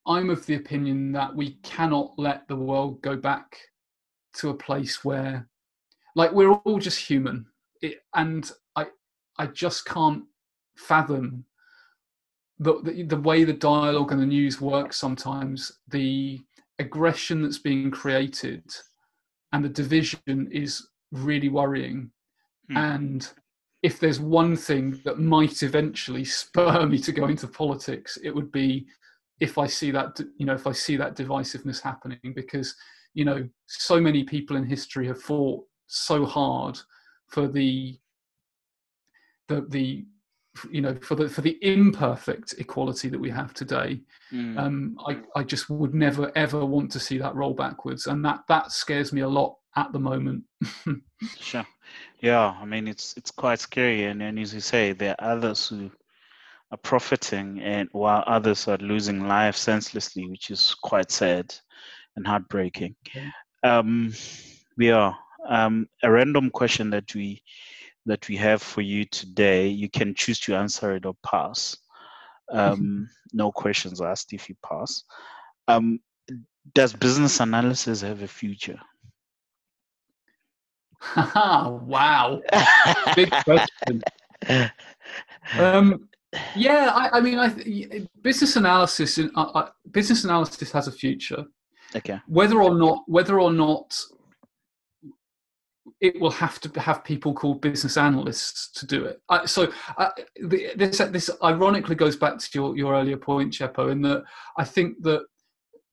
i'm 0.08 0.30
of 0.32 0.44
the 0.48 0.56
opinion 0.56 1.12
that 1.12 1.34
we 1.34 1.52
cannot 1.62 2.12
let 2.18 2.48
the 2.48 2.56
world 2.56 3.00
go 3.04 3.16
back 3.16 3.56
to 4.34 4.50
a 4.50 4.54
place 4.54 5.06
where 5.06 5.48
like 6.16 6.32
we're 6.32 6.52
all 6.52 6.80
just 6.80 7.00
human. 7.00 7.46
It, 7.82 8.00
and 8.16 8.50
i 8.76 8.86
i 9.38 9.46
just 9.48 9.86
can't 9.86 10.24
fathom 10.76 11.46
the, 12.60 12.82
the 12.84 13.04
the 13.04 13.18
way 13.18 13.44
the 13.44 13.54
dialogue 13.54 14.12
and 14.12 14.22
the 14.22 14.26
news 14.26 14.60
works 14.62 14.98
sometimes. 14.98 15.72
The 15.90 16.40
aggression 16.80 17.44
that's 17.44 17.60
being 17.60 17.92
created 17.92 18.64
and 19.52 19.64
the 19.64 19.70
division 19.70 20.50
is 20.52 20.88
really 21.12 21.50
worrying. 21.50 22.12
Hmm. 22.70 22.78
and 22.78 23.34
if 23.84 24.00
there's 24.00 24.22
one 24.22 24.56
thing 24.56 25.02
that 25.04 25.20
might 25.20 25.62
eventually 25.62 26.24
spur 26.24 26.86
me 26.92 26.98
to 27.00 27.12
go 27.12 27.28
into 27.28 27.48
politics, 27.48 28.18
it 28.24 28.34
would 28.34 28.52
be 28.52 28.88
if 29.40 29.58
I 29.58 29.68
see 29.68 29.92
that 29.92 30.20
you 30.38 30.46
know 30.46 30.54
if 30.54 30.68
I 30.68 30.72
see 30.72 30.98
that 30.98 31.16
divisiveness 31.16 31.82
happening 31.82 32.34
because 32.36 32.76
you 33.14 33.26
know 33.26 33.48
so 33.68 34.00
many 34.00 34.24
people 34.24 34.56
in 34.58 34.66
history 34.66 35.08
have 35.08 35.22
fought 35.22 35.64
so 35.88 36.26
hard 36.26 36.78
for 37.30 37.48
the 37.48 37.98
the 39.48 39.66
the 39.70 40.06
you 40.72 40.82
know 40.82 40.96
for 41.02 41.16
the 41.16 41.28
for 41.28 41.42
the 41.42 41.58
imperfect 41.62 42.56
equality 42.60 43.10
that 43.10 43.20
we 43.20 43.30
have 43.30 43.56
today 43.56 44.00
mm. 44.32 44.56
um 44.60 44.96
i 45.08 45.20
i 45.36 45.44
just 45.44 45.68
would 45.68 45.96
never 45.96 46.32
ever 46.36 46.64
want 46.64 46.92
to 46.92 47.00
see 47.00 47.18
that 47.18 47.34
roll 47.34 47.56
backwards 47.56 48.06
and 48.06 48.24
that 48.24 48.42
that 48.48 48.72
scares 48.72 49.12
me 49.12 49.22
a 49.22 49.28
lot 49.28 49.58
at 49.76 49.92
the 49.94 50.00
moment 50.00 50.44
Sure. 51.40 51.66
Yeah, 52.20 52.56
I 52.62 52.66
mean 52.66 52.88
it's 52.88 53.16
it's 53.18 53.32
quite 53.32 53.60
scary, 53.60 54.06
and, 54.06 54.22
and 54.22 54.40
as 54.40 54.54
you 54.54 54.60
say, 54.60 54.94
there 54.94 55.16
are 55.20 55.36
others 55.36 55.68
who 55.68 55.92
are 56.74 56.78
profiting, 56.78 57.62
and 57.62 57.88
while 57.92 58.24
others 58.26 58.68
are 58.68 58.78
losing 58.78 59.28
life 59.28 59.56
senselessly, 59.56 60.28
which 60.28 60.50
is 60.50 60.76
quite 60.82 61.12
sad 61.12 61.54
and 62.16 62.26
heartbreaking. 62.26 62.96
Um, 63.64 64.12
yeah. 64.78 65.14
Um, 65.48 65.88
a 66.02 66.10
random 66.10 66.50
question 66.50 66.90
that 66.90 67.14
we 67.14 67.44
that 68.06 68.28
we 68.28 68.36
have 68.38 68.62
for 68.62 68.82
you 68.82 69.06
today. 69.06 69.68
You 69.68 69.88
can 69.90 70.16
choose 70.16 70.40
to 70.42 70.56
answer 70.56 70.96
it 70.96 71.06
or 71.06 71.14
pass. 71.24 71.78
Um, 72.52 73.08
no 73.34 73.52
questions 73.52 74.02
asked 74.02 74.34
if 74.34 74.50
you 74.50 74.56
pass. 74.64 75.04
Um, 75.68 76.00
does 76.74 76.94
business 76.94 77.40
analysis 77.40 78.02
have 78.02 78.24
a 78.24 78.28
future? 78.28 78.80
wow 81.36 82.42
big 83.14 83.30
question 83.44 84.02
um 85.60 86.08
yeah 86.56 86.92
i, 86.94 87.18
I 87.18 87.22
mean 87.22 87.40
i 87.40 87.50
th- 87.50 88.08
business 88.22 88.56
analysis 88.56 89.18
in, 89.18 89.32
uh, 89.36 89.52
uh, 89.54 89.70
business 89.92 90.24
analysis 90.24 90.72
has 90.72 90.88
a 90.88 90.92
future 90.92 91.46
okay. 91.96 92.20
whether 92.28 92.62
or 92.62 92.76
not 92.76 93.04
whether 93.08 93.40
or 93.40 93.52
not 93.52 93.98
it 96.04 96.20
will 96.20 96.32
have 96.32 96.60
to 96.60 96.80
have 96.82 97.04
people 97.06 97.34
called 97.34 97.62
business 97.62 97.96
analysts 97.96 98.70
to 98.72 98.86
do 98.86 99.06
it. 99.06 99.22
Uh, 99.30 99.46
so 99.46 99.72
uh, 99.98 100.10
the, 100.36 100.72
this 100.76 100.98
this 100.98 101.30
ironically 101.42 101.96
goes 101.96 102.18
back 102.18 102.38
to 102.38 102.50
your, 102.54 102.76
your 102.76 102.94
earlier 102.94 103.16
point, 103.16 103.54
Tshepo, 103.54 103.90
in 103.90 104.02
that 104.02 104.24
I 104.58 104.66
think 104.66 105.02
that 105.04 105.26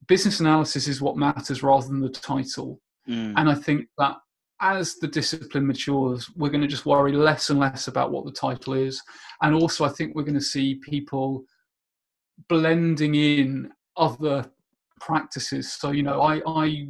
business 0.09 0.41
analysis 0.41 0.88
is 0.88 1.01
what 1.01 1.16
matters 1.16 1.62
rather 1.62 1.86
than 1.86 2.01
the 2.01 2.09
title. 2.09 2.80
Mm, 3.09 3.34
And 3.36 3.49
I 3.49 3.55
think 3.55 3.86
that 3.99 4.16
as 4.61 4.97
the 4.97 5.09
discipline 5.09 5.67
matures, 5.67 6.31
we're 6.37 6.51
going 6.51 6.61
to 6.61 6.67
just 6.67 6.87
worry 6.87 7.13
less 7.13 7.51
and 7.51 7.59
less 7.59 7.89
about 7.89 8.13
what 8.13 8.25
the 8.25 8.33
title 8.33 8.75
is. 8.75 9.01
And 9.43 9.55
also, 9.55 9.85
I 9.85 9.89
think 9.89 10.15
we're 10.15 10.23
going 10.23 10.35
to 10.35 10.41
see 10.41 10.77
people 10.77 11.45
blending 12.49 13.15
in 13.15 13.71
other 13.97 14.51
practices. 15.01 15.73
So, 15.73 15.91
you 15.91 16.03
know, 16.03 16.21
I, 16.21 16.43
I 16.47 16.87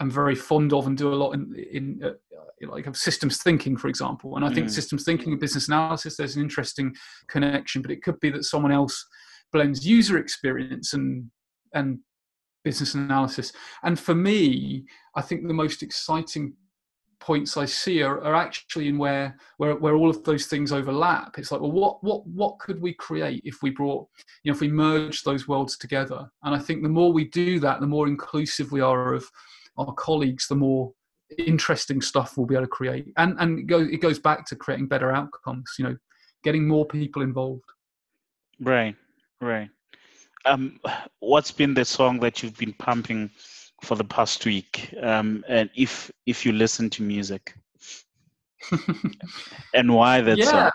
am 0.00 0.10
very 0.10 0.34
fond 0.34 0.72
of 0.72 0.86
and 0.86 0.96
do 0.96 1.12
a 1.12 1.14
lot 1.14 1.32
in, 1.32 1.54
in 1.70 2.00
uh, 2.04 2.10
like 2.68 2.94
systems 2.96 3.42
thinking, 3.42 3.76
for 3.76 3.88
example. 3.88 4.36
And 4.36 4.44
I 4.44 4.52
think 4.52 4.68
Mm. 4.68 4.70
systems 4.70 5.04
thinking 5.04 5.32
and 5.32 5.40
business 5.40 5.68
analysis, 5.68 6.16
there's 6.16 6.36
an 6.36 6.42
interesting 6.42 6.94
connection, 7.28 7.82
but 7.82 7.90
it 7.90 8.02
could 8.02 8.18
be 8.20 8.30
that 8.30 8.44
someone 8.44 8.72
else 8.72 9.06
blends 9.52 9.86
user 9.86 10.16
experience 10.18 10.94
and 10.94 11.30
and 11.74 11.98
business 12.64 12.94
analysis. 12.94 13.52
And 13.82 13.98
for 13.98 14.14
me, 14.14 14.84
I 15.16 15.22
think 15.22 15.46
the 15.46 15.54
most 15.54 15.82
exciting 15.82 16.54
points 17.22 17.56
I 17.56 17.64
see 17.64 18.02
are, 18.02 18.20
are 18.22 18.34
actually 18.34 18.88
in 18.88 18.98
where, 18.98 19.38
where 19.56 19.76
where 19.76 19.94
all 19.94 20.10
of 20.10 20.24
those 20.24 20.46
things 20.46 20.72
overlap. 20.72 21.38
It's 21.38 21.52
like, 21.52 21.60
well, 21.60 21.70
what 21.70 22.02
what 22.02 22.26
what 22.26 22.58
could 22.58 22.82
we 22.82 22.92
create 22.94 23.42
if 23.44 23.62
we 23.62 23.70
brought, 23.70 24.08
you 24.42 24.50
know, 24.50 24.56
if 24.56 24.60
we 24.60 24.68
merged 24.68 25.24
those 25.24 25.46
worlds 25.46 25.78
together? 25.78 26.28
And 26.42 26.54
I 26.54 26.58
think 26.58 26.82
the 26.82 26.88
more 26.88 27.12
we 27.12 27.26
do 27.26 27.60
that, 27.60 27.80
the 27.80 27.86
more 27.86 28.08
inclusive 28.08 28.72
we 28.72 28.80
are 28.80 29.14
of 29.14 29.24
our 29.78 29.94
colleagues, 29.94 30.48
the 30.48 30.56
more 30.56 30.92
interesting 31.38 32.00
stuff 32.02 32.36
we'll 32.36 32.46
be 32.46 32.56
able 32.56 32.64
to 32.64 32.68
create. 32.68 33.12
And 33.16 33.36
and 33.38 33.60
it 33.60 33.66
goes 33.68 33.88
it 33.88 34.00
goes 34.00 34.18
back 34.18 34.44
to 34.46 34.56
creating 34.56 34.88
better 34.88 35.12
outcomes. 35.12 35.70
You 35.78 35.84
know, 35.84 35.96
getting 36.42 36.66
more 36.66 36.86
people 36.86 37.22
involved. 37.22 37.64
right, 38.60 38.96
right. 39.40 39.70
Um, 40.44 40.80
what's 41.20 41.52
been 41.52 41.72
the 41.72 41.84
song 41.84 42.18
that 42.18 42.42
you've 42.42 42.58
been 42.58 42.72
pumping 42.72 43.30
for 43.82 43.96
the 43.96 44.04
past 44.04 44.44
week? 44.46 44.94
Um, 45.02 45.44
and 45.48 45.68
if 45.74 46.10
if 46.26 46.46
you 46.46 46.52
listen 46.52 46.88
to 46.90 47.02
music, 47.02 47.54
and 49.74 49.94
why 49.94 50.20
that's 50.20 50.44
yeah 50.44 50.50
song? 50.50 50.70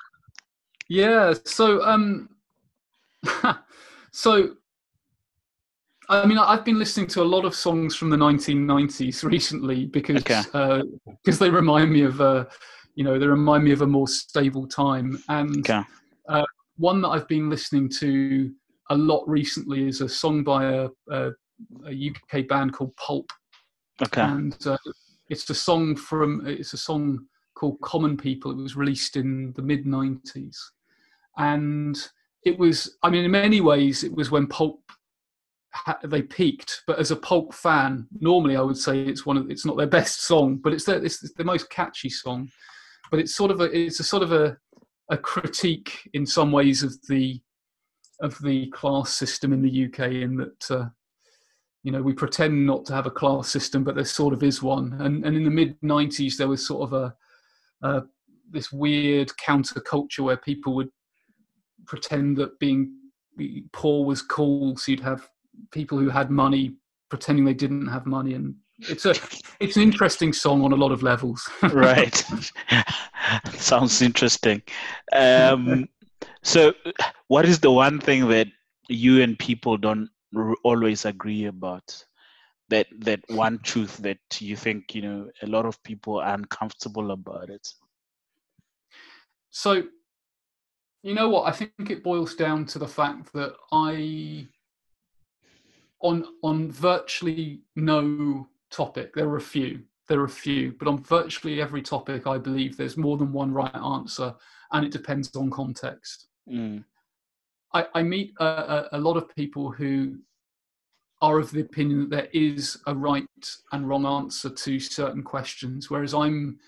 yeah 0.90 1.34
so 1.46 1.84
um 1.84 2.30
so 4.12 4.56
i 6.10 6.26
mean 6.26 6.38
i've 6.38 6.64
been 6.66 6.80
listening 6.80 7.08
to 7.08 7.22
a 7.22 7.24
lot 7.24 7.46
of 7.46 7.56
songs 7.56 7.96
from 7.96 8.10
the 8.10 8.18
1990s 8.18 9.24
recently 9.24 9.86
because 9.86 10.22
Okay. 10.22 10.42
uh, 10.54 10.82
because 11.24 11.40
they 11.40 11.50
remind 11.50 11.92
me 11.92 12.04
of 12.04 12.22
uh 12.22 12.46
you 12.96 13.04
know 13.04 13.20
they 13.20 13.28
remind 13.28 13.64
me 13.64 13.72
of 13.72 13.82
a 13.82 13.88
more 13.88 14.08
stable 14.08 14.68
time 14.68 15.22
and 15.30 15.60
Okay. 15.70 15.84
one 16.78 17.02
that 17.02 17.10
i've 17.10 17.28
been 17.28 17.50
listening 17.50 17.90
to 17.90 18.52
a 18.90 18.96
lot 18.96 19.28
recently 19.28 19.88
is 19.88 20.00
a 20.00 20.08
song 20.08 20.44
by 20.44 20.64
a, 20.66 20.88
a, 21.12 21.32
a 21.86 22.10
uk 22.10 22.48
band 22.48 22.74
called 22.74 22.96
pulp. 22.96 23.32
Okay. 24.02 24.22
and 24.22 24.56
uh, 24.68 24.78
it's 25.30 25.50
a 25.50 25.56
song 25.56 25.96
from 25.96 26.46
it's 26.46 26.74
a 26.74 26.78
song 26.78 27.26
called 27.56 27.80
common 27.82 28.16
people. 28.16 28.52
It 28.52 28.58
was 28.58 28.76
released 28.76 29.16
in 29.16 29.54
the 29.56 29.64
mid 29.64 29.86
90s 29.86 30.56
and 31.38 32.10
it 32.44 32.58
was 32.58 32.98
i 33.04 33.10
mean 33.10 33.24
in 33.24 33.32
many 33.32 33.62
ways 33.62 34.04
it 34.04 34.14
was 34.14 34.32
when 34.32 34.48
pulp 34.48 34.82
ha- 35.74 36.00
they 36.04 36.22
peaked. 36.22 36.84
But 36.88 37.00
as 37.00 37.12
a 37.12 37.16
pulp 37.16 37.54
fan 37.54 38.08
normally 38.20 38.56
i 38.58 38.62
would 38.62 38.78
say 38.78 39.02
it's 39.02 39.26
one 39.26 39.38
of 39.38 39.50
it's 39.50 39.66
not 39.66 39.78
their 39.78 39.88
best 40.00 40.24
song 40.24 40.58
but 40.58 40.74
it's 40.74 40.86
their 40.86 41.04
it's 41.04 41.20
the 41.34 41.44
most 41.44 41.70
catchy 41.70 42.10
song. 42.10 42.50
But 43.10 43.20
it's 43.22 43.36
sort 43.36 43.52
of 43.52 43.62
a 43.62 43.66
it's 43.66 44.00
a 44.00 44.04
sort 44.04 44.24
of 44.24 44.34
a 44.34 44.58
a 45.10 45.18
critique 45.18 46.10
in 46.14 46.26
some 46.26 46.52
ways 46.52 46.84
of 46.84 46.94
the 47.08 47.40
of 48.20 48.38
the 48.42 48.68
class 48.72 49.14
system 49.14 49.54
in 49.54 49.62
the 49.62 49.86
uk 49.86 50.00
in 50.00 50.36
that 50.36 50.72
uh, 50.72 50.86
you 51.88 51.94
know 51.94 52.02
we 52.02 52.12
pretend 52.12 52.66
not 52.66 52.84
to 52.84 52.94
have 52.94 53.06
a 53.06 53.10
class 53.10 53.48
system 53.48 53.82
but 53.82 53.96
there 53.96 54.04
sort 54.04 54.34
of 54.34 54.44
is 54.44 54.62
one 54.62 54.94
and 55.00 55.24
and 55.24 55.38
in 55.38 55.46
the 55.46 55.50
mid 55.50 55.80
90s 55.80 56.36
there 56.36 56.50
was 56.50 56.68
sort 56.68 56.82
of 56.84 56.92
a 56.92 57.16
uh, 57.82 58.02
this 58.52 58.74
weird 58.74 59.30
counterculture 59.42 60.20
where 60.20 60.36
people 60.36 60.76
would 60.76 60.90
pretend 61.86 62.36
that 62.36 62.60
being 62.60 62.94
poor 63.72 64.06
was 64.06 64.22
cool 64.22 64.76
so 64.76 64.92
you'd 64.92 65.00
have 65.00 65.30
people 65.72 65.98
who 65.98 66.10
had 66.10 66.30
money 66.30 66.76
pretending 67.08 67.46
they 67.46 67.54
didn't 67.54 67.88
have 67.88 68.06
money 68.06 68.34
and 68.34 68.54
it's 68.80 69.06
a 69.06 69.16
it's 69.62 69.78
an 69.78 69.82
interesting 69.82 70.34
song 70.34 70.66
on 70.66 70.74
a 70.74 70.76
lot 70.76 70.92
of 70.92 71.04
levels 71.04 71.50
right. 71.72 72.26
Sounds 73.54 74.02
interesting. 74.02 74.62
Um, 75.14 75.88
so, 76.44 76.74
what 77.28 77.46
is 77.46 77.60
the 77.60 77.72
one 77.72 78.00
thing 78.00 78.28
that 78.28 78.48
you 78.88 79.24
and 79.24 79.40
people 79.40 79.78
don't 79.78 80.10
always 80.64 81.06
agree 81.06 81.46
about? 81.46 82.06
That 82.70 82.88
that 83.00 83.22
one 83.30 83.60
truth 83.60 83.98
that 83.98 84.20
you 84.40 84.58
think 84.58 84.94
you 84.94 85.02
know 85.02 85.30
a 85.42 85.48
lot 85.48 85.66
of 85.66 85.82
people 85.84 86.20
are 86.20 86.34
uncomfortable 86.34 87.12
about 87.12 87.50
it. 87.50 87.68
So, 89.50 89.84
you 91.02 91.14
know 91.14 91.30
what? 91.30 91.48
I 91.48 91.52
think 91.52 91.90
it 91.90 92.04
boils 92.04 92.36
down 92.36 92.66
to 92.66 92.80
the 92.80 92.88
fact 92.88 93.32
that 93.34 93.54
I 93.72 94.48
on 96.02 96.26
on 96.44 96.72
virtually 96.72 97.62
no 97.76 98.48
topic. 98.70 99.14
There 99.14 99.30
are 99.30 99.38
a 99.38 99.42
few. 99.42 99.84
There 100.08 100.22
are 100.22 100.26
a 100.26 100.30
few, 100.30 100.72
but 100.72 100.88
on 100.88 101.04
virtually 101.04 101.62
every 101.62 101.82
topic, 101.82 102.28
I 102.28 102.38
believe 102.38 102.78
there's 102.78 102.96
more 102.96 103.18
than 103.18 103.34
one 103.34 103.54
right 103.54 103.76
answer, 103.76 104.34
and 104.72 104.86
it 104.86 104.92
depends 104.92 105.36
on 105.36 105.50
context. 105.50 106.28
Mm. 106.50 106.86
I, 107.74 107.86
I 107.96 108.04
meet 108.04 108.34
a, 108.40 108.86
a, 108.94 109.00
lot 109.00 109.18
of 109.18 109.34
people 109.36 109.72
who 109.72 110.18
are 111.22 111.40
of 111.40 111.52
the 111.52 111.62
opinion 111.62 112.10
that 112.10 112.10
there 112.10 112.28
is 112.34 112.78
a 112.88 112.96
right 112.96 113.26
and 113.72 113.88
wrong 113.88 114.06
answer 114.06 114.50
to 114.50 114.80
certain 114.80 115.24
questions, 115.24 115.90
whereas 115.90 116.14
I'm 116.14 116.60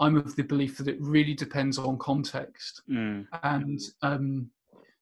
I'm 0.00 0.16
of 0.16 0.36
the 0.36 0.44
belief 0.44 0.78
that 0.78 0.88
it 0.88 1.00
really 1.00 1.34
depends 1.34 1.76
on 1.78 1.98
context. 1.98 2.82
Mm. 2.90 3.26
And 3.42 3.80
um, 4.02 4.50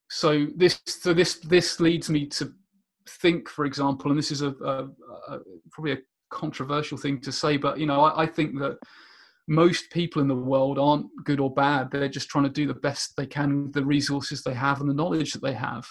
so 0.08 0.46
this 0.56 0.80
so 0.86 1.12
this 1.12 1.36
this 1.40 1.80
leads 1.80 2.10
me 2.10 2.26
to 2.26 2.52
think, 3.08 3.48
for 3.48 3.64
example, 3.64 4.10
and 4.10 4.18
this 4.18 4.30
is 4.30 4.42
a, 4.42 4.54
a, 4.64 4.88
a 5.28 5.40
probably 5.70 5.92
a 5.92 5.98
controversial 6.30 6.98
thing 6.98 7.20
to 7.20 7.32
say, 7.32 7.56
but 7.56 7.78
you 7.78 7.86
know, 7.86 8.00
I, 8.00 8.22
I 8.22 8.26
think 8.26 8.58
that 8.58 8.78
most 9.48 9.90
people 9.90 10.20
in 10.20 10.28
the 10.28 10.34
world 10.34 10.78
aren't 10.78 11.06
good 11.24 11.40
or 11.40 11.52
bad. 11.52 11.90
They're 11.90 12.08
just 12.08 12.28
trying 12.28 12.44
to 12.44 12.50
do 12.50 12.66
the 12.66 12.74
best 12.74 13.14
they 13.16 13.26
can 13.26 13.64
with 13.64 13.72
the 13.72 13.84
resources 13.84 14.42
they 14.42 14.54
have 14.54 14.80
and 14.80 14.90
the 14.90 14.94
knowledge 14.94 15.32
that 15.32 15.42
they 15.42 15.54
have. 15.54 15.86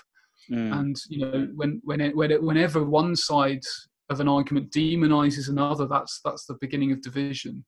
Mm. 0.51 0.79
And 0.79 0.95
you 1.09 1.19
know, 1.19 1.47
when 1.55 1.81
when 1.83 2.01
it, 2.01 2.15
when 2.15 2.31
it, 2.31 2.41
whenever 2.41 2.83
one 2.83 3.15
side 3.15 3.63
of 4.09 4.19
an 4.19 4.27
argument 4.27 4.71
demonizes 4.71 5.49
another, 5.49 5.87
that's 5.87 6.19
that's 6.23 6.45
the 6.45 6.57
beginning 6.59 6.91
of 6.91 7.01
division. 7.01 7.65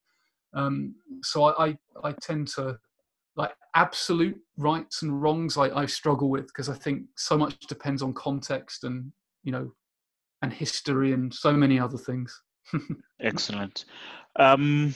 Um, 0.53 0.95
so 1.23 1.45
I, 1.45 1.67
I, 1.67 1.77
I 2.03 2.11
tend 2.21 2.47
to 2.49 2.77
like 3.35 3.53
absolute 3.75 4.37
rights 4.57 5.03
and 5.03 5.21
wrongs. 5.21 5.57
I, 5.57 5.69
I 5.69 5.85
struggle 5.85 6.29
with 6.29 6.47
because 6.47 6.69
I 6.69 6.73
think 6.73 7.03
so 7.15 7.37
much 7.37 7.57
depends 7.67 8.01
on 8.01 8.13
context 8.13 8.83
and 8.83 9.11
you 9.43 9.51
know, 9.51 9.71
and 10.41 10.51
history 10.51 11.13
and 11.13 11.33
so 11.33 11.53
many 11.53 11.79
other 11.79 11.97
things. 11.97 12.41
Excellent. 13.21 13.85
Um, 14.35 14.93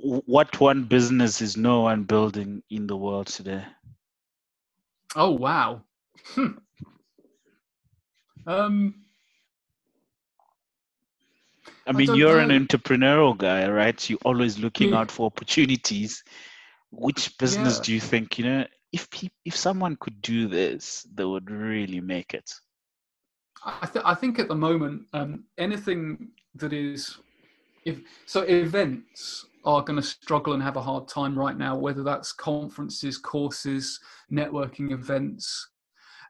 what 0.00 0.60
one 0.60 0.84
business 0.84 1.40
is 1.40 1.56
no 1.56 1.80
one 1.82 2.04
building 2.04 2.62
in 2.70 2.86
the 2.86 2.96
world 2.96 3.26
today? 3.28 3.64
Oh 5.16 5.30
wow. 5.32 5.82
Hmm. 6.34 6.58
um, 8.46 8.94
I 11.86 11.92
I 11.92 11.92
mean, 11.92 12.06
don't 12.06 12.18
you're 12.18 12.38
an 12.40 12.50
entrepreneurial 12.50 13.36
guy, 13.36 13.68
right? 13.68 14.10
You're 14.10 14.18
always 14.24 14.58
looking 14.58 14.92
Yeah. 14.92 14.98
out 14.98 15.10
for 15.10 15.26
opportunities. 15.26 16.22
Which 16.90 17.36
business 17.38 17.78
Yeah. 17.78 17.84
do 17.84 17.92
you 17.94 18.00
think, 18.00 18.38
you 18.38 18.44
know, 18.44 18.66
if 18.92 19.08
if 19.44 19.56
someone 19.56 19.96
could 20.00 20.20
do 20.22 20.48
this, 20.48 21.06
they 21.14 21.24
would 21.24 21.50
really 21.50 22.00
make 22.00 22.34
it? 22.34 22.50
I, 23.64 23.86
th- 23.86 24.04
I 24.04 24.14
think 24.14 24.38
at 24.38 24.48
the 24.48 24.54
moment, 24.54 25.02
um, 25.12 25.44
anything 25.58 26.32
that 26.56 26.72
is, 26.72 27.18
if 27.84 28.00
so, 28.26 28.42
events 28.42 29.46
are 29.64 29.82
going 29.82 30.00
to 30.00 30.06
struggle 30.06 30.54
and 30.54 30.62
have 30.62 30.76
a 30.76 30.82
hard 30.82 31.08
time 31.08 31.38
right 31.38 31.56
now. 31.56 31.76
Whether 31.76 32.02
that's 32.02 32.32
conferences, 32.32 33.18
courses, 33.18 34.00
networking 34.30 34.92
events, 34.92 35.70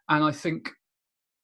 and 0.08 0.22
I 0.24 0.32
think 0.32 0.70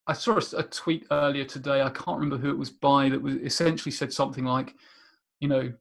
I 0.07 0.13
saw 0.13 0.39
a, 0.57 0.63
tweet 0.63 1.05
earlier 1.11 1.45
today. 1.45 1.81
I 1.81 1.89
can't 1.89 2.19
remember 2.19 2.37
who 2.37 2.49
it 2.49 2.57
was 2.57 2.71
by 2.71 3.09
that 3.09 3.21
was 3.21 3.35
essentially 3.35 3.91
said 3.91 4.11
something 4.11 4.43
like, 4.43 4.73
you 5.39 5.47
know, 5.47 5.71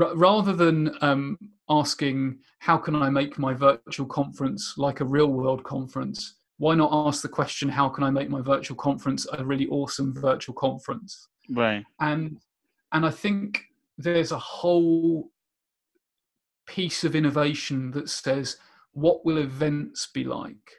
r- 0.00 0.16
rather 0.16 0.52
than 0.52 0.90
um, 1.02 1.38
asking 1.68 2.38
how 2.58 2.76
can 2.76 2.96
I 2.96 3.08
make 3.10 3.38
my 3.38 3.54
virtual 3.54 4.06
conference 4.06 4.74
like 4.76 5.00
a 5.00 5.04
real 5.04 5.28
world 5.28 5.62
conference, 5.62 6.34
why 6.58 6.74
not 6.74 6.90
ask 6.92 7.22
the 7.22 7.28
question 7.28 7.68
how 7.68 7.88
can 7.88 8.02
I 8.02 8.10
make 8.10 8.28
my 8.28 8.40
virtual 8.40 8.76
conference 8.76 9.24
a 9.32 9.44
really 9.44 9.68
awesome 9.68 10.12
virtual 10.12 10.54
conference? 10.54 11.28
Right. 11.48 11.84
and 12.00 12.38
and 12.92 13.06
I 13.06 13.10
think 13.10 13.62
there's 13.98 14.32
a 14.32 14.38
whole 14.38 15.30
piece 16.66 17.04
of 17.04 17.14
innovation 17.14 17.90
that 17.92 18.08
says 18.08 18.56
what 18.92 19.24
will 19.24 19.38
events 19.38 20.08
be 20.12 20.24
like 20.24 20.70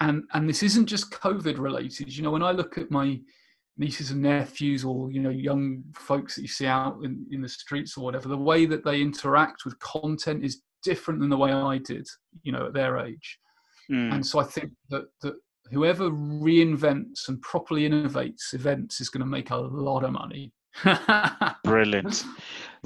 and 0.00 0.24
and 0.32 0.48
this 0.48 0.62
isn't 0.62 0.86
just 0.86 1.12
covid 1.12 1.58
related 1.58 2.14
you 2.14 2.22
know 2.22 2.30
when 2.30 2.42
i 2.42 2.50
look 2.50 2.76
at 2.76 2.90
my 2.90 3.18
nieces 3.76 4.10
and 4.10 4.20
nephews 4.20 4.84
or 4.84 5.10
you 5.12 5.20
know 5.20 5.30
young 5.30 5.82
folks 5.94 6.34
that 6.34 6.42
you 6.42 6.48
see 6.48 6.66
out 6.66 6.98
in, 7.04 7.24
in 7.30 7.40
the 7.40 7.48
streets 7.48 7.96
or 7.96 8.04
whatever 8.04 8.28
the 8.28 8.36
way 8.36 8.66
that 8.66 8.84
they 8.84 9.00
interact 9.00 9.64
with 9.64 9.78
content 9.78 10.44
is 10.44 10.62
different 10.82 11.20
than 11.20 11.30
the 11.30 11.36
way 11.36 11.52
i 11.52 11.78
did 11.78 12.06
you 12.42 12.50
know 12.52 12.66
at 12.66 12.74
their 12.74 12.98
age 12.98 13.38
Mm. 13.90 14.14
and 14.14 14.26
so 14.26 14.38
I 14.38 14.44
think 14.44 14.72
that 14.90 15.06
that 15.22 15.34
whoever 15.70 16.10
reinvents 16.10 17.28
and 17.28 17.40
properly 17.42 17.88
innovates 17.88 18.54
events 18.54 19.00
is 19.00 19.08
going 19.08 19.20
to 19.20 19.26
make 19.26 19.50
a 19.50 19.56
lot 19.56 20.04
of 20.04 20.12
money. 20.12 20.52
Brilliant. 21.64 22.24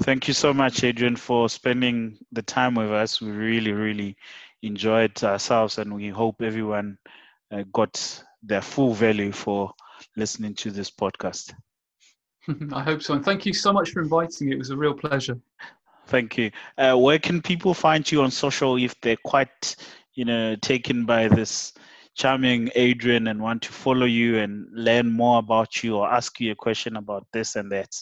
Thank 0.01 0.27
you 0.27 0.33
so 0.33 0.53
much, 0.53 0.83
Adrian, 0.83 1.15
for 1.15 1.49
spending 1.49 2.17
the 2.31 2.41
time 2.41 2.75
with 2.75 2.91
us. 2.91 3.21
We 3.21 3.31
really, 3.31 3.71
really 3.71 4.17
enjoyed 4.61 5.23
ourselves, 5.23 5.77
and 5.77 5.93
we 5.93 6.09
hope 6.09 6.41
everyone 6.41 6.97
uh, 7.51 7.63
got 7.71 8.23
their 8.43 8.61
full 8.61 8.93
value 8.93 9.31
for 9.31 9.73
listening 10.17 10.53
to 10.55 10.71
this 10.71 10.91
podcast. 10.91 11.53
I 12.73 12.83
hope 12.83 13.01
so. 13.01 13.13
And 13.13 13.23
thank 13.23 13.45
you 13.45 13.53
so 13.53 13.71
much 13.71 13.91
for 13.91 14.01
inviting 14.01 14.47
me. 14.47 14.55
It 14.55 14.59
was 14.59 14.69
a 14.69 14.77
real 14.77 14.93
pleasure. 14.93 15.39
Thank 16.07 16.37
you. 16.37 16.51
Uh, 16.77 16.95
where 16.95 17.17
can 17.17 17.41
people 17.41 17.73
find 17.73 18.09
you 18.11 18.21
on 18.21 18.31
social 18.31 18.77
if 18.77 18.99
they're 19.01 19.17
quite, 19.23 19.75
you 20.13 20.25
know, 20.25 20.55
taken 20.57 21.05
by 21.05 21.27
this 21.27 21.73
charming 22.15 22.69
Adrian 22.75 23.27
and 23.27 23.41
want 23.41 23.61
to 23.63 23.71
follow 23.71 24.05
you 24.05 24.39
and 24.39 24.67
learn 24.71 25.11
more 25.11 25.39
about 25.39 25.83
you 25.83 25.97
or 25.97 26.09
ask 26.09 26.39
you 26.39 26.51
a 26.51 26.55
question 26.55 26.95
about 26.95 27.27
this 27.33 27.55
and 27.55 27.71
that? 27.71 27.93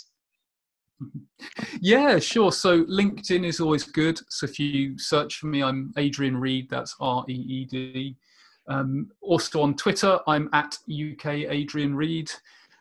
Yeah, 1.81 2.19
sure. 2.19 2.51
So 2.51 2.83
LinkedIn 2.85 3.45
is 3.45 3.59
always 3.59 3.83
good. 3.83 4.19
So 4.29 4.45
if 4.45 4.59
you 4.59 4.97
search 4.97 5.37
for 5.37 5.47
me, 5.47 5.63
I'm 5.63 5.93
Adrian 5.97 6.37
Reed. 6.37 6.69
That's 6.69 6.95
R 6.99 7.25
E 7.27 7.33
E 7.33 7.65
D. 7.65 8.15
Um, 8.69 9.09
also 9.21 9.61
on 9.61 9.75
Twitter, 9.75 10.19
I'm 10.27 10.49
at 10.53 10.77
UK 10.89 11.25
Adrian 11.49 11.95
Reed. 11.95 12.31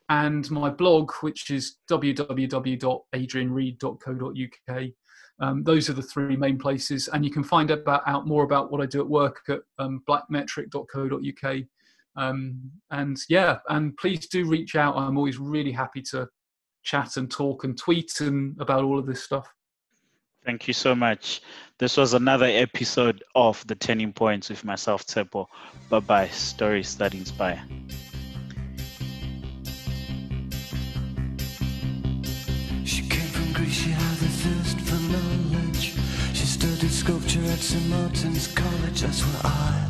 And 0.08 0.50
my 0.50 0.70
blog, 0.70 1.12
which 1.20 1.50
is 1.50 1.76
www.adrianreed.co.uk. 1.90 4.84
Um, 5.40 5.64
those 5.64 5.90
are 5.90 5.94
the 5.94 6.02
three 6.02 6.36
main 6.36 6.58
places. 6.58 7.08
And 7.08 7.24
you 7.24 7.30
can 7.30 7.42
find 7.42 7.70
about, 7.70 8.02
out 8.06 8.26
more 8.26 8.44
about 8.44 8.70
what 8.70 8.80
I 8.80 8.86
do 8.86 9.00
at 9.00 9.08
work 9.08 9.40
at 9.48 9.60
um, 9.78 10.02
blackmetric.co.uk. 10.08 11.56
Um, 12.14 12.70
and 12.90 13.16
yeah, 13.28 13.58
and 13.68 13.96
please 13.96 14.26
do 14.28 14.46
reach 14.46 14.76
out. 14.76 14.96
I'm 14.96 15.16
always 15.16 15.38
really 15.38 15.72
happy 15.72 16.02
to 16.10 16.28
chat 16.82 17.16
and 17.16 17.30
talk 17.30 17.64
and 17.64 17.76
tweet 17.78 18.20
and 18.20 18.60
about 18.60 18.84
all 18.84 18.98
of 18.98 19.06
this 19.06 19.22
stuff. 19.22 19.52
Thank 20.44 20.66
you 20.66 20.74
so 20.74 20.94
much. 20.94 21.40
This 21.78 21.96
was 21.96 22.14
another 22.14 22.46
episode 22.46 23.22
of 23.34 23.64
The 23.68 23.76
Turning 23.76 24.12
Points 24.12 24.50
with 24.50 24.64
myself, 24.64 25.06
Tshepo. 25.06 25.46
Bye 25.88 26.00
bye. 26.00 26.28
Stories 26.28 26.96
that 26.96 27.14
inspire. 27.14 27.62
She 32.84 33.02
came 33.08 33.28
from 33.28 33.52
Greece, 33.52 33.86
sculpture 37.04 37.44
at 37.50 37.58
St. 37.58 37.88
Martin's 37.88 38.46
College, 38.46 39.00
that's 39.00 39.22
where 39.22 39.40
I 39.44 39.88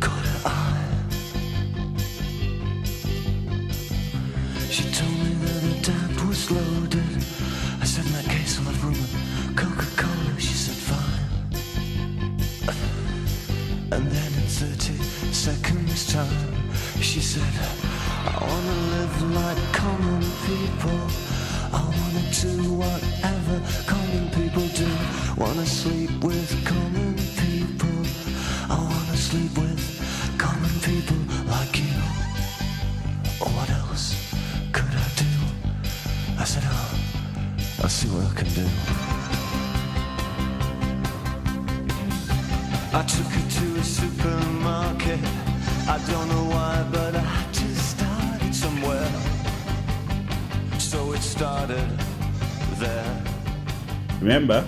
caught 0.00 0.26
her 0.32 0.40
eye. 0.46 0.84
She 4.68 4.82
told 4.90 5.16
me 5.22 5.32
that 5.44 5.60
her 5.62 5.78
dad 5.88 6.26
was 6.26 6.50
loaded. 6.50 7.22
I 7.80 7.84
said, 7.84 8.04
in 8.06 8.12
that 8.14 8.24
case, 8.24 8.58
I'll 8.58 8.64
have 8.64 8.82
and 8.82 9.56
Coca-Cola. 9.56 10.40
She 10.40 10.54
said, 10.64 10.78
fine. 10.90 11.26
And 13.92 14.04
then 14.10 14.32
in 14.42 14.48
30 14.58 14.98
seconds 15.32 16.12
time, 16.12 16.70
she 17.00 17.20
said, 17.20 17.54
I 18.26 18.36
wanna 18.40 18.76
live 18.96 19.22
like 19.38 19.72
common 19.72 20.22
people. 20.48 21.00
I 21.70 21.80
wanna 21.84 22.24
do 22.32 22.72
whatever 22.72 23.60
common 23.86 24.24
people. 24.30 24.37
I 25.38 25.40
wanna 25.40 25.66
sleep 25.66 26.10
with 26.24 26.50
common 26.66 27.14
people. 27.14 28.02
I 28.68 28.76
wanna 28.76 29.16
sleep 29.16 29.56
with 29.56 29.80
common 30.36 30.74
people 30.80 31.16
like 31.46 31.78
you. 31.78 31.94
What 33.54 33.70
else 33.70 34.16
could 34.72 34.90
I 34.90 35.08
do? 35.14 35.30
I 36.40 36.44
said, 36.44 36.64
oh, 36.66 36.98
I'll 37.80 37.88
see 37.88 38.08
what 38.08 38.26
I 38.26 38.34
can 38.34 38.48
do. 38.52 38.66
I 42.92 43.02
took 43.04 43.30
her 43.30 43.48
to 43.58 43.80
a 43.80 43.84
supermarket. 43.84 45.20
I 45.86 45.98
don't 46.10 46.28
know 46.30 46.46
why, 46.50 46.84
but 46.90 47.14
I 47.14 47.20
had 47.20 47.54
to 47.54 47.76
start 47.76 48.42
it 48.42 48.54
somewhere. 48.54 49.08
So 50.80 51.12
it 51.12 51.22
started 51.22 51.88
there. 52.80 53.22
Remember, 54.20 54.64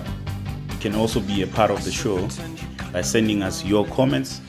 can 0.81 0.95
also 0.95 1.19
be 1.19 1.43
a 1.43 1.47
part 1.47 1.69
of 1.69 1.83
the 1.85 1.91
show 1.91 2.27
by 2.91 3.01
sending 3.01 3.43
us 3.43 3.63
your 3.63 3.85
comments 3.87 4.39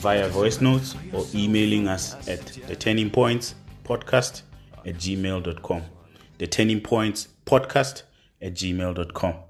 via 0.00 0.26
voice 0.28 0.60
notes 0.60 0.96
or 1.12 1.24
emailing 1.34 1.86
us 1.86 2.14
at 2.28 2.40
the 2.66 2.74
turning 2.74 3.10
points 3.10 3.54
podcast 3.84 4.42
at 4.86 4.94
gmail.com. 4.96 5.82
The 6.38 6.46
turning 6.46 6.80
points 6.80 7.28
podcast 7.44 8.02
at 8.40 8.54
gmail.com. 8.54 9.36